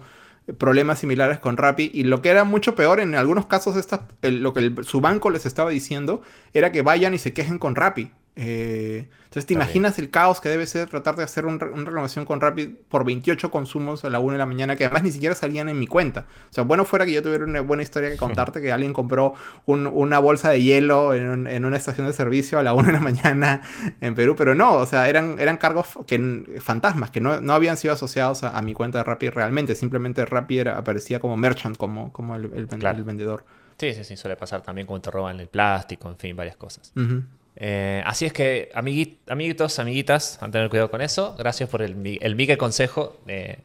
problemas 0.58 1.00
similares 1.00 1.38
con 1.38 1.56
Rappi 1.56 1.90
y 1.92 2.04
lo 2.04 2.22
que 2.22 2.28
era 2.28 2.44
mucho 2.44 2.74
peor 2.74 3.00
en 3.00 3.14
algunos 3.14 3.46
casos 3.46 3.74
lo 4.22 4.54
que 4.54 4.74
su 4.82 5.00
banco 5.00 5.30
les 5.30 5.46
estaba 5.46 5.70
diciendo 5.70 6.22
era 6.54 6.72
que 6.72 6.82
vayan 6.82 7.14
y 7.14 7.18
se 7.18 7.32
quejen 7.32 7.58
con 7.58 7.74
Rappi 7.74 8.12
eh, 8.38 9.08
entonces, 9.24 9.46
¿te 9.46 9.54
imaginas 9.54 9.98
el 9.98 10.10
caos 10.10 10.42
que 10.42 10.50
debe 10.50 10.66
ser 10.66 10.88
tratar 10.88 11.16
de 11.16 11.24
hacer 11.24 11.46
una 11.46 11.58
renovación 11.58 12.26
con 12.26 12.40
Rapid 12.40 12.70
por 12.88 13.04
28 13.04 13.50
consumos 13.50 14.04
a 14.04 14.10
la 14.10 14.18
1 14.18 14.32
de 14.32 14.38
la 14.38 14.46
mañana 14.46 14.76
que 14.76 14.84
además 14.84 15.02
ni 15.04 15.10
siquiera 15.10 15.34
salían 15.34 15.70
en 15.70 15.78
mi 15.78 15.86
cuenta? 15.86 16.26
O 16.50 16.52
sea, 16.52 16.64
bueno 16.64 16.84
fuera 16.84 17.06
que 17.06 17.12
yo 17.12 17.22
tuviera 17.22 17.44
una 17.44 17.62
buena 17.62 17.82
historia 17.82 18.10
que 18.10 18.16
contarte 18.18 18.60
que 18.60 18.72
alguien 18.72 18.92
compró 18.92 19.34
una 19.64 20.18
bolsa 20.18 20.50
de 20.50 20.62
hielo 20.62 21.14
en, 21.14 21.64
una 21.64 21.76
estación 21.76 22.06
de 22.06 22.12
servicio 22.12 22.58
a 22.58 22.62
la 22.62 22.74
1 22.74 22.86
de 22.86 22.92
la 22.92 23.00
mañana 23.00 23.62
en 24.02 24.14
Perú, 24.14 24.36
pero 24.36 24.54
no, 24.54 24.74
o 24.74 24.86
sea, 24.86 25.08
eran, 25.08 25.38
eran 25.38 25.56
cargos 25.56 25.86
que, 26.06 26.60
fantasmas 26.60 27.10
que 27.10 27.20
no, 27.20 27.52
habían 27.52 27.78
sido 27.78 27.94
asociados 27.94 28.44
a, 28.44 28.60
mi 28.60 28.74
cuenta 28.74 28.98
de 28.98 29.04
Rapid 29.04 29.30
realmente, 29.30 29.74
simplemente 29.74 30.24
Rapid 30.26 30.68
aparecía 30.68 31.20
como 31.20 31.36
merchant, 31.36 31.76
como, 31.76 32.12
como 32.12 32.36
el, 32.36 32.66
vendedor. 33.04 33.44
Sí, 33.78 33.92
sí, 33.94 34.04
sí, 34.04 34.16
suele 34.16 34.36
pasar 34.36 34.62
también 34.62 34.86
cuando 34.86 35.02
te 35.02 35.10
roban 35.10 35.40
el 35.40 35.48
plástico, 35.48 36.08
en 36.08 36.16
fin, 36.16 36.36
varias 36.36 36.56
cosas. 36.56 36.92
Eh, 37.56 38.02
así 38.04 38.26
es 38.26 38.32
que, 38.32 38.70
amiguitos, 38.74 39.78
amiguitas, 39.78 40.42
a 40.42 40.50
tener 40.50 40.68
cuidado 40.68 40.90
con 40.90 41.00
eso. 41.00 41.34
Gracias 41.38 41.68
por 41.68 41.82
el, 41.82 42.18
el 42.20 42.36
Miguel 42.36 42.58
consejo. 42.58 43.18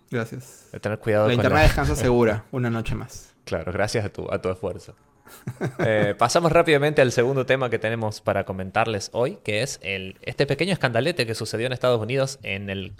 gracias. 0.09 0.69
De 0.71 0.79
tener 0.79 0.99
cuidado 0.99 1.27
la 1.27 1.33
internet 1.33 1.63
descansa 1.63 1.95
segura, 1.97 2.45
una 2.51 2.69
noche 2.69 2.95
más. 2.95 3.33
Claro, 3.45 3.71
gracias 3.71 4.05
a 4.05 4.09
tu, 4.09 4.31
a 4.31 4.41
tu 4.41 4.49
esfuerzo. 4.49 4.95
Eh, 5.79 6.15
pasamos 6.17 6.51
rápidamente 6.51 7.01
al 7.01 7.11
segundo 7.11 7.45
tema 7.45 7.69
que 7.69 7.79
tenemos 7.79 8.21
para 8.21 8.45
comentarles 8.45 9.09
hoy, 9.13 9.37
que 9.43 9.61
es 9.61 9.79
el, 9.81 10.17
este 10.21 10.45
pequeño 10.45 10.73
escandalete 10.73 11.25
que 11.25 11.35
sucedió 11.35 11.67
en 11.67 11.73
Estados 11.73 12.01
Unidos 12.01 12.39
en 12.43 12.69
el, 12.69 12.93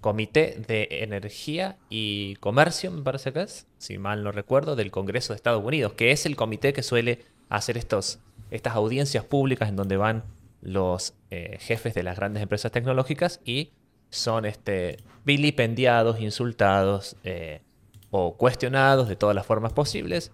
Comité 0.00 0.62
de 0.66 0.88
Energía 0.90 1.76
y 1.88 2.36
Comercio, 2.36 2.90
me 2.90 3.02
parece 3.02 3.32
que 3.32 3.42
es, 3.42 3.66
si 3.78 3.98
mal 3.98 4.22
no 4.22 4.32
recuerdo, 4.32 4.76
del 4.76 4.90
Congreso 4.90 5.32
de 5.32 5.36
Estados 5.36 5.64
Unidos, 5.64 5.94
que 5.94 6.12
es 6.12 6.26
el 6.26 6.36
comité 6.36 6.72
que 6.72 6.82
suele 6.82 7.24
hacer 7.48 7.76
estos, 7.76 8.18
estas 8.50 8.74
audiencias 8.74 9.24
públicas 9.24 9.68
en 9.68 9.76
donde 9.76 9.96
van 9.96 10.24
los 10.60 11.14
eh, 11.30 11.58
jefes 11.60 11.94
de 11.94 12.02
las 12.02 12.16
grandes 12.16 12.42
empresas 12.42 12.72
tecnológicas 12.72 13.40
y 13.44 13.72
son 14.10 14.44
este, 14.44 14.98
vilipendiados, 15.24 16.20
insultados 16.20 17.16
eh, 17.24 17.62
o 18.10 18.36
cuestionados 18.36 19.08
de 19.08 19.16
todas 19.16 19.36
las 19.36 19.46
formas 19.46 19.72
posibles. 19.72 20.32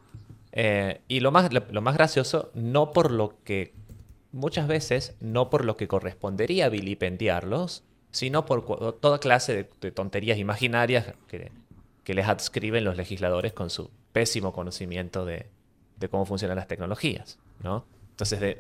Eh, 0.52 1.00
y 1.08 1.20
lo 1.20 1.32
más, 1.32 1.50
lo, 1.52 1.82
más 1.82 1.94
gracioso, 1.94 2.50
no 2.54 2.92
por 2.92 3.10
lo 3.10 3.42
que, 3.42 3.74
muchas 4.30 4.68
veces, 4.68 5.16
no 5.20 5.50
por 5.50 5.64
lo 5.64 5.76
que 5.76 5.88
correspondería 5.88 6.68
vilipendiarlos, 6.68 7.82
sino 8.12 8.46
por 8.46 8.98
toda 9.00 9.18
clase 9.18 9.68
de, 9.80 9.90
tonterías 9.90 10.38
imaginarias 10.38 11.14
que, 11.26 11.50
les 12.06 12.28
adscriben 12.28 12.84
los 12.84 12.96
legisladores 12.96 13.52
con 13.52 13.70
su 13.70 13.90
pésimo 14.12 14.52
conocimiento 14.52 15.24
de, 15.24 15.48
cómo 16.10 16.24
funcionan 16.24 16.56
las 16.56 16.68
tecnologías. 16.68 17.38
¿no? 17.60 17.87
Entonces, 18.10 18.58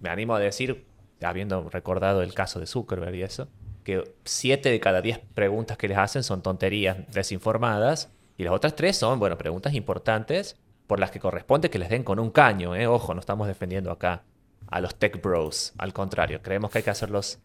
me 0.00 0.10
animo 0.10 0.34
a 0.34 0.40
decir, 0.40 0.84
habiendo 1.28 1.68
recordado 1.68 2.22
el 2.22 2.34
caso 2.34 2.60
de 2.60 2.66
Zuckerberg 2.66 3.14
y 3.14 3.22
eso, 3.22 3.48
que 3.84 4.14
siete 4.24 4.70
de 4.70 4.80
cada 4.80 5.00
diez 5.02 5.20
preguntas 5.34 5.76
que 5.76 5.88
les 5.88 5.98
hacen 5.98 6.22
son 6.22 6.42
tonterías 6.42 6.96
desinformadas 7.12 8.10
y 8.36 8.44
las 8.44 8.54
otras 8.54 8.74
tres 8.74 8.96
son, 8.96 9.18
bueno, 9.18 9.36
preguntas 9.36 9.74
importantes 9.74 10.56
por 10.86 10.98
las 10.98 11.10
que 11.10 11.20
corresponde 11.20 11.70
que 11.70 11.78
les 11.78 11.88
den 11.88 12.02
con 12.02 12.18
un 12.18 12.30
caño. 12.30 12.74
¿eh? 12.74 12.86
Ojo, 12.86 13.14
no 13.14 13.20
estamos 13.20 13.46
defendiendo 13.46 13.90
acá 13.90 14.24
a 14.68 14.80
los 14.80 14.94
tech 14.94 15.22
bros. 15.22 15.72
Al 15.78 15.92
contrario, 15.92 16.40
creemos 16.42 16.70
que 16.70 16.78
hay 16.78 16.84
que 16.84 16.90
hacerlos, 16.90 17.38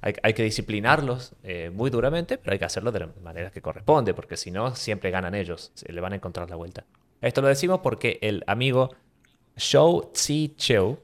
hay, 0.00 0.34
que 0.34 0.42
disciplinarlos 0.42 1.34
eh, 1.42 1.70
muy 1.72 1.90
duramente, 1.90 2.38
pero 2.38 2.52
hay 2.52 2.58
que 2.58 2.64
hacerlo 2.64 2.92
de 2.92 3.00
la 3.00 3.08
manera 3.22 3.50
que 3.50 3.62
corresponde, 3.62 4.14
porque 4.14 4.36
si 4.36 4.50
no, 4.50 4.74
siempre 4.74 5.10
ganan 5.10 5.34
ellos, 5.34 5.72
se 5.74 5.92
le 5.92 6.00
van 6.00 6.12
a 6.12 6.16
encontrar 6.16 6.48
la 6.50 6.56
vuelta. 6.56 6.84
Esto 7.20 7.40
lo 7.40 7.48
decimos 7.48 7.80
porque 7.82 8.18
el 8.20 8.44
amigo 8.46 8.90
Shou 9.56 10.10
Tsi 10.12 10.54
Cheu, 10.56 10.98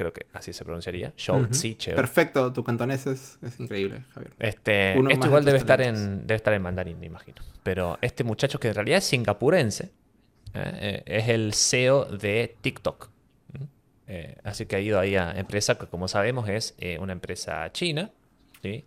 creo 0.00 0.14
que 0.14 0.26
así 0.32 0.54
se 0.54 0.64
pronunciaría. 0.64 1.12
Shou 1.14 1.46
Perfecto, 1.94 2.50
tu 2.54 2.64
cantonés 2.64 3.06
es, 3.06 3.38
increíble, 3.58 4.02
Javier. 4.14 4.32
Este, 4.38 4.98
esto 5.12 5.26
igual 5.26 5.44
debe 5.44 5.58
estar, 5.58 5.82
en, 5.82 6.26
debe 6.26 6.36
estar 6.36 6.54
en 6.54 6.62
mandarín, 6.62 6.98
me 6.98 7.04
imagino. 7.04 7.42
Pero 7.62 7.98
este 8.00 8.24
muchacho 8.24 8.58
que 8.58 8.68
en 8.68 8.74
realidad 8.74 8.98
es 8.98 9.04
singapurense, 9.04 9.92
eh, 10.54 11.02
es 11.04 11.28
el 11.28 11.52
CEO 11.52 12.06
de 12.06 12.56
TikTok. 12.62 13.10
Eh, 14.06 14.38
así 14.42 14.64
que 14.64 14.76
ha 14.76 14.80
ido 14.80 14.98
ahí 14.98 15.16
a 15.16 15.32
empresa 15.32 15.76
que, 15.76 15.86
como 15.86 16.08
sabemos, 16.08 16.48
es 16.48 16.74
eh, 16.78 16.98
una 16.98 17.12
empresa 17.12 17.70
china, 17.72 18.10
que 18.62 18.86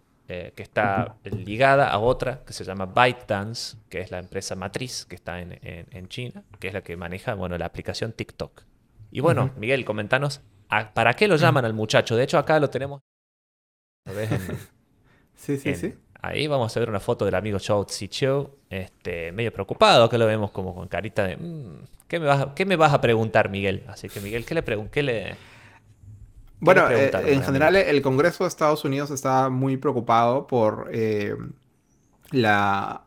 está 0.55 1.17
ligada 1.23 1.89
a 1.89 1.99
otra 1.99 2.41
que 2.43 2.53
se 2.53 2.63
llama 2.63 2.87
ByteDance, 2.87 3.77
que 3.87 4.01
es 4.01 4.09
la 4.09 4.17
empresa 4.17 4.55
matriz 4.55 5.05
que 5.05 5.13
está 5.13 5.39
en, 5.39 5.59
en, 5.61 6.07
China, 6.07 6.43
que 6.59 6.69
es 6.69 6.73
la 6.73 6.81
que 6.81 6.97
maneja 6.97 7.35
bueno, 7.35 7.55
la 7.59 7.67
aplicación 7.67 8.13
TikTok. 8.13 8.63
Y 9.11 9.19
bueno, 9.19 9.51
Miguel, 9.57 9.85
comentanos 9.85 10.41
¿Para 10.93 11.13
qué 11.13 11.27
lo 11.27 11.35
llaman 11.35 11.65
al 11.65 11.73
muchacho? 11.73 12.15
De 12.15 12.23
hecho, 12.23 12.37
acá 12.37 12.59
lo 12.59 12.69
tenemos. 12.69 13.01
sí, 15.35 15.57
sí, 15.57 15.75
sí. 15.75 15.93
Ahí 16.21 16.47
vamos 16.47 16.75
a 16.75 16.79
ver 16.79 16.89
una 16.89 17.01
foto 17.01 17.25
del 17.25 17.35
amigo 17.35 17.59
Chou 17.59 17.83
Tsi 17.83 18.09
este, 18.69 19.33
medio 19.33 19.51
preocupado, 19.51 20.07
que 20.09 20.17
lo 20.17 20.25
vemos 20.25 20.51
como 20.51 20.73
con 20.73 20.87
carita 20.87 21.25
de. 21.25 21.35
Mm, 21.35 21.83
¿qué, 22.07 22.19
me 22.19 22.25
vas 22.25 22.41
a, 22.41 22.55
¿Qué 22.55 22.65
me 22.65 22.77
vas 22.77 22.93
a 22.93 23.01
preguntar, 23.01 23.49
Miguel? 23.49 23.83
Así 23.87 24.07
que, 24.07 24.21
Miguel, 24.21 24.45
¿qué 24.45 24.55
le 24.55 24.63
pregunté? 24.63 25.03
Le... 25.03 25.35
Bueno, 26.61 26.89
eh, 26.89 27.11
en 27.25 27.43
general, 27.43 27.75
el 27.75 28.01
Congreso 28.01 28.45
de 28.45 28.47
Estados 28.47 28.85
Unidos 28.85 29.11
está 29.11 29.49
muy 29.49 29.75
preocupado 29.75 30.47
por 30.47 30.89
eh, 30.93 31.35
la 32.31 33.02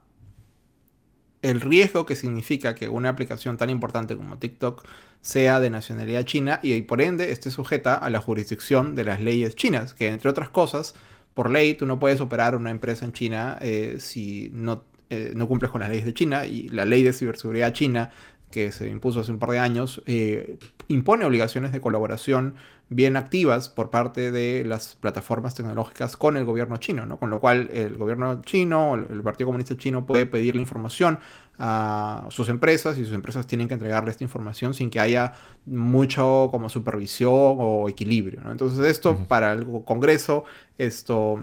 el 1.50 1.61
riesgo 1.61 2.06
que 2.06 2.16
significa 2.16 2.74
que 2.74 2.88
una 2.88 3.09
aplicación 3.09 3.56
tan 3.56 3.70
importante 3.70 4.16
como 4.16 4.38
TikTok 4.38 4.85
sea 5.20 5.61
de 5.61 5.70
nacionalidad 5.70 6.24
china 6.24 6.61
y 6.62 6.82
por 6.82 7.00
ende 7.00 7.30
esté 7.30 7.50
sujeta 7.50 7.94
a 7.94 8.11
la 8.11 8.20
jurisdicción 8.20 8.94
de 8.94 9.04
las 9.04 9.20
leyes 9.20 9.54
chinas, 9.54 9.94
que 9.94 10.09
entre 10.09 10.28
otras 10.30 10.48
cosas, 10.48 10.94
por 11.35 11.50
ley 11.50 11.74
tú 11.74 11.87
no 11.87 11.98
puedes 11.98 12.20
operar 12.20 12.56
una 12.56 12.70
empresa 12.70 13.04
en 13.04 13.12
China 13.12 13.59
eh, 13.61 13.96
si 14.00 14.50
no, 14.52 14.82
eh, 15.11 15.32
no 15.37 15.46
cumples 15.46 15.70
con 15.70 15.80
las 15.80 15.90
leyes 15.90 16.04
de 16.04 16.14
China 16.14 16.46
y 16.46 16.68
la 16.68 16.85
ley 16.85 17.02
de 17.02 17.12
ciberseguridad 17.12 17.72
china 17.72 18.11
que 18.50 18.72
se 18.72 18.88
impuso 18.88 19.20
hace 19.20 19.32
un 19.32 19.38
par 19.38 19.50
de 19.50 19.59
años, 19.59 20.02
eh, 20.06 20.59
impone 20.88 21.24
obligaciones 21.24 21.72
de 21.72 21.80
colaboración 21.80 22.54
bien 22.88 23.16
activas 23.16 23.68
por 23.68 23.90
parte 23.90 24.30
de 24.30 24.64
las 24.64 24.94
plataformas 24.94 25.54
tecnológicas 25.54 26.16
con 26.16 26.37
el 26.37 26.44
gobierno 26.44 26.76
chino, 26.76 27.04
¿no? 27.04 27.16
Con 27.18 27.30
lo 27.30 27.40
cual 27.40 27.68
el 27.72 27.96
gobierno 27.96 28.42
chino, 28.42 28.94
el 28.94 29.22
Partido 29.22 29.48
Comunista 29.48 29.76
Chino 29.76 30.06
puede 30.06 30.26
pedirle 30.26 30.61
información 30.61 31.18
a 31.59 32.26
sus 32.30 32.48
empresas 32.48 32.98
y 32.98 33.04
sus 33.04 33.14
empresas 33.14 33.46
tienen 33.46 33.66
que 33.66 33.74
entregarle 33.74 34.11
esta 34.11 34.24
información 34.24 34.74
sin 34.74 34.90
que 34.90 35.00
haya 35.00 35.32
mucho 35.64 36.48
como 36.50 36.68
supervisión 36.68 37.56
o 37.59 37.88
equilibrio. 37.88 38.40
Entonces 38.50 38.85
esto 38.87 39.16
para 39.26 39.52
el 39.52 39.66
Congreso, 39.85 40.44
esto 40.78 41.40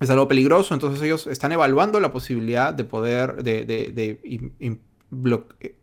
es 0.00 0.10
algo 0.10 0.26
peligroso, 0.28 0.74
entonces 0.74 1.02
ellos 1.02 1.26
están 1.26 1.52
evaluando 1.52 2.00
la 2.00 2.12
posibilidad 2.12 2.72
de 2.72 2.84
poder 2.84 3.42
de, 3.42 4.20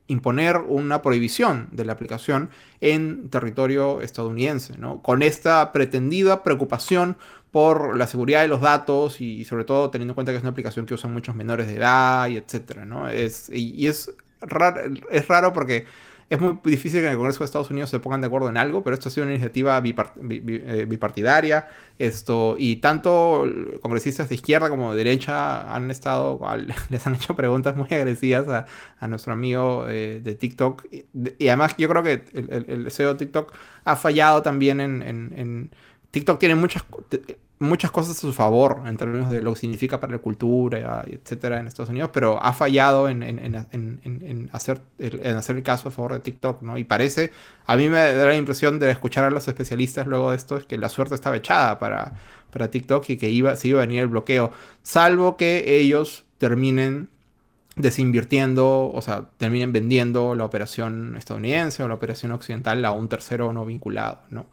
imponer 0.09 0.57
una 0.57 1.01
prohibición 1.01 1.69
de 1.71 1.85
la 1.85 1.93
aplicación 1.93 2.49
en 2.81 3.29
territorio 3.29 4.01
estadounidense, 4.01 4.77
¿no? 4.77 5.01
con 5.01 5.21
esta 5.21 5.71
pretendida 5.71 6.43
preocupación 6.43 7.15
por 7.51 7.97
la 7.97 8.07
seguridad 8.07 8.41
de 8.41 8.47
los 8.47 8.61
datos 8.61 9.21
y 9.21 9.45
sobre 9.45 9.63
todo 9.63 9.89
teniendo 9.89 10.11
en 10.11 10.15
cuenta 10.15 10.31
que 10.31 10.37
es 10.37 10.43
una 10.43 10.51
aplicación 10.51 10.85
que 10.85 10.93
usan 10.93 11.13
muchos 11.13 11.35
menores 11.35 11.67
de 11.67 11.75
edad 11.75 12.27
y 12.27 12.37
etcétera, 12.37 12.85
¿no? 12.85 13.09
Es, 13.09 13.49
y, 13.51 13.87
es, 13.87 14.11
raro, 14.41 14.81
es 15.09 15.27
raro 15.27 15.51
porque 15.51 15.85
es 16.29 16.39
muy 16.39 16.59
difícil 16.63 17.01
que 17.01 17.07
en 17.07 17.11
el 17.11 17.17
Congreso 17.17 17.39
de 17.39 17.45
Estados 17.45 17.71
Unidos 17.71 17.89
se 17.89 17.99
pongan 17.99 18.21
de 18.21 18.27
acuerdo 18.27 18.49
en 18.49 18.57
algo, 18.57 18.83
pero 18.83 18.93
esto 18.93 19.09
ha 19.09 19.11
sido 19.11 19.25
una 19.25 19.33
iniciativa 19.33 19.81
eh, 19.83 20.85
bipartidaria. 20.87 21.67
Esto, 21.97 22.55
y 22.57 22.77
tanto 22.77 23.45
congresistas 23.81 24.29
de 24.29 24.35
izquierda 24.35 24.69
como 24.69 24.91
de 24.91 24.97
derecha 24.97 25.73
han 25.73 25.89
estado, 25.89 26.39
les 26.89 27.07
han 27.07 27.15
hecho 27.15 27.35
preguntas 27.35 27.75
muy 27.75 27.87
agresivas 27.91 28.47
a, 28.47 28.65
a 28.99 29.07
nuestro 29.07 29.33
amigo 29.33 29.87
eh, 29.89 30.21
de 30.23 30.35
TikTok. 30.35 30.85
Y, 30.91 31.47
además 31.47 31.75
yo 31.77 31.89
creo 31.89 32.03
que 32.03 32.23
el, 32.33 32.65
el, 32.67 32.91
CEO 32.91 33.13
de 33.13 33.25
TikTok 33.25 33.51
ha 33.85 33.95
fallado 33.95 34.43
también 34.43 34.79
en, 34.81 35.01
en 35.01 35.71
TikTok 36.11 36.39
tiene 36.39 36.55
muchas 36.55 36.83
muchas 37.59 37.91
cosas 37.91 38.17
a 38.17 38.21
su 38.21 38.33
favor 38.33 38.83
en 38.85 38.95
términos 38.95 39.29
de 39.29 39.41
lo 39.41 39.53
que 39.53 39.59
significa 39.59 39.99
para 39.99 40.13
la 40.13 40.19
cultura, 40.19 41.03
etcétera, 41.07 41.59
en 41.59 41.67
Estados 41.67 41.89
Unidos, 41.89 42.09
pero 42.13 42.41
ha 42.41 42.53
fallado 42.53 43.09
en, 43.09 43.21
hacer, 44.53 44.81
el, 44.97 45.19
en 45.23 45.35
hacer 45.35 45.57
el 45.57 45.63
caso 45.63 45.89
a 45.89 45.91
favor 45.91 46.13
de 46.13 46.19
TikTok, 46.21 46.61
¿no? 46.61 46.77
Y 46.77 46.85
parece, 46.85 47.31
a 47.65 47.75
mí 47.75 47.89
me 47.89 47.97
da 47.97 48.25
la 48.25 48.35
impresión 48.35 48.79
de 48.79 48.89
escuchar 48.91 49.25
a 49.25 49.29
los 49.29 49.47
especialistas 49.47 50.07
luego 50.07 50.31
de 50.31 50.37
esto, 50.37 50.57
es 50.57 50.65
que 50.65 50.77
la 50.77 50.87
suerte 50.87 51.15
estaba 51.15 51.35
echada 51.35 51.79
para, 51.79 52.13
para 52.51 52.71
TikTok 52.71 53.09
y 53.09 53.17
que 53.17 53.29
iba, 53.29 53.55
se 53.57 53.67
iba 53.67 53.81
a 53.81 53.85
venir 53.85 54.01
el 54.01 54.07
bloqueo, 54.07 54.51
salvo 54.81 55.35
que 55.35 55.79
ellos 55.79 56.25
terminen 56.37 57.09
desinvirtiendo, 57.75 58.91
o 58.91 59.01
sea, 59.01 59.29
terminen 59.37 59.73
vendiendo 59.73 60.35
la 60.35 60.45
operación 60.45 61.15
estadounidense 61.17 61.83
o 61.83 61.87
la 61.87 61.93
operación 61.95 62.31
occidental 62.31 62.83
a 62.85 62.91
un 62.91 63.09
tercero 63.09 63.51
no 63.53 63.65
vinculado, 63.65 64.21
¿no? 64.29 64.47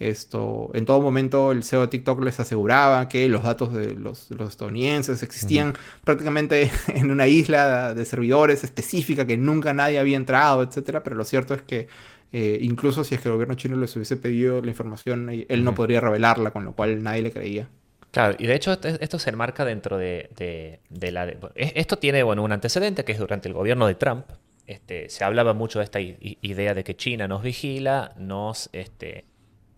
Esto, 0.00 0.70
en 0.72 0.86
todo 0.86 1.02
momento 1.02 1.52
el 1.52 1.62
CEO 1.62 1.82
de 1.82 1.88
TikTok 1.88 2.24
les 2.24 2.40
aseguraba 2.40 3.06
que 3.06 3.28
los 3.28 3.42
datos 3.42 3.74
de 3.74 3.94
los, 3.94 4.30
estadounidenses 4.30 5.22
existían 5.22 5.74
prácticamente 6.04 6.70
en 6.88 7.10
una 7.10 7.26
isla 7.26 7.92
de 7.92 8.06
servidores 8.06 8.64
específica 8.64 9.26
que 9.26 9.36
nunca 9.36 9.74
nadie 9.74 9.98
había 9.98 10.16
entrado, 10.16 10.62
etcétera, 10.62 11.02
pero 11.02 11.16
lo 11.16 11.24
cierto 11.24 11.52
es 11.52 11.60
que 11.60 11.88
eh, 12.32 12.58
incluso 12.62 13.04
si 13.04 13.14
es 13.14 13.20
que 13.20 13.28
el 13.28 13.34
gobierno 13.34 13.56
chino 13.56 13.76
les 13.76 13.94
hubiese 13.94 14.16
pedido 14.16 14.62
la 14.62 14.70
información, 14.70 15.28
eh, 15.28 15.44
él 15.50 15.64
no 15.64 15.74
podría 15.74 16.00
revelarla, 16.00 16.50
con 16.50 16.64
lo 16.64 16.72
cual 16.72 17.02
nadie 17.02 17.20
le 17.20 17.30
creía. 17.30 17.68
Claro, 18.10 18.36
y 18.38 18.46
de 18.46 18.54
hecho 18.54 18.72
esto 18.82 19.18
se 19.18 19.28
enmarca 19.28 19.66
dentro 19.66 19.98
de, 19.98 20.80
la... 20.88 21.28
esto 21.54 21.98
tiene 21.98 22.22
bueno, 22.22 22.42
un 22.42 22.52
antecedente 22.52 23.04
que 23.04 23.12
es 23.12 23.18
durante 23.18 23.48
el 23.48 23.54
gobierno 23.54 23.86
de 23.86 23.96
Trump. 23.96 24.24
Este, 24.66 25.10
se 25.10 25.24
hablaba 25.24 25.52
mucho 25.52 25.80
de 25.80 25.84
esta 25.84 26.00
idea 26.00 26.72
de 26.72 26.84
que 26.84 26.96
China 26.96 27.28
nos 27.28 27.42
vigila, 27.42 28.14
nos 28.16 28.70
este, 28.72 29.26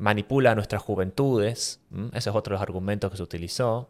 manipula 0.03 0.51
a 0.51 0.55
nuestras 0.57 0.83
juventudes. 0.83 1.81
Ese 2.13 2.31
es 2.31 2.37
otro 2.37 2.53
de 2.53 2.55
los 2.55 2.63
argumentos 2.63 3.11
que 3.11 3.17
se 3.17 3.23
utilizó. 3.23 3.89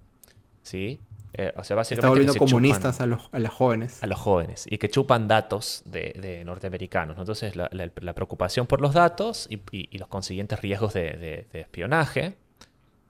¿sí? 0.63 1.01
Eh, 1.33 1.53
o 1.57 1.65
sea, 1.65 1.75
básicamente 1.75 2.01
Está 2.01 2.09
volviendo 2.09 2.35
comunistas 2.35 3.01
a, 3.01 3.07
los, 3.07 3.31
a 3.33 3.39
los 3.39 3.51
jóvenes. 3.51 4.03
A 4.03 4.07
los 4.07 4.21
jóvenes. 4.21 4.67
Y 4.69 4.77
que 4.77 4.91
chupan 4.91 5.27
datos 5.27 5.83
de, 5.87 6.43
norteamericanos. 6.45 7.17
Entonces, 7.19 7.57
la, 7.57 8.15
preocupación 8.15 8.67
por 8.67 8.83
los 8.83 8.93
datos 8.93 9.49
y, 9.51 9.97
los 9.97 10.09
consiguientes 10.09 10.61
riesgos 10.61 10.93
de, 10.93 11.47
espionaje. 11.55 12.37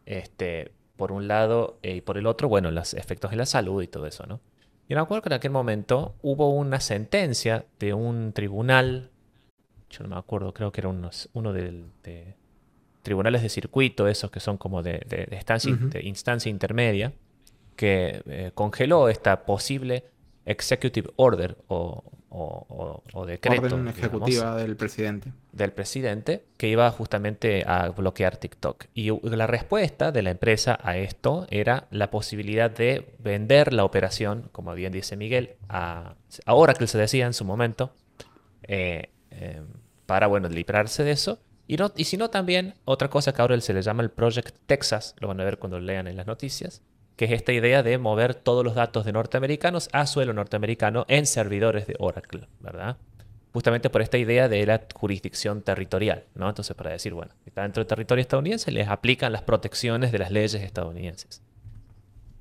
Este, 0.06 0.72
por 0.96 1.10
un 1.10 1.26
lado, 1.26 1.78
eh, 1.82 1.96
y 1.96 2.00
por 2.02 2.18
el 2.18 2.26
otro, 2.26 2.48
bueno, 2.48 2.70
los 2.70 2.94
efectos 2.94 3.32
en 3.32 3.38
la 3.38 3.46
salud 3.46 3.82
y 3.82 3.88
todo 3.88 4.06
eso, 4.06 4.26
¿no? 4.26 4.40
Y 4.88 4.94
me 4.94 5.00
acuerdo 5.00 5.22
que 5.22 5.28
en 5.30 5.34
aquel 5.34 5.50
momento 5.50 6.14
hubo 6.22 6.50
una 6.50 6.80
sentencia 6.80 7.66
de 7.78 7.94
un 7.94 8.32
tribunal, 8.32 9.10
yo 9.90 10.02
no 10.02 10.10
me 10.10 10.16
acuerdo, 10.16 10.52
creo 10.52 10.70
que 10.70 10.80
era 10.80 10.88
uno 10.88 11.52
del, 11.52 11.86
de, 12.02 12.36
tribunales 13.02 13.42
de 13.42 13.48
circuito, 13.48 14.08
esos 14.08 14.30
que 14.30 14.40
son 14.40 14.56
como 14.56 14.82
de, 14.82 15.04
instancia, 16.02 16.50
intermedia, 16.50 17.12
que 17.76 18.22
eh, 18.26 18.50
congeló 18.54 19.08
esta 19.08 19.44
posible 19.44 20.04
executive 20.44 21.10
order 21.16 21.56
o, 21.68 22.04
decreto. 23.26 23.62
Orden 23.62 23.88
ejecutiva 23.88 24.56
del 24.56 24.76
presidente. 24.76 25.32
Del 25.52 25.72
presidente, 25.72 26.44
que 26.56 26.68
iba 26.68 26.90
justamente 26.90 27.64
a 27.66 27.88
bloquear 27.90 28.36
TikTok. 28.36 28.86
Y 28.94 29.10
la 29.28 29.46
respuesta 29.46 30.12
de 30.12 30.22
la 30.22 30.30
empresa 30.30 30.78
a 30.82 30.96
esto 30.96 31.46
era 31.50 31.86
la 31.90 32.10
posibilidad 32.10 32.70
de 32.70 33.14
vender 33.18 33.72
la 33.72 33.84
operación, 33.84 34.48
como 34.52 34.74
bien 34.74 34.92
dice 34.92 35.16
Miguel, 35.16 35.56
a, 35.68 36.14
a 36.46 36.54
Oracle 36.54 36.86
se 36.86 36.98
decía 36.98 37.26
en 37.26 37.34
su 37.34 37.44
momento, 37.44 37.92
eh, 38.62 39.10
eh, 39.30 39.60
para, 40.06 40.26
bueno, 40.26 40.48
librarse 40.48 41.04
de 41.04 41.12
eso 41.12 41.38
y, 41.72 41.78
no, 41.78 41.90
y 41.96 42.04
si 42.04 42.18
no, 42.18 42.28
también 42.28 42.74
otra 42.84 43.08
cosa 43.08 43.32
que 43.32 43.40
ahora 43.40 43.58
se 43.62 43.72
le 43.72 43.80
llama 43.80 44.02
el 44.02 44.10
Project 44.10 44.54
Texas, 44.66 45.14
lo 45.20 45.28
van 45.28 45.40
a 45.40 45.44
ver 45.44 45.58
cuando 45.58 45.80
lean 45.80 46.06
en 46.06 46.18
las 46.18 46.26
noticias, 46.26 46.82
que 47.16 47.24
es 47.24 47.32
esta 47.32 47.54
idea 47.54 47.82
de 47.82 47.96
mover 47.96 48.34
todos 48.34 48.62
los 48.62 48.74
datos 48.74 49.06
de 49.06 49.12
norteamericanos 49.12 49.88
a 49.94 50.06
suelo 50.06 50.34
norteamericano 50.34 51.06
en 51.08 51.24
servidores 51.24 51.86
de 51.86 51.96
Oracle, 51.98 52.46
¿verdad? 52.60 52.98
Justamente 53.54 53.88
por 53.88 54.02
esta 54.02 54.18
idea 54.18 54.50
de 54.50 54.66
la 54.66 54.82
jurisdicción 54.94 55.62
territorial, 55.62 56.26
¿no? 56.34 56.46
Entonces, 56.46 56.76
para 56.76 56.90
decir, 56.90 57.14
bueno, 57.14 57.32
está 57.46 57.62
dentro 57.62 57.80
del 57.80 57.88
territorio 57.88 58.20
estadounidense, 58.20 58.70
les 58.70 58.88
aplican 58.88 59.32
las 59.32 59.40
protecciones 59.40 60.12
de 60.12 60.18
las 60.18 60.30
leyes 60.30 60.52
estadounidenses. 60.56 61.40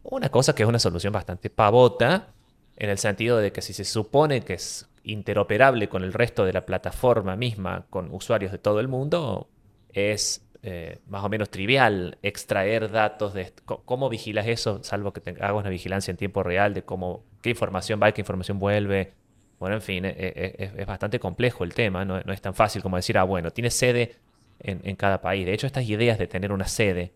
Una 0.04 0.28
cosa 0.28 0.54
que 0.54 0.64
es 0.64 0.68
una 0.68 0.80
solución 0.80 1.14
bastante 1.14 1.50
pavota, 1.50 2.34
en 2.76 2.90
el 2.90 2.98
sentido 2.98 3.38
de 3.38 3.54
que 3.54 3.62
si 3.62 3.72
se 3.72 3.86
supone 3.86 4.42
que 4.42 4.56
es 4.56 4.90
interoperable 5.04 5.89
con 5.89 6.04
el 6.04 6.14
resto 6.14 6.45
de 6.45 6.54
la 6.54 6.66
plataforma 6.66 7.36
misma, 7.36 7.86
con 7.89 8.14
usuarios 8.14 8.52
de 8.52 8.58
todo 8.58 8.80
el 8.80 8.88
mundo, 8.88 9.49
es 9.93 10.45
eh, 10.64 10.99
más 11.08 11.24
o 11.24 11.30
menos 11.30 11.49
trivial 11.49 12.18
extraer 12.22 12.91
datos 12.91 13.34
de 13.34 13.52
cómo 13.66 14.10
vigilas 14.10 14.47
eso, 14.47 14.84
salvo 14.84 15.12
que 15.12 15.28
hagas 15.32 15.54
una 15.54 15.70
vigilancia 15.70 16.12
en 16.12 16.18
tiempo 16.18 16.43
real 16.43 16.74
de 16.74 16.84
cómo 16.84 17.24
qué 17.41 17.49
información 17.49 17.99
va 18.02 18.12
qué 18.12 18.22
información 18.22 18.60
vuelve. 18.60 19.14
Bueno, 19.60 19.76
en 19.76 19.82
fin, 19.82 20.06
e, 20.06 20.14
e, 20.18 20.72
es, 20.78 20.86
bastante 20.86 21.20
complejo 21.20 21.64
el 21.64 21.74
tema, 21.74 22.06
no, 22.06 22.18
es 22.20 22.41
tan 22.41 22.54
fácil 22.54 22.82
como 22.82 22.95
decir, 22.95 23.18
ah, 23.18 23.24
bueno, 23.24 23.52
tiene 23.52 23.70
sede 23.70 24.16
en, 24.60 24.82
en 24.84 24.95
cada 24.95 25.22
país. 25.22 25.45
De 25.45 25.54
hecho, 25.54 25.68
estas 25.68 25.88
ideas 25.88 26.18
de 26.18 26.28
tener 26.28 26.52
una 26.52 26.68
sede 26.68 27.14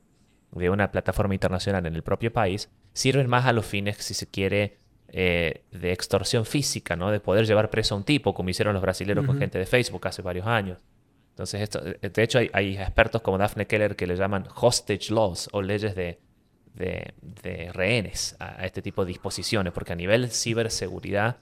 de 0.51 0.69
una 0.69 0.91
plataforma 0.91 1.33
internacional 1.33 1.85
en 1.85 1.95
el 1.95 2.03
propio 2.03 2.31
país 2.31 2.69
sirven 2.93 3.27
más 3.27 3.45
a 3.45 3.53
los 3.53 3.65
fines, 3.65 3.97
si 3.97 4.13
se 4.13 4.27
quiere, 4.27 4.77
eh, 5.17 5.63
de 5.71 5.93
extorsión 5.93 6.45
física, 6.45 6.97
¿no? 6.97 7.09
De 7.09 7.21
poder 7.21 7.45
llevar 7.45 7.69
preso 7.69 7.95
a 7.95 7.97
un 7.97 8.03
tipo, 8.03 8.33
como 8.33 8.49
hicieron 8.49 8.73
los 8.73 8.81
brasileños 8.81 9.25
con 9.25 9.39
gente 9.39 9.57
de 9.57 9.65
Facebook 9.65 10.05
hace 10.09 10.21
varios 10.21 10.45
años. 10.45 10.77
Entonces, 11.29 11.61
esto, 11.61 11.81
eh, 11.85 12.09
de 12.09 12.21
hecho, 12.21 12.37
hay, 12.51 12.77
expertos 12.77 13.21
como 13.21 13.37
Daphne 13.37 13.65
Keller 13.65 13.95
que 13.95 14.07
le 14.07 14.17
llaman 14.17 14.45
hostage 14.53 15.13
laws 15.13 15.47
o 15.53 15.61
leyes 15.61 15.95
de, 15.95 16.19
de, 16.73 17.71
rehenes 17.71 18.35
a, 18.39 18.65
este 18.65 18.81
tipo 18.81 19.05
de 19.05 19.13
disposiciones, 19.13 19.71
porque 19.71 19.93
a 19.93 19.95
nivel 19.95 20.29
ciberseguridad, 20.31 21.37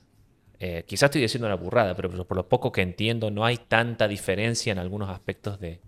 eh, 0.60 0.84
quizás 0.86 1.08
estoy 1.08 1.22
diciendo 1.22 1.48
una 1.48 1.56
burrada, 1.56 1.96
pero 1.96 2.12
por 2.12 2.38
lo 2.38 2.48
poco 2.48 2.72
que 2.72 2.84
entiendo, 2.84 3.32
no 3.32 3.44
hay 3.44 3.58
tanta 3.58 4.08
diferencia 4.08 4.72
en 4.72 4.78
algunos 4.78 5.10
aspectos 5.10 5.60
de, 5.60 5.80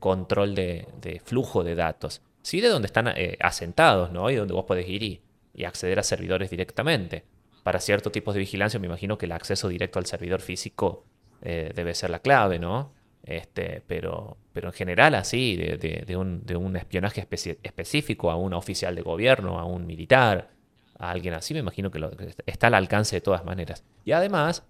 control 0.00 0.56
de, 0.56 1.22
flujo 1.24 1.62
de 1.62 1.76
datos. 1.76 2.20
Sí, 2.42 2.60
de 2.60 2.66
donde 2.66 2.86
están 2.86 3.14
asentados, 3.38 4.10
¿no? 4.10 4.28
Y 4.28 4.34
donde 4.34 4.54
vos 4.54 4.64
podés 4.64 4.88
ir 4.88 5.04
y 5.04 5.20
y 5.58 5.64
acceder 5.64 5.98
a 5.98 6.04
servidores 6.04 6.50
directamente. 6.50 7.24
Para 7.64 7.80
ciertos 7.80 8.12
tipos 8.12 8.32
de 8.32 8.40
vigilancia 8.40 8.78
me 8.78 8.86
imagino 8.86 9.18
que 9.18 9.26
el 9.26 9.32
acceso 9.32 9.68
directo 9.68 9.98
al 9.98 10.06
servidor 10.06 10.40
físico 10.40 11.04
eh, 11.42 11.72
debe 11.74 11.94
ser 11.94 12.10
la 12.10 12.20
clave, 12.20 12.60
¿no? 12.60 12.92
Este, 13.24 13.82
pero, 13.88 14.38
pero 14.52 14.68
en 14.68 14.72
general 14.72 15.16
así, 15.16 15.56
de, 15.56 16.16
un, 16.16 16.76
espionaje 16.76 17.26
específico 17.62 18.30
a 18.30 18.36
un 18.36 18.54
oficial 18.54 18.94
de 18.94 19.02
gobierno, 19.02 19.58
a 19.58 19.64
un 19.64 19.84
militar, 19.84 20.50
a 20.96 21.10
alguien 21.10 21.34
así, 21.34 21.54
me 21.54 21.60
imagino 21.60 21.90
que, 21.90 22.00
está 22.46 22.68
al 22.68 22.74
alcance 22.74 23.16
de 23.16 23.20
todas 23.20 23.44
maneras. 23.44 23.84
Y 24.04 24.12
además, 24.12 24.64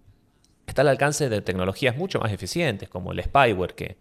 está 0.67 0.81
al 0.81 0.89
alcance 0.89 1.29
de 1.29 1.43
tecnologías 1.43 1.99
mucho 1.99 2.19
más 2.19 2.33
eficientes, 2.33 2.89
como 2.89 3.13
el 3.13 3.23
spyware, 3.23 3.75
que, 3.75 3.99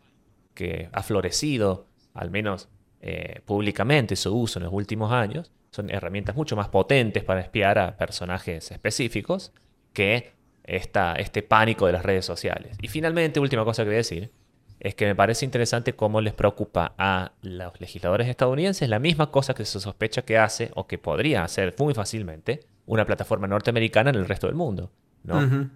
que 0.53 0.89
ha 0.93 1.03
florecido, 1.03 1.87
al 2.13 2.31
menos 2.31 2.69
eh, 3.01 3.41
públicamente, 3.45 4.15
su 4.15 4.33
uso 4.33 4.59
en 4.59 4.63
los 4.63 4.73
últimos 4.73 5.11
años, 5.11 5.51
son 5.71 5.89
herramientas 5.89 6.35
mucho 6.35 6.55
más 6.55 6.69
potentes 6.69 7.23
para 7.23 7.41
espiar 7.41 7.77
a 7.79 7.97
personajes 7.97 8.71
específicos 8.71 9.53
que 9.93 10.31
esta, 10.63 11.13
este 11.13 11.43
pánico 11.43 11.85
de 11.85 11.93
las 11.93 12.03
redes 12.03 12.25
sociales. 12.25 12.77
Y 12.81 12.87
finalmente, 12.87 13.39
última 13.39 13.63
cosa 13.63 13.83
que 13.83 13.89
voy 13.89 13.95
a 13.95 13.97
decir, 13.97 14.31
es 14.79 14.95
que 14.95 15.05
me 15.05 15.15
parece 15.15 15.45
interesante 15.45 15.93
cómo 15.93 16.21
les 16.21 16.33
preocupa 16.33 16.93
a 16.97 17.31
los 17.41 17.79
legisladores 17.81 18.27
estadounidenses 18.27 18.87
la 18.87 18.99
misma 18.99 19.31
cosa 19.31 19.53
que 19.53 19.65
se 19.65 19.79
sospecha 19.79 20.21
que 20.21 20.37
hace 20.37 20.71
o 20.75 20.85
que 20.85 20.97
podría 20.97 21.43
hacer 21.43 21.73
muy 21.79 21.93
fácilmente 21.93 22.59
una 22.85 23.05
plataforma 23.05 23.47
norteamericana 23.47 24.11
en 24.11 24.17
el 24.17 24.27
resto 24.27 24.47
del 24.47 24.55
mundo. 24.55 24.91
¿no? 25.23 25.69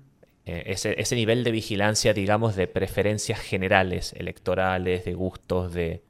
Eh, 0.45 0.63
ese, 0.67 0.99
ese, 0.99 1.15
nivel 1.15 1.43
de 1.43 1.51
vigilancia, 1.51 2.13
digamos, 2.13 2.55
de 2.55 2.67
preferencias 2.67 3.39
generales, 3.39 4.13
electorales, 4.13 5.05
de 5.05 5.13
gustos, 5.13 5.73
de... 5.73 6.03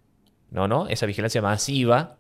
No, 0.50 0.68
no, 0.68 0.88
esa 0.88 1.06
vigilancia 1.06 1.42
masiva 1.42 2.18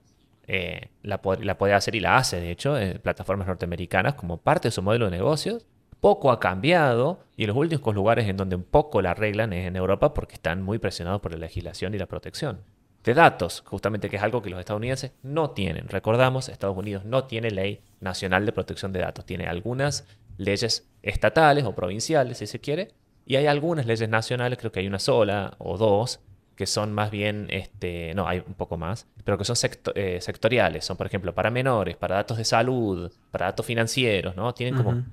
eh, 0.47 0.89
la, 1.03 1.21
puede 1.21 1.73
hacer 1.73 1.95
y 1.95 1.99
la 1.99 2.17
hace, 2.17 2.39
de 2.39 2.51
hecho, 2.51 2.77
en 2.77 2.99
plataformas 2.99 3.47
norteamericanas 3.47 4.15
como 4.15 4.37
parte 4.37 4.67
de 4.67 4.71
su 4.71 4.81
modelo 4.81 5.05
de 5.05 5.11
negocios. 5.11 5.65
Poco 5.99 6.31
ha 6.31 6.39
cambiado 6.39 7.19
y 7.37 7.45
los 7.45 7.55
últimos 7.55 7.93
lugares 7.93 8.27
en 8.27 8.37
donde 8.37 8.55
un 8.55 8.63
poco 8.63 9.01
la 9.01 9.11
arreglan 9.11 9.53
es 9.53 9.67
en 9.67 9.75
Europa 9.75 10.13
porque 10.13 10.33
están 10.33 10.63
muy 10.63 10.79
presionados 10.79 11.21
por 11.21 11.31
la 11.31 11.37
legislación 11.37 11.93
y 11.93 11.99
la 11.99 12.07
protección 12.07 12.61
de 13.03 13.13
datos, 13.13 13.63
justamente 13.65 14.09
que 14.09 14.17
es 14.17 14.23
algo 14.23 14.41
que 14.41 14.49
los 14.49 14.59
estadounidenses 14.59 15.11
no 15.23 15.51
tienen. 15.51 15.87
Recordamos, 15.87 16.49
Estados 16.49 16.77
Unidos 16.77 17.05
no 17.05 17.25
tiene 17.25 17.51
ley 17.51 17.81
nacional 17.99 18.45
de 18.45 18.51
protección 18.51 18.93
de 18.93 18.99
datos, 18.99 19.25
tiene 19.25 19.45
algunas 19.47 20.07
leyes 20.37 20.87
estatales 21.01 21.65
o 21.65 21.73
provinciales, 21.73 22.37
si 22.39 22.47
se 22.47 22.59
quiere, 22.59 22.89
y 23.25 23.35
hay 23.35 23.47
algunas 23.47 23.85
leyes 23.85 24.09
nacionales, 24.09 24.59
creo 24.59 24.71
que 24.71 24.81
hay 24.81 24.87
una 24.87 24.99
sola 24.99 25.55
o 25.57 25.77
dos, 25.77 26.19
que 26.61 26.67
son 26.67 26.93
más 26.93 27.09
bien, 27.09 27.47
este, 27.49 28.13
no, 28.13 28.27
hay 28.27 28.43
un 28.45 28.53
poco 28.53 28.77
más, 28.77 29.07
pero 29.23 29.35
que 29.35 29.45
son 29.45 29.55
eh, 29.95 30.19
sectoriales. 30.21 30.85
Son, 30.85 30.95
por 30.95 31.07
ejemplo, 31.07 31.33
para 31.33 31.49
menores, 31.49 31.97
para 31.97 32.17
datos 32.17 32.37
de 32.37 32.45
salud, 32.45 33.11
para 33.31 33.47
datos 33.47 33.65
financieros, 33.65 34.35
¿no? 34.35 34.53
Tienen 34.53 34.75
como... 34.75 35.03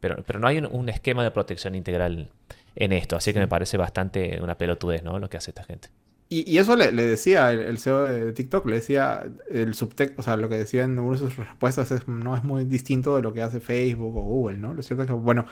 pero, 0.00 0.24
pero 0.26 0.40
no 0.40 0.48
hay 0.48 0.58
un, 0.58 0.88
esquema 0.88 1.22
de 1.22 1.30
protección 1.30 1.76
integral 1.76 2.28
en 2.74 2.92
esto, 2.92 3.14
así 3.14 3.32
que 3.32 3.38
me 3.38 3.46
parece 3.46 3.76
bastante 3.76 4.40
una 4.42 4.58
pelotudez, 4.58 5.04
¿no? 5.04 5.20
Lo 5.20 5.30
que 5.30 5.36
hace 5.36 5.52
esta 5.52 5.62
gente. 5.62 5.90
Y, 6.28 6.58
eso 6.58 6.74
le, 6.74 6.90
decía 6.90 7.52
el, 7.52 7.78
CEO 7.78 8.02
de 8.06 8.32
TikTok, 8.32 8.66
le 8.66 8.74
decía 8.74 9.22
el 9.48 9.74
subtexto, 9.74 10.22
o 10.22 10.24
sea, 10.24 10.36
lo 10.36 10.48
que 10.48 10.56
decía 10.58 10.82
en 10.82 10.98
una 10.98 11.12
de 11.12 11.18
sus 11.18 11.36
respuestas 11.36 11.92
es, 11.92 12.08
no 12.08 12.36
es 12.36 12.42
muy 12.42 12.64
distinto 12.64 13.14
de 13.14 13.22
lo 13.22 13.32
que 13.32 13.42
hace 13.42 13.60
Facebook 13.60 14.16
o 14.16 14.22
Google, 14.22 14.58
¿no? 14.58 14.74
Lo 14.74 14.82
cierto 14.82 15.04
es 15.04 15.06
que, 15.06 15.12
bueno, 15.14 15.46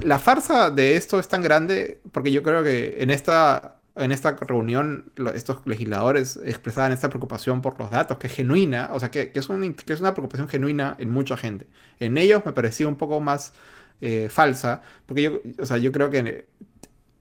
la 0.00 0.18
farsa 0.18 0.70
de 0.70 0.96
esto 0.96 1.18
es 1.18 1.26
tan 1.26 1.42
grande 1.42 2.02
porque 2.12 2.30
yo 2.32 2.42
creo 2.42 2.62
que 2.62 2.96
en 2.98 3.08
esta, 3.08 3.79
en 3.96 4.12
esta 4.12 4.32
reunión 4.36 5.12
estos 5.34 5.66
legisladores 5.66 6.38
expresaban 6.44 6.92
esta 6.92 7.08
preocupación 7.08 7.60
por 7.62 7.78
los 7.78 7.90
datos, 7.90 8.18
que 8.18 8.28
es 8.28 8.34
genuina, 8.34 8.90
o 8.92 9.00
sea, 9.00 9.10
que, 9.10 9.32
es, 9.34 9.48
una 9.48 10.14
preocupación 10.14 10.48
genuina 10.48 10.96
en 10.98 11.10
mucha 11.10 11.36
gente. 11.36 11.66
En 11.98 12.18
ellos 12.18 12.42
me 12.44 12.52
parecía 12.52 12.88
un 12.88 12.96
poco 12.96 13.20
más 13.20 13.52
eh, 14.00 14.28
falsa, 14.30 14.82
porque 15.06 15.22
yo, 15.22 15.40
o 15.58 15.66
sea, 15.66 15.78
yo 15.78 15.92
creo 15.92 16.10
que 16.10 16.46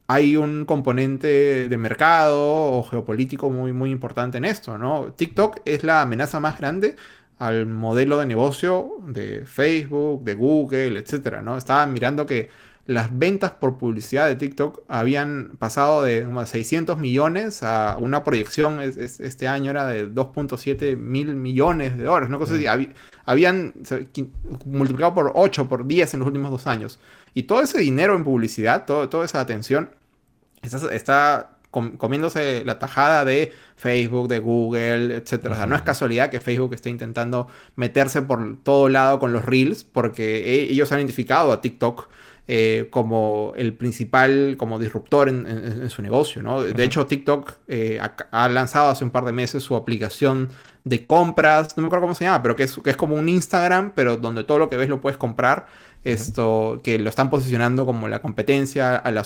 hay 0.07 0.37
un 0.37 0.65
componente 0.65 1.69
de 1.69 1.77
mercado 1.77 2.39
o 2.73 2.83
geopolítico 2.83 3.49
muy, 3.51 3.73
muy 3.73 3.91
importante 3.91 4.39
en 4.39 4.45
esto, 4.45 4.77
¿no? 4.77 5.13
TikTok 5.13 5.61
es 5.65 5.83
la 5.83 6.01
amenaza 6.01 6.39
más 6.39 6.57
grande 6.57 6.95
al 7.37 7.65
modelo 7.67 8.17
de 8.17 8.25
negocio 8.25 8.97
de 9.07 9.45
Facebook, 9.45 10.23
de 10.23 10.35
Google, 10.35 10.99
etcétera, 10.99 11.41
¿no? 11.41 11.57
Estaban 11.57 11.93
mirando 11.93 12.25
que 12.25 12.49
las 12.89 13.15
ventas 13.15 13.51
por 13.51 13.77
publicidad 13.77 14.27
de 14.27 14.35
TikTok 14.35 14.81
habían 14.87 15.51
pasado 15.59 16.01
de 16.01 16.25
unos 16.25 16.49
600 16.49 16.97
millones 16.97 17.61
a 17.61 17.95
una 17.99 18.23
proyección 18.23 18.81
este 18.81 19.47
año 19.47 19.69
era 19.69 19.85
de 19.85 20.09
2.7 20.11 20.97
mil 20.97 21.35
millones 21.35 21.95
de 21.99 22.05
dólares, 22.05 22.31
¿no? 22.31 22.39
Mm. 22.39 22.93
habían 23.25 23.73
multiplicado 24.65 25.13
por 25.13 25.31
8, 25.35 25.69
por 25.69 25.85
10 25.85 26.15
en 26.15 26.19
los 26.21 26.27
últimos 26.27 26.49
dos 26.49 26.65
años. 26.65 26.99
Y 27.35 27.43
todo 27.43 27.61
ese 27.61 27.77
dinero 27.77 28.15
en 28.15 28.23
publicidad, 28.23 28.85
todo, 28.85 29.07
toda 29.07 29.25
esa 29.25 29.39
atención, 29.39 29.91
está, 30.63 31.57
comiéndose 31.69 32.65
la 32.65 32.79
tajada 32.79 33.23
de 33.23 33.53
Facebook, 33.75 34.29
de 34.29 34.39
Google, 34.39 35.15
etc. 35.15 35.45
O 35.51 35.55
sea, 35.55 35.67
no 35.67 35.75
es 35.75 35.83
casualidad 35.83 36.31
que 36.31 36.39
Facebook 36.39 36.73
esté 36.73 36.89
intentando 36.89 37.49
meterse 37.75 38.23
por 38.23 38.57
todo 38.63 38.89
lado 38.89 39.19
con 39.19 39.31
los 39.31 39.45
reels, 39.45 39.83
porque 39.83 40.39
e, 40.39 40.71
ellos 40.71 40.91
han 40.91 40.97
identificado 41.01 41.51
a 41.51 41.61
TikTok 41.61 42.09
eh, 42.51 42.87
como 42.89 43.53
el 43.57 43.75
principal, 43.75 44.55
como 44.57 44.79
disruptor 44.79 45.29
en, 45.29 45.87
su 45.91 46.01
negocio, 46.01 46.41
¿no? 46.41 46.63
De 46.63 46.83
hecho, 46.83 47.05
TikTok 47.05 47.53
eh, 47.67 47.99
ha, 48.31 48.49
lanzado 48.49 48.89
hace 48.89 49.03
un 49.03 49.11
par 49.11 49.23
de 49.23 49.31
meses 49.31 49.61
su 49.61 49.75
aplicación 49.75 50.49
de 50.83 51.05
compras, 51.05 51.77
no 51.77 51.81
me 51.81 51.87
acuerdo 51.87 52.05
cómo 52.05 52.15
se 52.15 52.23
llama, 52.23 52.41
pero 52.41 52.55
que 52.55 52.63
es, 52.63 52.79
que 52.83 52.89
es 52.89 52.97
como 52.97 53.13
un 53.13 53.29
Instagram, 53.29 53.91
pero 53.93 54.17
donde 54.17 54.43
todo 54.45 54.57
lo 54.57 54.67
que 54.67 54.77
ves 54.77 54.89
lo 54.89 54.99
puedes 54.99 55.19
comprar 55.19 55.67
esto, 56.03 56.79
que 56.83 56.97
lo 56.97 57.09
están 57.09 57.29
posicionando 57.29 57.85
como 57.85 58.07
la 58.07 58.21
competencia 58.21 58.95
al 58.95 59.25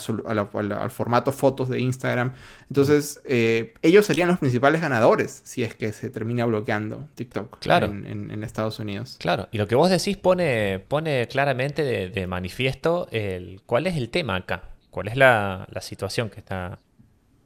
formato 0.90 1.32
fotos 1.32 1.70
de 1.70 1.80
Instagram. 1.80 2.34
Entonces, 2.68 3.22
eh, 3.26 3.74
ellos 3.82 4.06
serían 4.06 4.28
los 4.30 4.40
principales 4.40 4.82
ganadores 4.82 5.42
si 5.44 5.64
es 5.64 5.76
que 5.76 5.94
se 5.94 6.10
termina 6.10 6.46
bloqueando 6.46 7.08
TikTok 7.16 7.60
claro. 7.60 7.88
en, 7.88 8.44
Estados 8.44 8.80
Unidos. 8.80 9.18
Claro, 9.20 9.48
y 9.52 9.58
lo 9.58 9.68
que 9.68 9.76
vos 9.76 9.90
decís 9.90 10.18
pone, 10.18 10.80
pone 10.80 11.28
claramente 11.28 11.84
de, 11.84 12.28
manifiesto 12.28 13.08
el, 13.12 13.62
cuál 13.66 13.88
es 13.88 13.96
el 13.96 14.10
tema 14.10 14.36
acá, 14.36 14.64
cuál 14.90 15.08
es 15.08 15.16
la, 15.16 15.68
situación 15.82 16.30
que 16.30 16.40
está... 16.40 16.80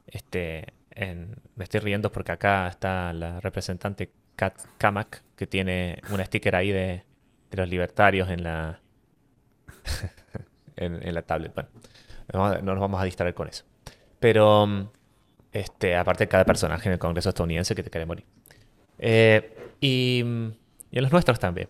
Este, 0.06 0.72
en, 0.90 1.36
me 1.54 1.64
estoy 1.64 1.80
riendo 1.80 2.10
porque 2.10 2.32
acá 2.32 2.66
está 2.66 3.12
la 3.12 3.40
representante 3.40 4.10
Kat 4.36 4.54
Kamak, 4.78 5.22
que 5.36 5.46
tiene 5.46 6.00
un 6.10 6.24
sticker 6.24 6.56
ahí 6.56 6.72
de 6.72 7.04
los 7.50 7.68
libertarios 7.68 8.30
en 8.30 8.42
la, 8.42 8.80
en, 10.78 11.14
la 11.14 11.22
tablet. 11.22 11.52
Bueno, 11.54 11.68
no 12.62 12.72
nos 12.72 12.80
vamos 12.80 13.00
a 13.00 13.04
distraer 13.04 13.34
con 13.34 13.48
eso. 13.48 13.64
Pero, 14.20 14.66
mm, 14.66 14.88
este, 15.52 15.96
aparte 15.96 16.28
cada 16.28 16.44
personaje 16.44 16.88
en 16.88 16.94
el 16.94 16.98
Congreso 16.98 17.28
estadounidense 17.28 17.74
que 17.74 17.82
te 17.82 17.90
quiere 17.90 18.06
morir. 18.06 18.24
Eh, 18.98 19.54
y, 19.80 20.22
mm, 20.24 20.46
y, 20.90 20.98
en 20.98 21.02
los 21.02 21.12
nuestros 21.12 21.38
también. 21.38 21.68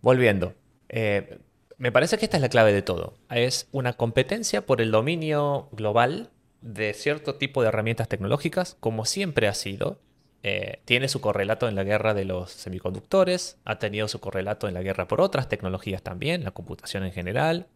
Volviendo. 0.00 0.54
Eh, 0.88 1.38
me 1.76 1.92
parece 1.92 2.18
que 2.18 2.24
esta 2.24 2.36
es 2.36 2.42
la 2.42 2.48
clave 2.48 2.72
de 2.72 2.82
todo. 2.82 3.14
Es 3.30 3.68
una 3.72 3.92
competencia 3.92 4.66
por 4.66 4.80
el 4.80 4.90
dominio 4.90 5.68
global 5.72 6.30
de 6.60 6.92
cierto 6.92 7.36
tipo 7.36 7.62
de 7.62 7.68
herramientas 7.68 8.08
tecnológicas, 8.08 8.76
como 8.80 9.04
siempre 9.04 9.46
ha 9.46 9.54
sido, 9.54 10.00
eh, 10.42 10.80
tiene 10.84 11.08
su 11.08 11.20
correlato 11.20 11.68
en 11.68 11.74
la 11.74 11.84
guerra 11.84 12.14
de 12.14 12.24
los 12.24 12.50
semiconductores, 12.50 13.58
ha 13.64 13.78
tenido 13.78 14.08
su 14.08 14.20
correlato 14.20 14.68
en 14.68 14.74
la 14.74 14.82
guerra 14.82 15.08
por 15.08 15.20
otras 15.20 15.48
tecnologías 15.48 16.02
también, 16.02 16.44
la 16.44 16.52
computación 16.52 17.04
en 17.04 17.12
general. 17.12 17.66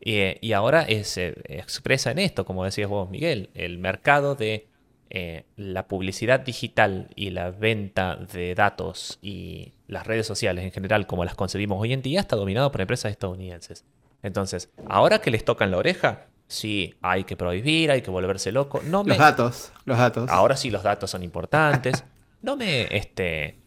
Y 0.00 0.52
ahora 0.52 0.86
se 1.04 1.34
expresa 1.44 2.10
en 2.10 2.18
esto, 2.18 2.44
como 2.44 2.64
decías 2.64 2.88
vos, 2.88 3.10
Miguel, 3.10 3.50
el 3.54 3.78
mercado 3.78 4.34
de 4.34 4.68
eh, 5.08 5.44
la 5.56 5.86
publicidad 5.86 6.40
digital 6.40 7.08
y 7.14 7.30
la 7.30 7.50
venta 7.50 8.16
de 8.16 8.54
datos 8.54 9.18
y 9.22 9.72
las 9.86 10.06
redes 10.06 10.26
sociales 10.26 10.64
en 10.64 10.72
general, 10.72 11.06
como 11.06 11.24
las 11.24 11.34
concebimos 11.34 11.80
hoy 11.80 11.92
en 11.92 12.02
día, 12.02 12.20
está 12.20 12.36
dominado 12.36 12.70
por 12.72 12.80
empresas 12.80 13.12
estadounidenses. 13.12 13.84
Entonces, 14.22 14.70
ahora 14.88 15.20
que 15.20 15.30
les 15.30 15.44
tocan 15.44 15.70
la 15.70 15.78
oreja, 15.78 16.26
Sí, 16.48 16.94
hay 17.02 17.24
que 17.24 17.36
prohibir, 17.36 17.90
hay 17.90 18.02
que 18.02 18.10
volverse 18.10 18.52
loco. 18.52 18.80
No 18.84 19.02
Los 19.02 19.18
datos, 19.18 19.72
los 19.84 19.98
datos. 19.98 20.30
Ahora 20.30 20.56
sí 20.56 20.70
los 20.70 20.82
datos 20.82 21.10
son 21.10 21.22
importantes. 21.22 22.04
No 22.40 22.56
me, 22.56 22.82
este, 22.96 23.58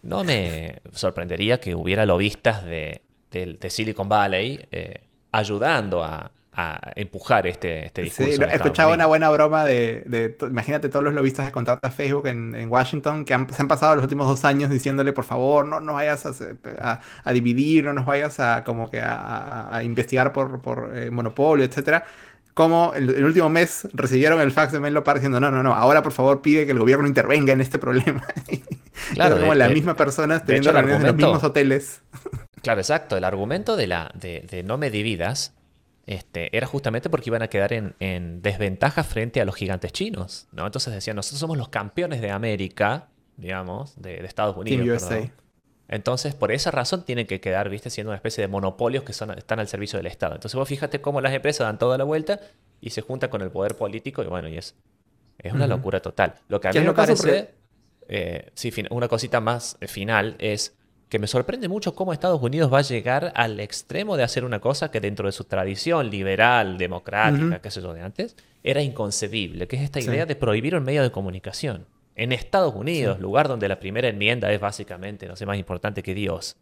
no 0.00 0.24
me 0.24 0.80
sorprendería 0.92 1.60
que 1.60 1.74
hubiera 1.74 2.06
lobistas 2.06 2.64
de, 2.64 3.02
Silicon 3.68 4.08
Valley 4.08 4.66
eh, 4.70 5.02
ayudando 5.32 6.04
a, 6.04 6.30
empujar 6.96 7.46
este, 7.46 7.86
este 7.86 8.02
discurso. 8.02 8.30
Sí, 8.30 8.42
escuchaba 8.52 8.92
una 8.92 9.06
buena 9.06 9.30
broma 9.30 9.64
de, 9.64 10.36
imagínate 10.42 10.90
todos 10.90 11.02
los 11.02 11.14
lobistas 11.14 11.46
de 11.46 11.52
contrato 11.52 11.86
a 11.86 11.90
Facebook 11.90 12.26
en, 12.26 12.68
Washington 12.68 13.24
que 13.24 13.32
se 13.32 13.62
han 13.62 13.68
pasado 13.68 13.94
los 13.94 14.02
últimos 14.02 14.28
dos 14.28 14.44
años 14.44 14.68
diciéndole 14.68 15.14
por 15.14 15.24
favor 15.24 15.64
no 15.66 15.80
nos 15.80 15.94
vayas 15.94 16.26
a, 16.26 17.32
dividir, 17.32 17.84
no 17.84 17.94
nos 17.94 18.04
vayas 18.04 18.38
a 18.38 18.64
como 18.64 18.90
que 18.90 19.00
a, 19.00 19.80
investigar 19.82 20.34
por, 20.34 20.60
por 20.60 20.94
eh, 20.94 21.10
monopolio, 21.10 21.64
etcétera 21.64 22.04
como 22.54 22.92
el, 22.94 23.08
el, 23.10 23.24
último 23.24 23.48
mes 23.48 23.88
recibieron 23.94 24.40
el 24.40 24.52
fax 24.52 24.72
de 24.72 24.80
Menlo 24.80 25.02
Park 25.02 25.18
diciendo, 25.18 25.40
no, 25.40 25.50
no, 25.50 25.62
no, 25.62 25.74
ahora 25.74 26.02
por 26.02 26.12
favor 26.12 26.42
pide 26.42 26.66
que 26.66 26.72
el 26.72 26.78
gobierno 26.78 27.06
intervenga 27.06 27.52
en 27.52 27.60
este 27.60 27.78
problema. 27.78 28.26
Claro. 29.14 29.40
como 29.40 29.54
la 29.54 29.68
misma 29.68 29.96
persona 29.96 30.44
teniendo 30.44 30.70
reuniones 30.70 31.00
en 31.00 31.06
los 31.06 31.16
mismos 31.16 31.42
hoteles. 31.42 32.02
Claro, 32.62 32.80
exacto. 32.80 33.16
El 33.16 33.24
argumento 33.24 33.76
de, 33.76 33.86
la, 33.86 34.10
de, 34.14 34.62
no 34.64 34.78
me 34.78 34.90
dividas 34.90 35.54
este, 36.06 36.56
era 36.56 36.66
justamente 36.66 37.10
porque 37.10 37.30
iban 37.30 37.42
a 37.42 37.48
quedar 37.48 37.72
en, 37.72 38.42
desventaja 38.42 39.04
frente 39.04 39.40
a 39.40 39.44
los 39.44 39.54
gigantes 39.54 39.92
chinos, 39.92 40.48
¿no? 40.52 40.64
Entonces 40.64 40.92
decían, 40.92 41.16
nosotros 41.16 41.40
somos 41.40 41.58
los 41.58 41.68
campeones 41.68 42.20
de 42.20 42.30
América, 42.30 43.08
digamos, 43.36 44.00
de, 44.00 44.24
Estados 44.24 44.56
Unidos. 44.56 45.04
Entonces, 45.88 46.34
por 46.34 46.52
esa 46.52 46.70
razón 46.70 47.04
tienen 47.04 47.26
que 47.26 47.40
quedar, 47.40 47.68
viste, 47.68 47.90
siendo 47.90 48.12
una 48.12 48.16
especie 48.16 48.40
de 48.40 48.48
monopolios 48.48 49.04
que 49.04 49.12
son, 49.12 49.36
están 49.36 49.60
al 49.60 49.68
servicio 49.68 49.98
del 49.98 50.06
Estado. 50.06 50.34
Entonces 50.34 50.56
vos 50.56 50.66
fíjate 50.66 51.02
cómo 51.02 51.20
las 51.20 51.34
empresas 51.34 51.66
dan 51.66 51.78
toda 51.78 51.98
la 51.98 52.04
vuelta 52.04 52.40
y 52.80 52.90
se 52.90 53.02
juntan 53.02 53.28
con 53.28 53.42
el 53.42 53.50
poder 53.50 53.76
político 53.76 54.22
y 54.22 54.26
bueno, 54.26 54.48
y 54.48 54.56
es, 54.56 54.74
es 55.38 55.52
una 55.52 55.66
locura 55.66 56.00
total. 56.00 56.36
Lo 56.48 56.60
que 56.60 56.68
a 56.68 56.72
mí 56.72 56.80
me 56.80 56.94
parece, 56.94 57.50
eh, 58.08 58.50
sí, 58.54 58.72
una 58.90 59.08
cosita 59.08 59.40
más 59.40 59.76
eh, 59.80 59.86
final 59.86 60.36
es 60.38 60.74
que 61.12 61.18
me 61.18 61.26
sorprende 61.26 61.68
mucho 61.68 61.94
cómo 61.94 62.14
Estados 62.14 62.40
Unidos 62.40 62.72
va 62.72 62.78
a 62.78 62.82
llegar 62.82 63.34
al 63.36 63.60
extremo 63.60 64.16
de 64.16 64.22
hacer 64.22 64.46
una 64.46 64.60
cosa 64.60 64.90
que 64.90 64.98
dentro 64.98 65.26
de 65.26 65.32
su 65.32 65.44
tradición 65.44 66.08
liberal, 66.08 66.78
democrática, 66.78 67.58
qué 67.58 67.70
sé 67.70 67.82
yo, 67.82 67.92
de 67.92 68.00
antes, 68.00 68.34
era 68.64 68.80
inconcebible, 68.80 69.68
que 69.68 69.76
es 69.76 69.82
esta 69.82 70.00
idea 70.00 70.24
de 70.24 70.36
prohibir 70.36 70.74
un 70.74 70.84
medio 70.84 71.02
de 71.02 71.10
comunicación. 71.10 71.84
En 72.16 72.32
Estados 72.32 72.74
Unidos, 72.74 73.20
lugar 73.20 73.46
donde 73.46 73.68
la 73.68 73.78
primera 73.78 74.08
enmienda 74.08 74.50
es 74.54 74.58
básicamente, 74.58 75.28
no 75.28 75.36
sé, 75.36 75.44
más 75.44 75.58
importante 75.58 76.02
que 76.02 76.14
Dios. 76.14 76.56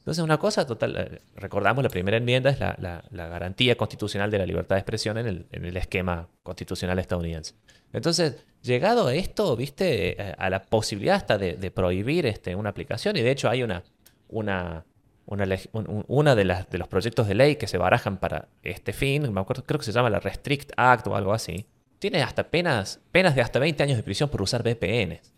Entonces, 0.00 0.24
una 0.24 0.38
cosa 0.38 0.66
total, 0.66 0.96
eh, 0.96 1.20
recordamos, 1.36 1.84
la 1.84 1.90
primera 1.90 2.16
enmienda 2.16 2.50
es 2.50 2.58
la, 2.58 3.04
garantía 3.12 3.76
constitucional 3.76 4.30
de 4.30 4.38
la 4.38 4.46
libertad 4.46 4.76
de 4.76 4.80
expresión 4.80 5.18
en 5.18 5.46
el, 5.50 5.76
esquema 5.76 6.26
constitucional 6.42 6.98
estadounidense. 6.98 7.54
Entonces, 7.92 8.42
llegado 8.62 9.08
a 9.08 9.14
esto, 9.14 9.54
viste, 9.56 10.20
eh, 10.20 10.34
a 10.38 10.48
la 10.48 10.62
posibilidad 10.62 11.16
hasta 11.16 11.36
de, 11.36 11.70
prohibir 11.70 12.24
este, 12.24 12.54
una 12.56 12.70
aplicación, 12.70 13.16
y 13.16 13.20
de 13.20 13.30
hecho 13.30 13.50
hay 13.50 13.62
una, 13.62 13.84
una, 14.28 14.86
una, 15.26 16.34
de, 16.34 16.44
los 16.44 16.88
proyectos 16.88 17.28
de 17.28 17.34
ley 17.34 17.56
que 17.56 17.66
se 17.66 17.76
barajan 17.76 18.16
para 18.16 18.48
este 18.62 18.94
fin, 18.94 19.30
me 19.30 19.40
acuerdo, 19.40 19.64
creo 19.64 19.78
que 19.78 19.84
se 19.84 19.92
llama 19.92 20.08
la 20.08 20.20
Restrict 20.20 20.72
Act 20.78 21.08
o 21.08 21.14
algo 21.14 21.34
así, 21.34 21.66
tiene 21.98 22.22
hasta 22.22 22.48
penas, 22.48 23.00
penas 23.12 23.34
de 23.34 23.42
hasta 23.42 23.58
20 23.58 23.82
años 23.82 23.98
de 23.98 24.02
prisión 24.02 24.30
por 24.30 24.40
usar 24.40 24.62
VPNs. 24.62 25.34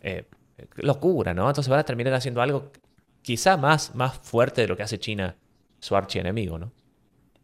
Eh, 0.00 0.24
locura, 0.76 1.34
¿no? 1.34 1.46
Entonces 1.46 1.68
van 1.68 1.80
a 1.80 1.84
terminar 1.84 2.14
haciendo 2.14 2.40
algo 2.40 2.72
quizá 3.22 3.56
más, 3.56 3.94
más 3.94 4.18
fuerte 4.18 4.62
de 4.62 4.68
lo 4.68 4.76
que 4.76 4.82
hace 4.82 4.98
China, 4.98 5.36
su 5.80 5.96
archienemigo, 5.96 6.58
¿no? 6.58 6.72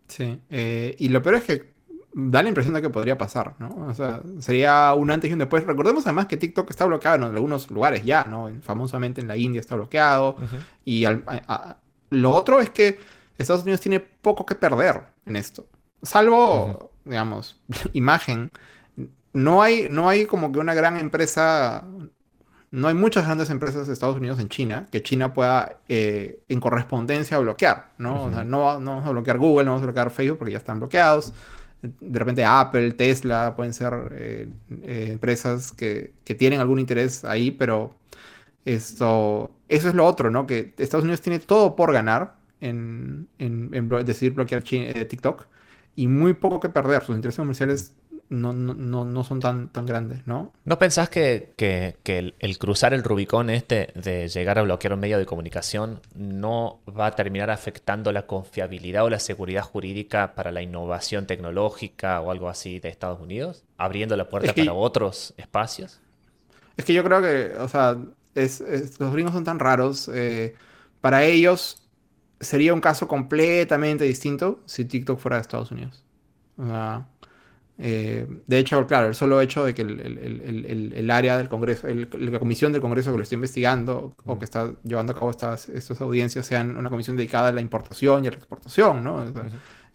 Sí, 0.08 0.40
eh, 0.50 0.94
y 0.98 1.08
lo 1.08 1.22
peor 1.22 1.36
es 1.36 1.44
que 1.44 1.74
da 2.12 2.42
la 2.42 2.48
impresión 2.48 2.74
de 2.74 2.82
que 2.82 2.90
podría 2.90 3.18
pasar, 3.18 3.54
¿no? 3.58 3.86
O 3.88 3.94
sea, 3.94 4.22
sería 4.38 4.94
un 4.94 5.10
antes 5.10 5.30
y 5.30 5.32
un 5.32 5.40
después. 5.40 5.64
Recordemos 5.64 6.06
además 6.06 6.26
que 6.26 6.36
TikTok 6.36 6.70
está 6.70 6.84
bloqueado 6.84 7.16
en 7.16 7.34
algunos 7.34 7.70
lugares 7.70 8.04
ya, 8.04 8.24
¿no? 8.24 8.50
Famosamente 8.62 9.20
en 9.20 9.28
la 9.28 9.36
India 9.36 9.60
está 9.60 9.74
bloqueado. 9.74 10.36
Y 10.84 11.06
lo 12.10 12.30
otro 12.30 12.60
es 12.60 12.70
que 12.70 12.98
Estados 13.38 13.62
Unidos 13.62 13.80
tiene 13.80 14.00
poco 14.00 14.46
que 14.46 14.54
perder 14.54 15.02
en 15.26 15.36
esto. 15.36 15.66
Salvo 16.02 16.92
digamos, 17.04 17.60
imagen, 17.92 18.50
no 19.32 19.62
hay, 19.62 19.88
no 19.90 20.08
hay 20.08 20.26
como 20.26 20.52
que 20.52 20.58
una 20.58 20.74
gran 20.74 20.96
empresa, 20.96 21.84
no 22.74 22.88
hay 22.88 22.94
muchas 22.94 23.24
grandes 23.24 23.50
empresas 23.50 23.86
de 23.86 23.92
Estados 23.92 24.16
Unidos 24.16 24.40
en 24.40 24.48
China 24.48 24.88
que 24.90 25.00
China 25.00 25.32
pueda 25.32 25.78
eh, 25.88 26.40
en 26.48 26.58
correspondencia 26.58 27.38
bloquear, 27.38 27.92
¿no? 27.98 28.24
O 28.24 28.30
sea, 28.30 28.42
no, 28.42 28.80
no 28.80 28.90
vamos 28.90 29.06
a 29.06 29.10
bloquear 29.12 29.38
Google, 29.38 29.64
no 29.64 29.70
vamos 29.70 29.82
a 29.82 29.86
bloquear 29.86 30.10
Facebook 30.10 30.38
porque 30.38 30.52
ya 30.52 30.58
están 30.58 30.80
bloqueados. 30.80 31.32
De 31.82 32.18
repente 32.18 32.44
Apple, 32.44 32.92
Tesla 32.94 33.54
pueden 33.54 33.72
ser 33.74 33.92
eh, 34.12 34.48
eh, 34.82 35.08
empresas 35.12 35.70
que, 35.70 36.14
que, 36.24 36.34
tienen 36.34 36.60
algún 36.60 36.80
interés 36.80 37.24
ahí, 37.24 37.52
pero 37.52 37.94
esto, 38.64 39.52
eso 39.68 39.88
es 39.88 39.94
lo 39.94 40.04
otro, 40.04 40.32
¿no? 40.32 40.44
Que 40.46 40.74
Estados 40.76 41.04
Unidos 41.04 41.20
tiene 41.20 41.38
todo 41.38 41.76
por 41.76 41.92
ganar 41.92 42.34
en, 42.60 43.28
en, 43.38 43.70
en 43.72 43.88
decidir 44.04 44.32
bloquear 44.32 44.64
TikTok 44.64 45.46
y 45.94 46.08
muy 46.08 46.34
poco 46.34 46.58
que 46.58 46.70
perder. 46.70 47.04
Sus 47.04 47.14
intereses 47.14 47.38
comerciales 47.38 47.94
no, 48.40 48.52
no, 48.52 49.04
no, 49.04 49.24
son 49.24 49.40
tan, 49.40 49.68
tan 49.68 49.86
grandes, 49.86 50.26
¿no? 50.26 50.52
¿No 50.64 50.78
pensás 50.78 51.08
que, 51.08 51.52
que, 51.56 51.96
el, 52.38 52.58
cruzar 52.58 52.94
el 52.94 53.02
Rubicón 53.02 53.50
este 53.50 53.92
de 53.94 54.28
llegar 54.28 54.58
a 54.58 54.62
bloquear 54.62 54.92
un 54.94 55.00
medio 55.00 55.18
de 55.18 55.26
comunicación 55.26 56.00
no 56.14 56.80
va 56.88 57.06
a 57.06 57.10
terminar 57.12 57.50
afectando 57.50 58.12
la 58.12 58.26
confiabilidad 58.26 59.04
o 59.04 59.10
la 59.10 59.20
seguridad 59.20 59.62
jurídica 59.62 60.34
para 60.34 60.52
la 60.52 60.62
innovación 60.62 61.26
tecnológica 61.26 62.20
o 62.20 62.30
algo 62.30 62.48
así 62.48 62.80
de 62.80 62.88
Estados 62.88 63.20
Unidos? 63.20 63.64
¿Abriendo 63.76 64.16
la 64.16 64.28
puerta 64.28 64.52
para 64.52 64.72
otros 64.72 65.34
espacios? 65.36 66.00
Es 66.76 66.84
que 66.84 66.92
yo 66.92 67.04
creo 67.04 67.22
que, 67.22 67.54
o 67.58 67.68
sea, 67.68 67.96
es, 68.34 68.62
los 68.98 69.12
gringos 69.12 69.32
son 69.32 69.44
tan 69.44 69.58
raros. 69.58 70.10
Eh, 70.12 70.54
para 71.00 71.24
ellos 71.24 71.82
sería 72.40 72.74
un 72.74 72.80
caso 72.80 73.08
completamente 73.08 74.04
distinto 74.04 74.60
si 74.66 74.84
TikTok 74.84 75.18
fuera 75.18 75.36
de 75.36 75.42
Estados 75.42 75.70
Unidos. 75.70 76.04
O 76.56 76.66
sea, 76.66 77.06
eh, 77.76 78.26
de 78.46 78.58
hecho, 78.58 78.86
claro, 78.86 79.08
el 79.08 79.14
solo 79.14 79.40
hecho 79.40 79.64
de 79.64 79.74
que 79.74 79.82
el, 79.82 81.10
área 81.10 81.36
del 81.36 81.48
Congreso, 81.48 81.88
la 81.88 82.38
comisión 82.38 82.72
del 82.72 82.80
Congreso 82.80 83.10
que 83.10 83.16
lo 83.16 83.22
está 83.22 83.34
investigando 83.34 84.14
o 84.24 84.38
que 84.38 84.44
está 84.44 84.72
llevando 84.84 85.12
a 85.12 85.14
cabo 85.14 85.30
estas, 85.30 85.68
estas 85.68 86.00
audiencias 86.00 86.46
sean 86.46 86.76
una 86.76 86.88
comisión 86.88 87.16
dedicada 87.16 87.48
a 87.48 87.52
la 87.52 87.60
importación 87.60 88.24
y 88.24 88.28
a 88.28 88.30
la 88.30 88.36
exportación, 88.36 89.02
¿no? 89.02 89.24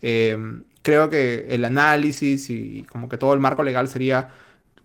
Eh, 0.02 0.38
creo 0.82 1.10
que 1.10 1.48
el 1.50 1.64
análisis 1.66 2.50
y 2.50 2.84
como 2.84 3.08
que 3.08 3.18
todo 3.18 3.34
el 3.34 3.40
marco 3.40 3.64
legal 3.64 3.88
sería 3.88 4.30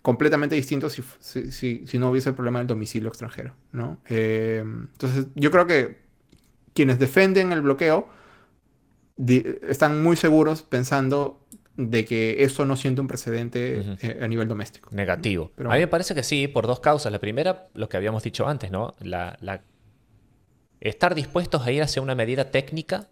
completamente 0.01 0.55
distinto 0.55 0.89
si, 0.89 1.03
si, 1.51 1.97
no 1.97 2.11
hubiese 2.11 2.29
el 2.29 2.35
problema 2.35 2.59
del 2.59 2.67
domicilio 2.67 3.09
extranjero, 3.09 3.55
¿no? 3.71 3.99
Eh, 4.07 4.63
entonces, 4.63 5.27
yo 5.35 5.51
creo 5.51 5.67
que 5.67 5.97
quienes 6.73 6.99
defienden 6.99 7.51
el 7.51 7.61
bloqueo 7.61 8.07
están 9.67 10.03
muy 10.03 10.15
seguros 10.15 10.61
pensando 10.61 11.39
de 11.77 12.05
que 12.05 12.43
eso 12.43 12.65
no 12.65 12.75
siente 12.75 13.01
un 13.01 13.07
precedente 13.07 13.97
eh, 14.01 14.19
a 14.21 14.27
nivel 14.27 14.47
doméstico. 14.47 14.89
Negativo. 14.91 15.51
a 15.57 15.73
mí 15.73 15.79
me 15.79 15.87
parece 15.87 16.15
que 16.15 16.23
sí, 16.23 16.47
por 16.47 16.67
dos 16.67 16.79
causas. 16.79 17.11
La 17.11 17.19
primera, 17.19 17.67
lo 17.73 17.89
que 17.89 17.97
habíamos 17.97 18.23
dicho 18.23 18.47
antes, 18.47 18.71
¿no? 18.71 18.95
La, 18.99 19.37
Estar 20.79 21.15
dispuestos 21.15 21.65
a 21.65 21.71
ir 21.71 21.81
hacia 21.81 22.01
una 22.01 22.15
medida 22.15 22.51
técnica 22.51 23.07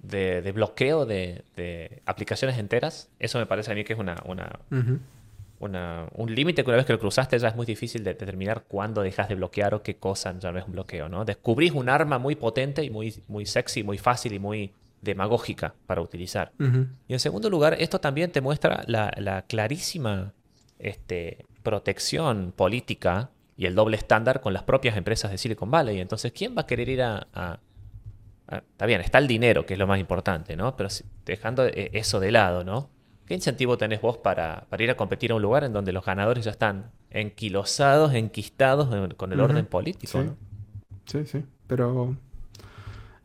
de, 0.00 0.52
bloqueo 0.52 1.06
de, 1.06 2.02
aplicaciones 2.06 2.58
enteras, 2.58 3.10
eso 3.18 3.38
me 3.38 3.46
parece 3.46 3.70
a 3.72 3.74
mí 3.74 3.84
que 3.84 3.92
es 3.92 3.98
una, 3.98 4.16
una, 4.26 4.58
un 5.60 6.34
límite 6.34 6.64
que 6.64 6.70
una 6.70 6.78
vez 6.78 6.86
que 6.86 6.92
lo 6.92 6.98
cruzaste 6.98 7.38
ya 7.38 7.48
es 7.48 7.56
muy 7.56 7.66
difícil 7.66 8.02
de 8.02 8.14
determinar 8.14 8.64
cuándo 8.66 9.02
dejas 9.02 9.28
de 9.28 9.36
bloquear 9.36 9.74
o 9.74 9.82
qué 9.82 9.96
cosa 9.96 10.36
ya 10.38 10.50
no 10.50 10.58
es 10.58 10.66
un 10.66 10.72
bloqueo, 10.72 11.08
¿no? 11.08 11.24
Descubrís 11.24 11.72
un 11.72 11.88
arma 11.88 12.18
muy 12.18 12.34
potente 12.34 12.82
y 12.82 12.90
muy, 12.90 13.14
muy 13.28 13.46
sexy, 13.46 13.84
muy 13.84 13.98
fácil 13.98 14.32
y 14.32 14.38
muy 14.40 14.74
demagógica 15.04 15.74
para 15.86 16.00
utilizar. 16.00 16.52
Y 17.06 17.12
en 17.12 17.20
segundo 17.20 17.50
lugar, 17.50 17.76
esto 17.78 18.00
también 18.00 18.32
te 18.32 18.40
muestra 18.40 18.84
la, 18.86 19.44
clarísima 19.46 20.32
este, 20.78 21.46
protección 21.62 22.52
política 22.56 23.30
y 23.56 23.66
el 23.66 23.74
doble 23.74 23.96
estándar 23.96 24.40
con 24.40 24.52
las 24.52 24.64
propias 24.64 24.96
empresas 24.96 25.30
de 25.30 25.38
Silicon 25.38 25.70
Valley. 25.70 26.00
Entonces, 26.00 26.32
¿quién 26.32 26.56
va 26.56 26.62
a 26.62 26.66
querer 26.66 26.88
ir 26.88 27.02
a, 27.02 27.60
Está 28.46 28.84
bien, 28.84 29.00
está 29.00 29.18
el 29.18 29.26
dinero, 29.26 29.64
que 29.64 29.72
es 29.72 29.78
lo 29.78 29.86
más 29.86 29.98
importante, 29.98 30.54
¿no? 30.54 30.76
Pero 30.76 30.90
dejando 31.24 31.64
e, 31.64 31.90
eso 31.94 32.20
de 32.20 32.30
lado, 32.30 32.62
¿no? 32.62 32.90
¿Qué 33.26 33.34
incentivo 33.34 33.78
tenés 33.78 34.02
vos 34.02 34.18
para, 34.18 34.66
ir 34.78 34.90
a 34.90 34.96
competir 34.96 35.32
a 35.32 35.36
un 35.36 35.42
lugar 35.42 35.64
en 35.64 35.72
donde 35.72 35.92
los 35.92 36.04
ganadores 36.04 36.44
ya 36.44 36.50
están 36.50 36.90
enquilosados, 37.08 38.12
enquistados 38.12 39.14
con 39.14 39.32
el 39.32 39.40
orden 39.40 39.64
político? 39.64 40.22
Sí, 41.06 41.24
sí, 41.24 41.26
sí. 41.26 41.44
Pero 41.66 42.14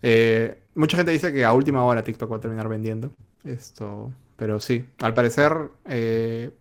eh, 0.01 0.63
mucha 0.79 0.95
gente 0.95 1.11
dice 1.11 1.33
que 1.33 1.43
a 1.43 1.51
última 1.51 1.83
hora 1.83 2.03
TikTok 2.03 2.31
va 2.31 2.37
a 2.37 2.39
terminar 2.39 2.69
vendiendo 2.69 3.11
esto, 3.43 4.11
pero 4.37 4.59
sí, 4.59 4.85
al 5.01 5.13
parecer 5.13 5.53
eh, 5.85 6.51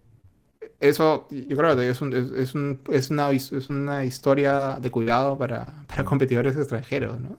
eso 0.80 1.28
yo 1.30 1.56
creo 1.56 1.76
que 1.76 1.88
es, 1.88 2.02
es, 2.02 2.54
una, 3.10 3.30
es 3.30 3.70
una 3.70 4.04
historia 4.04 4.78
de 4.80 4.90
cuidado 4.90 5.38
para, 5.38 5.66
competidores 6.04 6.56
extranjeros, 6.56 7.20
¿no? 7.20 7.36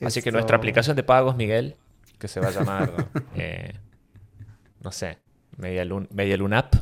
Así 0.00 0.22
que 0.22 0.30
nuestra 0.30 0.56
aplicación 0.56 0.94
de 0.94 1.02
pagos, 1.02 1.36
Miguel, 1.36 1.74
que 2.18 2.28
se 2.28 2.38
va 2.38 2.48
a 2.48 2.52
llamar, 2.52 3.08
eh, 3.34 3.74
no 4.80 4.92
sé, 4.92 5.18
Media, 5.56 5.84
Media 6.12 6.58
App, 6.58 6.74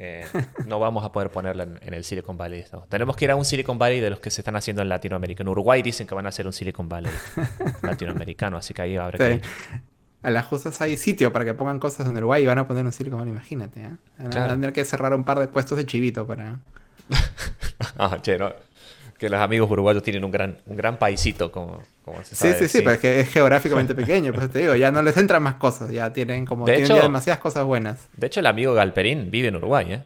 eh, 0.00 0.24
no 0.66 0.78
vamos 0.78 1.04
a 1.04 1.10
poder 1.10 1.28
ponerla 1.28 1.64
en, 1.64 1.92
el 1.92 2.04
Silicon 2.04 2.36
Valley. 2.36 2.64
Tenemos 2.88 3.16
que 3.16 3.24
ir 3.24 3.32
a 3.32 3.36
un 3.36 3.44
Silicon 3.44 3.78
Valley 3.78 3.98
de 3.98 4.10
los 4.10 4.20
que 4.20 4.30
se 4.30 4.42
están 4.42 4.54
haciendo 4.54 4.80
en 4.80 4.88
Latinoamérica. 4.88 5.42
En 5.42 5.48
Uruguay 5.48 5.82
dicen 5.82 6.06
que 6.06 6.14
van 6.14 6.24
a 6.26 6.28
hacer 6.28 6.46
un 6.46 6.52
Silicon 6.52 6.88
Valley 6.88 7.10
latinoamericano, 7.82 8.56
así 8.56 8.72
que 8.72 8.82
ahí 8.82 8.96
habrá 8.96 9.18
que 9.18 9.42
A 10.22 10.30
las 10.30 10.46
justas 10.46 10.80
hay 10.80 10.96
sitio 10.96 11.32
para 11.32 11.44
que 11.44 11.52
pongan 11.52 11.80
cosas 11.80 12.06
en 12.06 12.16
Uruguay 12.16 12.44
y 12.44 12.46
van 12.46 12.58
a 12.58 12.68
poner 12.68 12.84
un 12.84 12.92
Silicon 12.92 13.18
Valley, 13.18 13.32
imagínate. 13.32 13.80
¿eh? 13.80 13.90
Van 14.18 14.38
a 14.38 14.48
tener 14.50 14.72
que 14.72 14.84
cerrar 14.84 15.12
un 15.14 15.24
par 15.24 15.40
de 15.40 15.48
puestos 15.48 15.76
de 15.76 15.84
chivito 15.84 16.24
para... 16.28 16.60
ah, 17.98 18.18
che, 18.22 18.38
no 18.38 18.52
que 19.18 19.28
los 19.28 19.40
amigos 19.40 19.68
uruguayos 19.70 20.02
tienen 20.02 20.24
un 20.24 20.30
gran, 20.30 20.58
un 20.66 20.76
gran 20.76 20.96
paisito, 20.96 21.50
como, 21.50 21.82
como 22.04 22.22
se 22.22 22.36
sabe. 22.36 22.54
Sí, 22.54 22.58
sí, 22.60 22.68
sí, 22.68 22.78
pero 22.78 22.92
es 22.92 22.98
que 23.00 23.20
es 23.20 23.28
geográficamente 23.28 23.94
pequeño, 23.96 24.32
pues 24.32 24.50
te 24.50 24.60
digo, 24.60 24.76
ya 24.76 24.92
no 24.92 25.02
les 25.02 25.16
entran 25.16 25.42
más 25.42 25.56
cosas, 25.56 25.90
ya 25.90 26.12
tienen 26.12 26.46
como 26.46 26.64
demasiadas 26.64 27.40
cosas 27.40 27.64
buenas. 27.64 28.08
De 28.16 28.28
hecho, 28.28 28.40
el 28.40 28.46
amigo 28.46 28.74
Galperín 28.74 29.30
vive 29.30 29.48
en 29.48 29.56
Uruguay, 29.56 29.92
¿eh? 29.92 30.04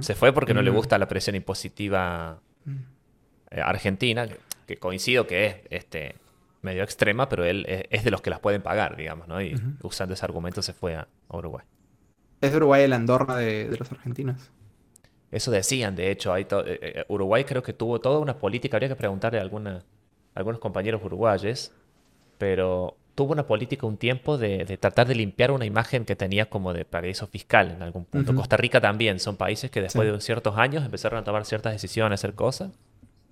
Se 0.00 0.14
fue 0.14 0.32
porque 0.32 0.54
no 0.54 0.62
le 0.62 0.70
mm. 0.70 0.74
gusta 0.74 0.98
la 0.98 1.08
presión 1.08 1.36
impositiva 1.36 2.40
mm. 2.64 2.76
eh, 3.50 3.60
argentina, 3.60 4.26
que 4.66 4.76
coincido 4.76 5.26
que 5.26 5.46
es 5.46 5.56
este, 5.70 6.14
medio 6.62 6.82
extrema, 6.82 7.28
pero 7.28 7.44
él 7.44 7.66
es, 7.90 8.04
de 8.04 8.10
los 8.10 8.22
que 8.22 8.30
las 8.30 8.40
pueden 8.40 8.62
pagar, 8.62 8.96
digamos, 8.96 9.28
¿no? 9.28 9.42
Y 9.42 9.60
usando 9.82 10.14
ese 10.14 10.24
argumento 10.24 10.62
se 10.62 10.72
fue 10.72 10.96
a, 10.96 11.06
Uruguay. 11.28 11.64
Es 12.40 12.54
Uruguay 12.54 12.82
el 12.82 12.92
Andorra 12.92 13.36
de 13.36 13.74
los 13.78 13.90
argentinos. 13.90 14.50
Eso 15.34 15.50
decían, 15.50 15.96
de 15.96 16.12
hecho. 16.12 16.32
Hay 16.32 16.44
eh, 16.44 16.78
eh, 16.80 17.04
Uruguay 17.08 17.42
creo 17.42 17.60
que 17.60 17.72
tuvo 17.72 18.00
toda 18.00 18.20
una 18.20 18.38
política, 18.38 18.76
habría 18.76 18.88
que 18.88 18.94
preguntarle 18.94 19.40
a, 19.40 19.42
alguna, 19.42 19.84
algunos 20.32 20.60
compañeros 20.60 21.02
uruguayes, 21.02 21.74
pero 22.38 22.96
tuvo 23.16 23.32
una 23.32 23.44
política 23.44 23.84
un 23.84 23.96
tiempo 23.96 24.38
de, 24.38 24.64
tratar 24.78 25.08
de 25.08 25.16
limpiar 25.16 25.50
una 25.50 25.64
imagen 25.64 26.04
que 26.04 26.14
tenía 26.14 26.48
como 26.48 26.72
de 26.72 26.84
paraíso 26.84 27.26
fiscal 27.26 27.72
en 27.72 27.82
algún 27.82 28.04
punto. 28.04 28.32
Costa 28.32 28.56
Rica 28.56 28.80
también, 28.80 29.18
son 29.18 29.36
países 29.36 29.72
que 29.72 29.80
después 29.80 30.10
de 30.10 30.20
ciertos 30.20 30.56
años 30.56 30.84
empezaron 30.84 31.18
a 31.18 31.24
tomar 31.24 31.44
ciertas 31.44 31.72
decisiones, 31.72 32.20
hacer 32.20 32.34
cosas. 32.34 32.70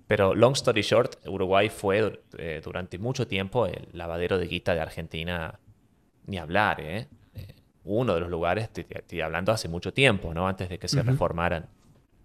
Pero 0.05 0.35
long 0.35 0.53
story 0.53 0.81
short, 0.81 1.25
Uruguay 1.25 1.69
fue 1.69 2.19
eh, 2.37 2.59
durante 2.61 2.97
mucho 2.97 3.27
tiempo 3.27 3.65
el 3.65 3.87
lavadero 3.93 4.37
de 4.37 4.47
guita 4.47 4.75
de 4.75 4.81
Argentina, 4.81 5.57
ni 6.25 6.37
hablar, 6.37 6.81
¿eh? 6.81 7.07
uno 7.85 8.13
de 8.13 8.19
los 8.19 8.29
lugares, 8.29 8.69
estoy 8.75 9.21
hablando 9.21 9.53
hace 9.53 9.69
mucho 9.69 9.93
tiempo, 9.93 10.33
¿no? 10.33 10.49
Antes 10.49 10.67
de 10.67 10.79
que 10.79 10.89
se 10.89 11.01
reformaran 11.01 11.67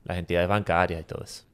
las 0.09 0.19
entidades 0.19 0.49
bancarias 0.49 1.03
y 1.03 1.05
todo 1.05 1.23
eso. 1.23 1.45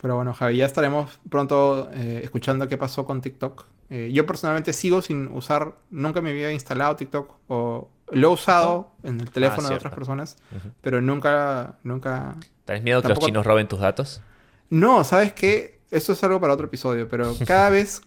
Pero 0.00 0.16
bueno, 0.16 0.32
Javi, 0.32 0.58
ya 0.58 0.66
estaremos 0.66 1.18
pronto 1.28 1.90
eh, 1.92 2.20
escuchando 2.22 2.68
qué 2.68 2.78
pasó 2.78 3.04
con 3.04 3.20
TikTok. 3.20 3.66
Eh, 3.90 4.10
yo 4.12 4.24
personalmente 4.26 4.72
sigo 4.72 5.02
sin 5.02 5.28
usar, 5.28 5.76
nunca 5.90 6.20
me 6.20 6.30
había 6.30 6.52
instalado 6.52 6.96
TikTok 6.96 7.34
o 7.48 7.90
lo 8.10 8.28
he 8.28 8.32
usado 8.32 8.92
en 9.02 9.20
el 9.20 9.30
teléfono 9.30 9.68
de 9.68 9.74
ah, 9.74 9.76
otras 9.78 9.94
personas, 9.94 10.36
pero 10.80 11.00
nunca, 11.00 11.78
nunca... 11.82 12.36
¿Tienes 12.64 12.84
miedo 12.84 13.02
que 13.02 13.08
los 13.08 13.18
chinos 13.18 13.44
roben 13.44 13.66
tus 13.66 13.80
datos? 13.80 14.22
No, 14.70 15.04
¿sabes 15.04 15.32
qué? 15.32 15.80
Esto 15.90 16.12
es 16.12 16.22
algo 16.22 16.40
para 16.40 16.54
otro 16.54 16.66
episodio, 16.66 17.08
pero 17.08 17.34
cada 17.46 17.70
vez 17.70 18.02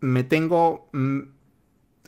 me 0.00 0.24
tengo... 0.24 0.90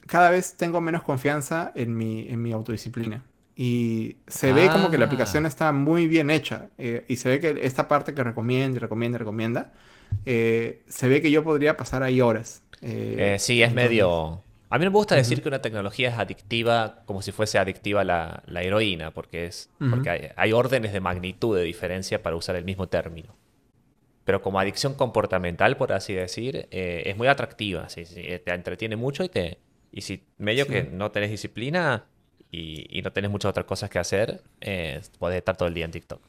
Cada 0.06 0.30
vez 0.30 0.56
tengo 0.56 0.80
menos 0.80 1.04
confianza 1.04 1.72
en 1.74 1.96
mi, 1.96 2.28
en 2.28 2.42
mi 2.42 2.52
autodisciplina. 2.52 3.24
Y 3.54 4.16
se 4.26 4.52
ve 4.52 4.68
como 4.70 4.90
que 4.90 4.98
la 4.98 5.06
aplicación 5.06 5.44
ah. 5.44 5.48
está 5.48 5.72
muy 5.72 6.06
bien 6.06 6.30
hecha. 6.30 6.68
Eh, 6.78 7.04
y 7.08 7.16
se 7.16 7.28
ve 7.28 7.40
que 7.40 7.60
esta 7.62 7.88
parte 7.88 8.14
que 8.14 8.24
recomienda, 8.24 8.80
recomienda, 8.80 9.18
recomienda, 9.18 9.72
eh, 10.24 10.82
se 10.88 11.08
ve 11.08 11.20
que 11.20 11.30
yo 11.30 11.44
podría 11.44 11.76
pasar 11.76 12.02
ahí 12.02 12.20
horas. 12.20 12.62
Eh, 12.80 13.36
sí, 13.38 13.62
es 13.62 13.72
medio... 13.72 14.42
A 14.70 14.78
mí 14.78 14.86
me 14.86 14.90
gusta 14.90 15.14
decir 15.14 15.42
que 15.42 15.48
una 15.48 15.60
tecnología 15.60 16.08
es 16.08 16.18
adictiva 16.18 17.02
como 17.04 17.20
si 17.20 17.30
fuese 17.30 17.58
adictiva 17.58 18.04
la, 18.04 18.42
la 18.46 18.62
heroína, 18.62 19.10
porque, 19.10 19.44
es, 19.44 19.68
porque 19.78 20.32
hay, 20.34 20.52
órdenes 20.54 20.94
de 20.94 21.00
magnitud 21.00 21.54
de 21.54 21.62
diferencia 21.62 22.22
para 22.22 22.36
usar 22.36 22.56
el 22.56 22.64
mismo 22.64 22.88
término. 22.88 23.36
Pero 24.24 24.40
como 24.40 24.58
adicción 24.58 24.94
comportamental, 24.94 25.76
por 25.76 25.92
así 25.92 26.14
decir, 26.14 26.68
es 26.70 27.14
muy 27.18 27.28
atractiva. 27.28 27.86
te 27.88 28.42
entretiene 28.46 28.96
mucho 28.96 29.24
y, 29.24 29.28
te, 29.28 29.58
y 29.90 30.00
si 30.00 30.24
medio 30.38 30.66
que 30.66 30.84
no 30.84 31.10
tenés 31.10 31.30
disciplina, 31.30 32.06
y, 32.52 33.00
no 33.02 33.12
tenés 33.12 33.30
muchas 33.30 33.48
otras 33.50 33.66
cosas 33.66 33.90
que 33.90 33.98
hacer, 33.98 34.42
eh, 34.60 35.00
podés 35.18 35.38
estar 35.38 35.56
todo 35.56 35.68
el 35.68 35.74
día 35.74 35.86
en 35.86 35.90
TikTok. 35.90 36.20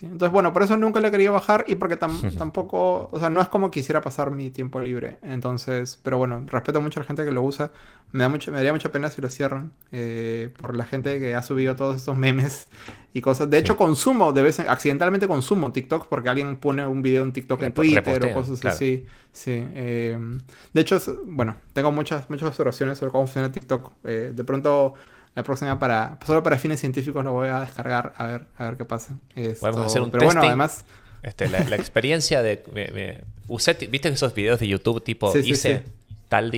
Entonces, 0.00 0.32
bueno, 0.32 0.52
por 0.52 0.62
eso 0.62 0.76
nunca 0.76 1.00
le 1.00 1.10
quería 1.10 1.30
bajar 1.30 1.64
y 1.66 1.74
porque 1.74 1.96
tampoco, 2.38 3.08
o 3.12 3.18
sea, 3.18 3.30
no 3.30 3.40
es 3.40 3.48
como 3.48 3.70
quisiera 3.70 4.00
pasar 4.00 4.30
mi 4.30 4.50
tiempo 4.50 4.80
libre. 4.80 5.18
Entonces, 5.22 5.98
pero 6.02 6.18
bueno, 6.18 6.44
respeto 6.46 6.80
mucho 6.80 7.00
a 7.00 7.02
la 7.02 7.06
gente 7.06 7.24
que 7.24 7.32
lo 7.32 7.42
usa. 7.42 7.70
Me, 8.12 8.22
da 8.22 8.28
mucho, 8.28 8.50
me 8.50 8.56
daría 8.56 8.72
mucha 8.72 8.90
pena 8.90 9.10
si 9.10 9.20
lo 9.20 9.28
cierran 9.28 9.72
eh, 9.92 10.50
por 10.58 10.74
la 10.74 10.86
gente 10.86 11.18
que 11.18 11.34
ha 11.34 11.42
subido 11.42 11.76
todos 11.76 11.96
estos 11.96 12.16
memes 12.16 12.68
y 13.12 13.20
cosas. 13.20 13.50
De 13.50 13.58
hecho, 13.58 13.76
consumo, 13.76 14.32
de 14.32 14.42
vez 14.42 14.60
accidentalmente 14.60 15.28
consumo 15.28 15.72
TikTok 15.72 16.06
porque 16.08 16.28
alguien 16.28 16.56
pone 16.56 16.86
un 16.86 17.02
video 17.02 17.24
en 17.24 17.32
TikTok 17.32 17.62
en 17.62 17.72
Twitter 17.72 18.24
o 18.24 18.34
cosas 18.34 18.64
así. 18.64 19.04
Sí. 19.32 19.62
Em, 19.74 20.40
de 20.72 20.80
hecho, 20.80 20.98
bueno, 21.26 21.56
tengo 21.72 21.92
muchas, 21.92 22.30
muchas 22.30 22.48
observaciones 22.48 22.98
sobre 22.98 23.12
cómo 23.12 23.26
funciona 23.26 23.52
TikTok. 23.52 23.92
Eh, 24.04 24.32
de 24.34 24.44
pronto 24.44 24.94
la 25.38 25.44
próxima 25.44 25.78
para 25.78 26.18
solo 26.26 26.42
para 26.42 26.58
fines 26.58 26.80
científicos 26.80 27.24
lo 27.24 27.32
voy 27.32 27.46
a 27.48 27.60
descargar 27.60 28.12
a 28.16 28.26
ver 28.26 28.46
a 28.56 28.64
ver 28.64 28.76
qué 28.76 28.84
pasa. 28.84 29.16
Podemos 29.60 29.86
hacer 29.86 30.02
un 30.02 30.10
Pero 30.10 30.24
bueno, 30.24 30.42
además. 30.42 30.84
Este, 31.22 31.48
la, 31.48 31.76
experiencia 31.76 32.42
de 32.42 32.64
me, 32.72 33.20
usé, 33.46 33.74
viste 33.88 34.08
esos 34.08 34.34
videos 34.34 34.58
de 34.58 34.66
YouTube 34.66 35.00
tipo 35.00 35.32
hice 35.38 35.84
tal, 36.28 36.52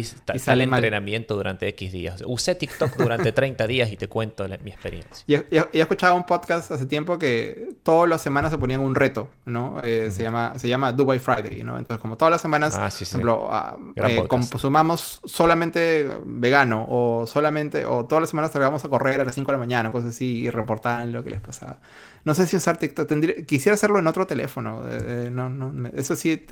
tal, 0.44 0.60
entrenamiento 0.60 1.36
durante 1.36 1.68
X 1.68 1.92
días. 1.92 2.24
Usé 2.26 2.54
TikTok 2.54 2.96
durante 2.96 3.32
30 3.32 3.66
días 3.66 3.90
y 3.92 3.96
te 3.96 4.08
cuento 4.08 4.46
mi 4.64 4.70
experiencia. 4.70 5.24
Y, 5.26 5.34
he 5.56 5.80
escuchado 5.80 6.16
un 6.16 6.24
podcast 6.24 6.70
hace 6.72 6.86
tiempo 6.86 7.18
que 7.18 7.76
todas 7.82 8.08
las 8.08 8.20
semanas 8.20 8.50
se 8.50 8.58
ponían 8.58 8.80
un 8.80 8.94
reto, 8.94 9.28
¿no? 9.44 9.80
Eh, 9.84 10.10
se, 10.10 10.22
llama, 10.22 10.58
se 10.58 10.68
llama 10.68 10.92
Dubai 10.92 11.20
Friday, 11.20 11.62
¿no? 11.62 11.78
Entonces, 11.78 12.00
como 12.00 12.16
todas 12.16 12.32
las 12.32 12.40
semanas, 12.40 12.74
ah, 12.76 12.90
por 12.90 13.02
ejemplo, 13.02 13.48
ah, 13.50 13.76
eh, 13.96 14.24
consumamos 14.28 15.20
solamente 15.24 16.10
vegano 16.24 16.86
o 16.88 17.26
solamente, 17.26 17.84
o 17.84 18.06
todas 18.06 18.22
las 18.22 18.30
semanas 18.30 18.50
salgamos 18.50 18.84
a 18.84 18.88
correr 18.88 19.20
a 19.20 19.24
las 19.24 19.34
5 19.34 19.52
de 19.52 19.52
la 19.52 19.58
mañana, 19.58 19.92
cosas 19.92 20.10
así, 20.10 20.40
y 20.40 20.50
reportaban 20.50 21.12
lo 21.12 21.22
que 21.22 21.30
les 21.30 21.40
pasaba. 21.40 21.78
No 22.24 22.34
sé 22.34 22.46
si 22.46 22.56
usar 22.56 22.76
TikTok. 22.76 23.08
quisiera 23.46 23.74
hacerlo 23.74 23.98
en 23.98 24.06
otro 24.06 24.26
teléfono. 24.26 24.82
Eh, 24.88 25.30
no, 25.32 25.48
no, 25.48 25.88
eso 25.94 26.16
sí. 26.16 26.44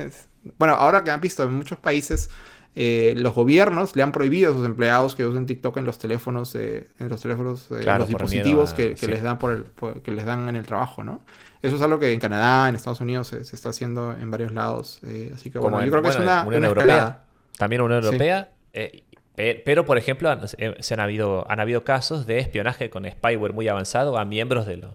bueno, 0.58 0.74
ahora 0.74 1.04
que 1.04 1.10
han 1.10 1.20
visto 1.20 1.42
en 1.42 1.54
muchos 1.54 1.78
países 1.78 2.30
eh, 2.74 3.14
los 3.16 3.34
gobiernos 3.34 3.96
le 3.96 4.02
han 4.02 4.12
prohibido 4.12 4.52
a 4.52 4.54
sus 4.54 4.64
empleados 4.64 5.16
que 5.16 5.26
usen 5.26 5.46
TikTok 5.46 5.78
en 5.78 5.84
los 5.84 5.98
teléfonos, 5.98 6.54
en 6.54 6.86
los 7.08 7.20
teléfonos, 7.20 7.68
eh, 7.72 7.82
los 7.84 8.06
dispositivos 8.08 8.72
que, 8.72 8.94
les 9.08 9.22
dan 9.22 9.38
por 9.38 9.52
el, 9.52 10.02
que 10.02 10.12
les 10.12 10.24
dan 10.24 10.48
en 10.48 10.56
el 10.56 10.64
trabajo, 10.64 11.02
¿no? 11.02 11.22
Eso 11.60 11.74
es 11.74 11.82
algo 11.82 11.98
que 11.98 12.12
en 12.12 12.20
Canadá, 12.20 12.68
en 12.68 12.76
Estados 12.76 13.00
Unidos 13.00 13.28
se, 13.28 13.40
está 13.40 13.70
haciendo 13.70 14.12
en 14.12 14.30
varios 14.30 14.52
lados. 14.52 15.00
Eh, 15.04 15.32
así 15.34 15.50
que 15.50 15.58
bueno, 15.58 15.84
yo 15.84 15.90
creo 15.90 16.02
que 16.02 16.10
es 16.10 16.18
una, 16.18 16.44
Unión 16.44 16.64
Europea. 16.64 17.24
También 17.56 17.82
Unión 17.82 18.04
Europea. 18.04 18.50
pero, 19.34 19.84
por 19.84 19.98
ejemplo, 19.98 20.30
se 20.46 20.94
han 20.94 21.00
habido, 21.00 21.50
han 21.50 21.58
habido 21.58 21.82
casos 21.82 22.26
de 22.26 22.38
espionaje 22.38 22.90
con 22.90 23.04
spyware 23.10 23.52
muy 23.52 23.66
avanzado 23.66 24.16
a 24.18 24.24
miembros 24.24 24.66
de 24.66 24.86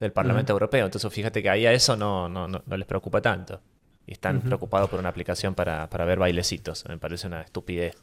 del 0.00 0.12
Parlamento 0.12 0.52
Europeo. 0.52 0.86
Entonces, 0.86 1.12
fíjate 1.12 1.42
que 1.42 1.50
ahí 1.50 1.66
a 1.66 1.72
eso 1.72 1.96
no, 1.96 2.30
no, 2.30 2.48
no 2.48 2.76
les 2.76 2.86
preocupa 2.86 3.20
tanto 3.20 3.60
y 4.06 4.12
están 4.12 4.40
preocupados 4.40 4.88
por 4.88 5.00
una 5.00 5.08
aplicación 5.08 5.54
para, 5.54 5.86
ver 5.88 6.18
bailecitos. 6.18 6.84
Me 6.88 6.96
parece 6.96 7.26
una 7.26 7.42
estupidez 7.42 7.96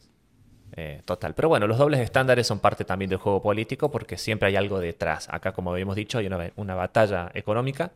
eh, 0.73 1.01
total. 1.05 1.33
Pero 1.33 1.47
bueno, 1.47 1.65
los 1.65 1.77
dobles 1.77 2.01
estándares 2.01 2.45
son 2.45 2.59
parte 2.59 2.83
también 2.83 3.09
del 3.09 3.19
juego 3.19 3.41
político 3.41 3.89
porque 3.89 4.17
siempre 4.17 4.49
hay 4.49 4.57
algo 4.57 4.79
detrás. 4.79 5.29
Acá, 5.31 5.53
como 5.53 5.71
habíamos 5.71 5.95
dicho, 5.95 6.17
hay 6.17 6.27
una, 6.27 6.75
batalla 6.75 7.31
económica 7.33 7.93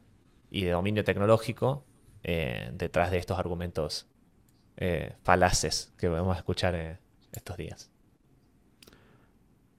y 0.50 0.64
de 0.64 0.72
dominio 0.72 1.04
tecnológico 1.04 1.84
eh, 2.24 2.72
detrás 2.74 3.12
de 3.12 3.18
estos 3.18 3.38
argumentos 3.38 4.08
eh, 4.78 5.14
falaces 5.24 5.94
que 5.98 6.08
vamos 6.08 6.36
a 6.36 6.40
escuchar 6.40 7.00
estos 7.34 7.58
días. 7.58 7.92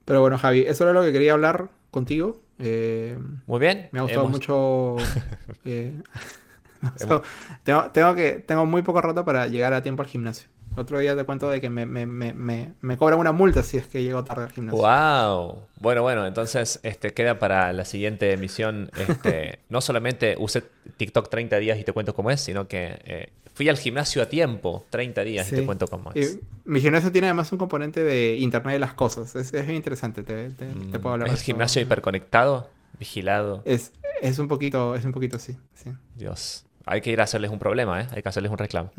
Pero 0.05 0.21
bueno, 0.21 0.37
Javi, 0.37 0.61
eso 0.67 0.85
era 0.85 0.93
lo 0.93 1.03
que 1.03 1.13
quería 1.13 1.33
hablar 1.33 1.71
contigo. 1.91 2.43
Muy 2.59 3.59
bien. 3.59 3.89
Me 3.93 4.01
ha 4.01 4.03
gustado 4.03 4.29
mucho. 4.29 4.97
tengo, 7.65 7.91
tengo, 7.93 8.15
que, 8.15 8.33
tengo 8.47 8.67
muy 8.67 8.83
poco 8.83 9.01
rato 9.01 9.25
para 9.25 9.47
llegar 9.47 9.73
a 9.73 9.83
tiempo 9.83 10.03
al 10.03 10.09
gimnasio. 10.09 10.49
Otro 10.79 11.01
día 11.01 11.17
te 11.17 11.25
cuento 11.25 11.51
de 11.51 11.61
que 11.61 11.71
me, 11.71 11.87
me, 11.87 12.07
me, 12.07 12.73
me, 12.81 12.97
cobran 12.97 13.19
una 13.19 13.33
multa 13.33 13.65
si 13.65 13.79
es 13.79 13.89
que 13.89 14.03
llego 14.03 14.23
tarde 14.23 14.45
al 14.45 14.53
gimnasio. 14.53 14.81
¡Wow! 14.81 15.63
Bueno, 15.81 16.03
bueno, 16.03 16.25
entonces 16.25 16.79
este, 16.85 17.13
queda 17.13 17.41
para 17.41 17.73
la 17.73 17.85
siguiente 17.85 18.33
emisión. 18.33 18.91
Este, 18.97 19.59
no 19.69 19.81
solamente 19.81 20.37
usé 20.39 20.63
TikTok 20.97 21.31
30 21.31 21.57
días 21.59 21.79
y 21.79 21.85
te 21.85 21.93
cuento 21.93 22.15
cómo 22.15 22.31
es, 22.31 22.41
sino 22.41 22.69
que 22.69 22.97
eh, 23.05 23.31
fui 23.55 23.69
al 23.69 23.77
gimnasio 23.77 24.23
a 24.23 24.27
tiempo 24.27 24.87
30 24.91 25.25
días 25.25 25.53
y 25.53 25.57
te 25.57 25.67
cuento 25.67 25.89
cómo 25.89 26.13
es. 26.15 26.39
mi 26.65 26.81
gimnasio 26.81 27.11
tiene 27.11 27.27
además 27.27 27.51
un 27.51 27.59
componente 27.59 28.05
de 28.05 28.37
Internet 28.37 28.75
de 28.75 28.79
las 28.79 28.95
cosas. 28.95 29.35
Es, 29.35 29.53
es 29.53 29.69
interesante, 29.69 30.23
te, 30.23 30.51
te, 30.51 30.67
te, 30.67 30.99
puedo 31.01 31.15
hablar. 31.15 31.29
¿Es 31.29 31.43
gimnasio 31.43 31.83
hiperconectado? 31.83 32.71
¿Vigilado? 33.01 33.63
Es, 33.65 33.93
es 34.23 34.39
un 34.39 34.47
poquito, 34.47 34.95
es 34.95 35.05
un 35.05 35.13
poquito 35.13 35.41
sí, 35.41 35.57
sí. 35.75 35.91
Dios 36.15 36.68
hay 36.89 37.01
que 37.01 37.11
ir 37.11 37.21
a 37.21 37.25
hacerles 37.25 37.51
un 37.51 37.59
problema, 37.59 38.01
¿eh? 38.01 38.07
Hay 38.15 38.23
que 38.23 38.29
hacerles 38.29 38.51
un 38.51 38.59
reclamo. 38.59 38.91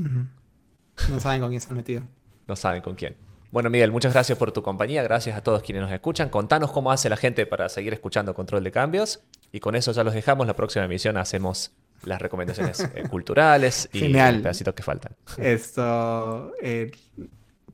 No 1.09 1.19
saben 1.19 1.41
con 1.41 1.49
quién 1.49 1.61
se 1.61 1.69
han 1.69 1.77
metido. 1.77 2.03
no 2.47 2.55
saben 2.55 2.81
con 2.81 2.95
quién. 2.95 3.15
Bueno, 3.51 3.69
Miguel, 3.69 3.91
muchas 3.91 4.13
gracias 4.13 4.37
por 4.37 4.51
tu 4.51 4.61
compañía. 4.61 5.01
Gracias 5.01 5.35
a 5.35 5.41
todos 5.41 5.63
quienes 5.63 5.81
nos 5.81 5.91
escuchan. 5.91 6.29
Contanos 6.29 6.71
cómo 6.71 6.91
hace 6.91 7.09
la 7.09 7.17
gente 7.17 7.47
para 7.47 7.67
seguir 7.67 7.93
escuchando 7.93 8.33
Control 8.35 8.63
de 8.63 8.71
Cambios. 8.71 9.21
Y 9.51 9.59
con 9.59 9.75
eso 9.75 9.91
ya 9.91 10.03
los 10.03 10.13
dejamos. 10.13 10.45
La 10.45 10.55
próxima 10.55 10.85
emisión 10.85 11.17
hacemos 11.17 11.71
las 12.03 12.21
recomendaciones 12.21 12.79
eh, 12.79 13.03
culturales 13.09 13.89
y 13.91 14.07
los 14.07 14.21
pedacitos 14.33 14.73
que 14.75 14.83
faltan. 14.83 15.15
Esto. 15.37 16.53
Eh, 16.61 16.91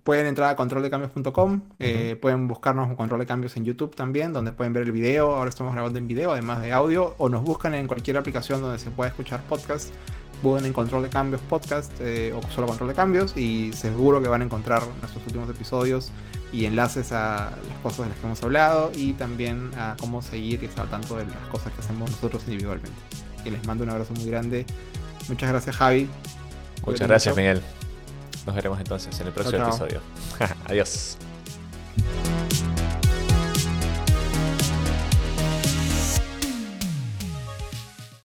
pueden 0.05 0.27
entrar 0.27 0.51
a 0.51 0.55
controldecambios.com, 0.55 1.61
eh, 1.79 2.15
pueden 2.21 2.47
buscarnos 2.47 2.87
un 2.87 2.95
control 2.95 3.21
de 3.21 3.25
cambios 3.25 3.57
en 3.57 3.65
YouTube 3.65 3.95
también, 3.95 4.33
donde 4.33 4.51
pueden 4.51 4.71
ver 4.71 4.83
el 4.83 4.91
video. 4.91 5.35
Ahora 5.35 5.49
estamos 5.49 5.73
grabando 5.73 5.97
en 5.97 6.07
video, 6.07 6.31
además 6.31 6.61
de 6.61 6.71
audio, 6.71 7.15
o 7.17 7.27
nos 7.27 7.43
buscan 7.43 7.73
en 7.73 7.87
cualquier 7.87 8.15
aplicación 8.17 8.61
donde 8.61 8.77
se 8.77 8.91
pueda 8.91 9.09
escuchar 9.09 9.41
podcast. 9.49 9.89
Busquen 10.43 10.67
en 10.67 10.73
Control 10.73 11.01
de 11.01 11.09
Cambios 11.09 11.41
Podcast 11.41 11.91
eh, 12.01 12.33
o 12.33 12.51
solo 12.51 12.67
Control 12.67 12.89
de 12.89 12.93
Cambios 12.93 13.35
y 13.35 13.73
seguro 13.73 14.21
que 14.21 14.27
van 14.27 14.43
a 14.43 14.45
encontrar 14.45 14.83
nuestros 15.01 15.25
últimos 15.25 15.49
episodios 15.49 16.11
y 16.53 16.65
enlaces 16.65 17.11
a 17.11 17.49
las 17.67 17.77
cosas 17.81 18.05
de 18.05 18.09
las 18.09 18.19
que 18.19 18.27
hemos 18.27 18.43
hablado 18.43 18.91
y 18.93 19.13
también 19.13 19.71
a 19.75 19.95
cómo 19.99 20.21
seguir 20.21 20.61
y 20.61 20.67
estar 20.67 20.83
al 20.83 20.91
tanto 20.91 21.17
de 21.17 21.25
las 21.25 21.47
cosas 21.49 21.73
que 21.73 21.79
hacemos 21.79 22.11
nosotros 22.11 22.43
individualmente. 22.45 22.99
Y 23.43 23.49
les 23.49 23.65
mando 23.65 23.83
un 23.83 23.89
abrazo 23.89 24.13
muy 24.13 24.25
grande. 24.25 24.67
Muchas 25.27 25.49
gracias 25.49 25.75
Javi. 25.75 26.07
Muchas 26.85 27.07
gracias 27.07 27.35
Miguel. 27.35 27.63
Nos 28.45 28.55
veremos 28.55 28.79
entonces 28.79 29.19
en 29.19 29.27
el 29.27 29.33
próximo 29.33 29.65
episodio. 29.65 30.01
Adiós. 30.65 31.17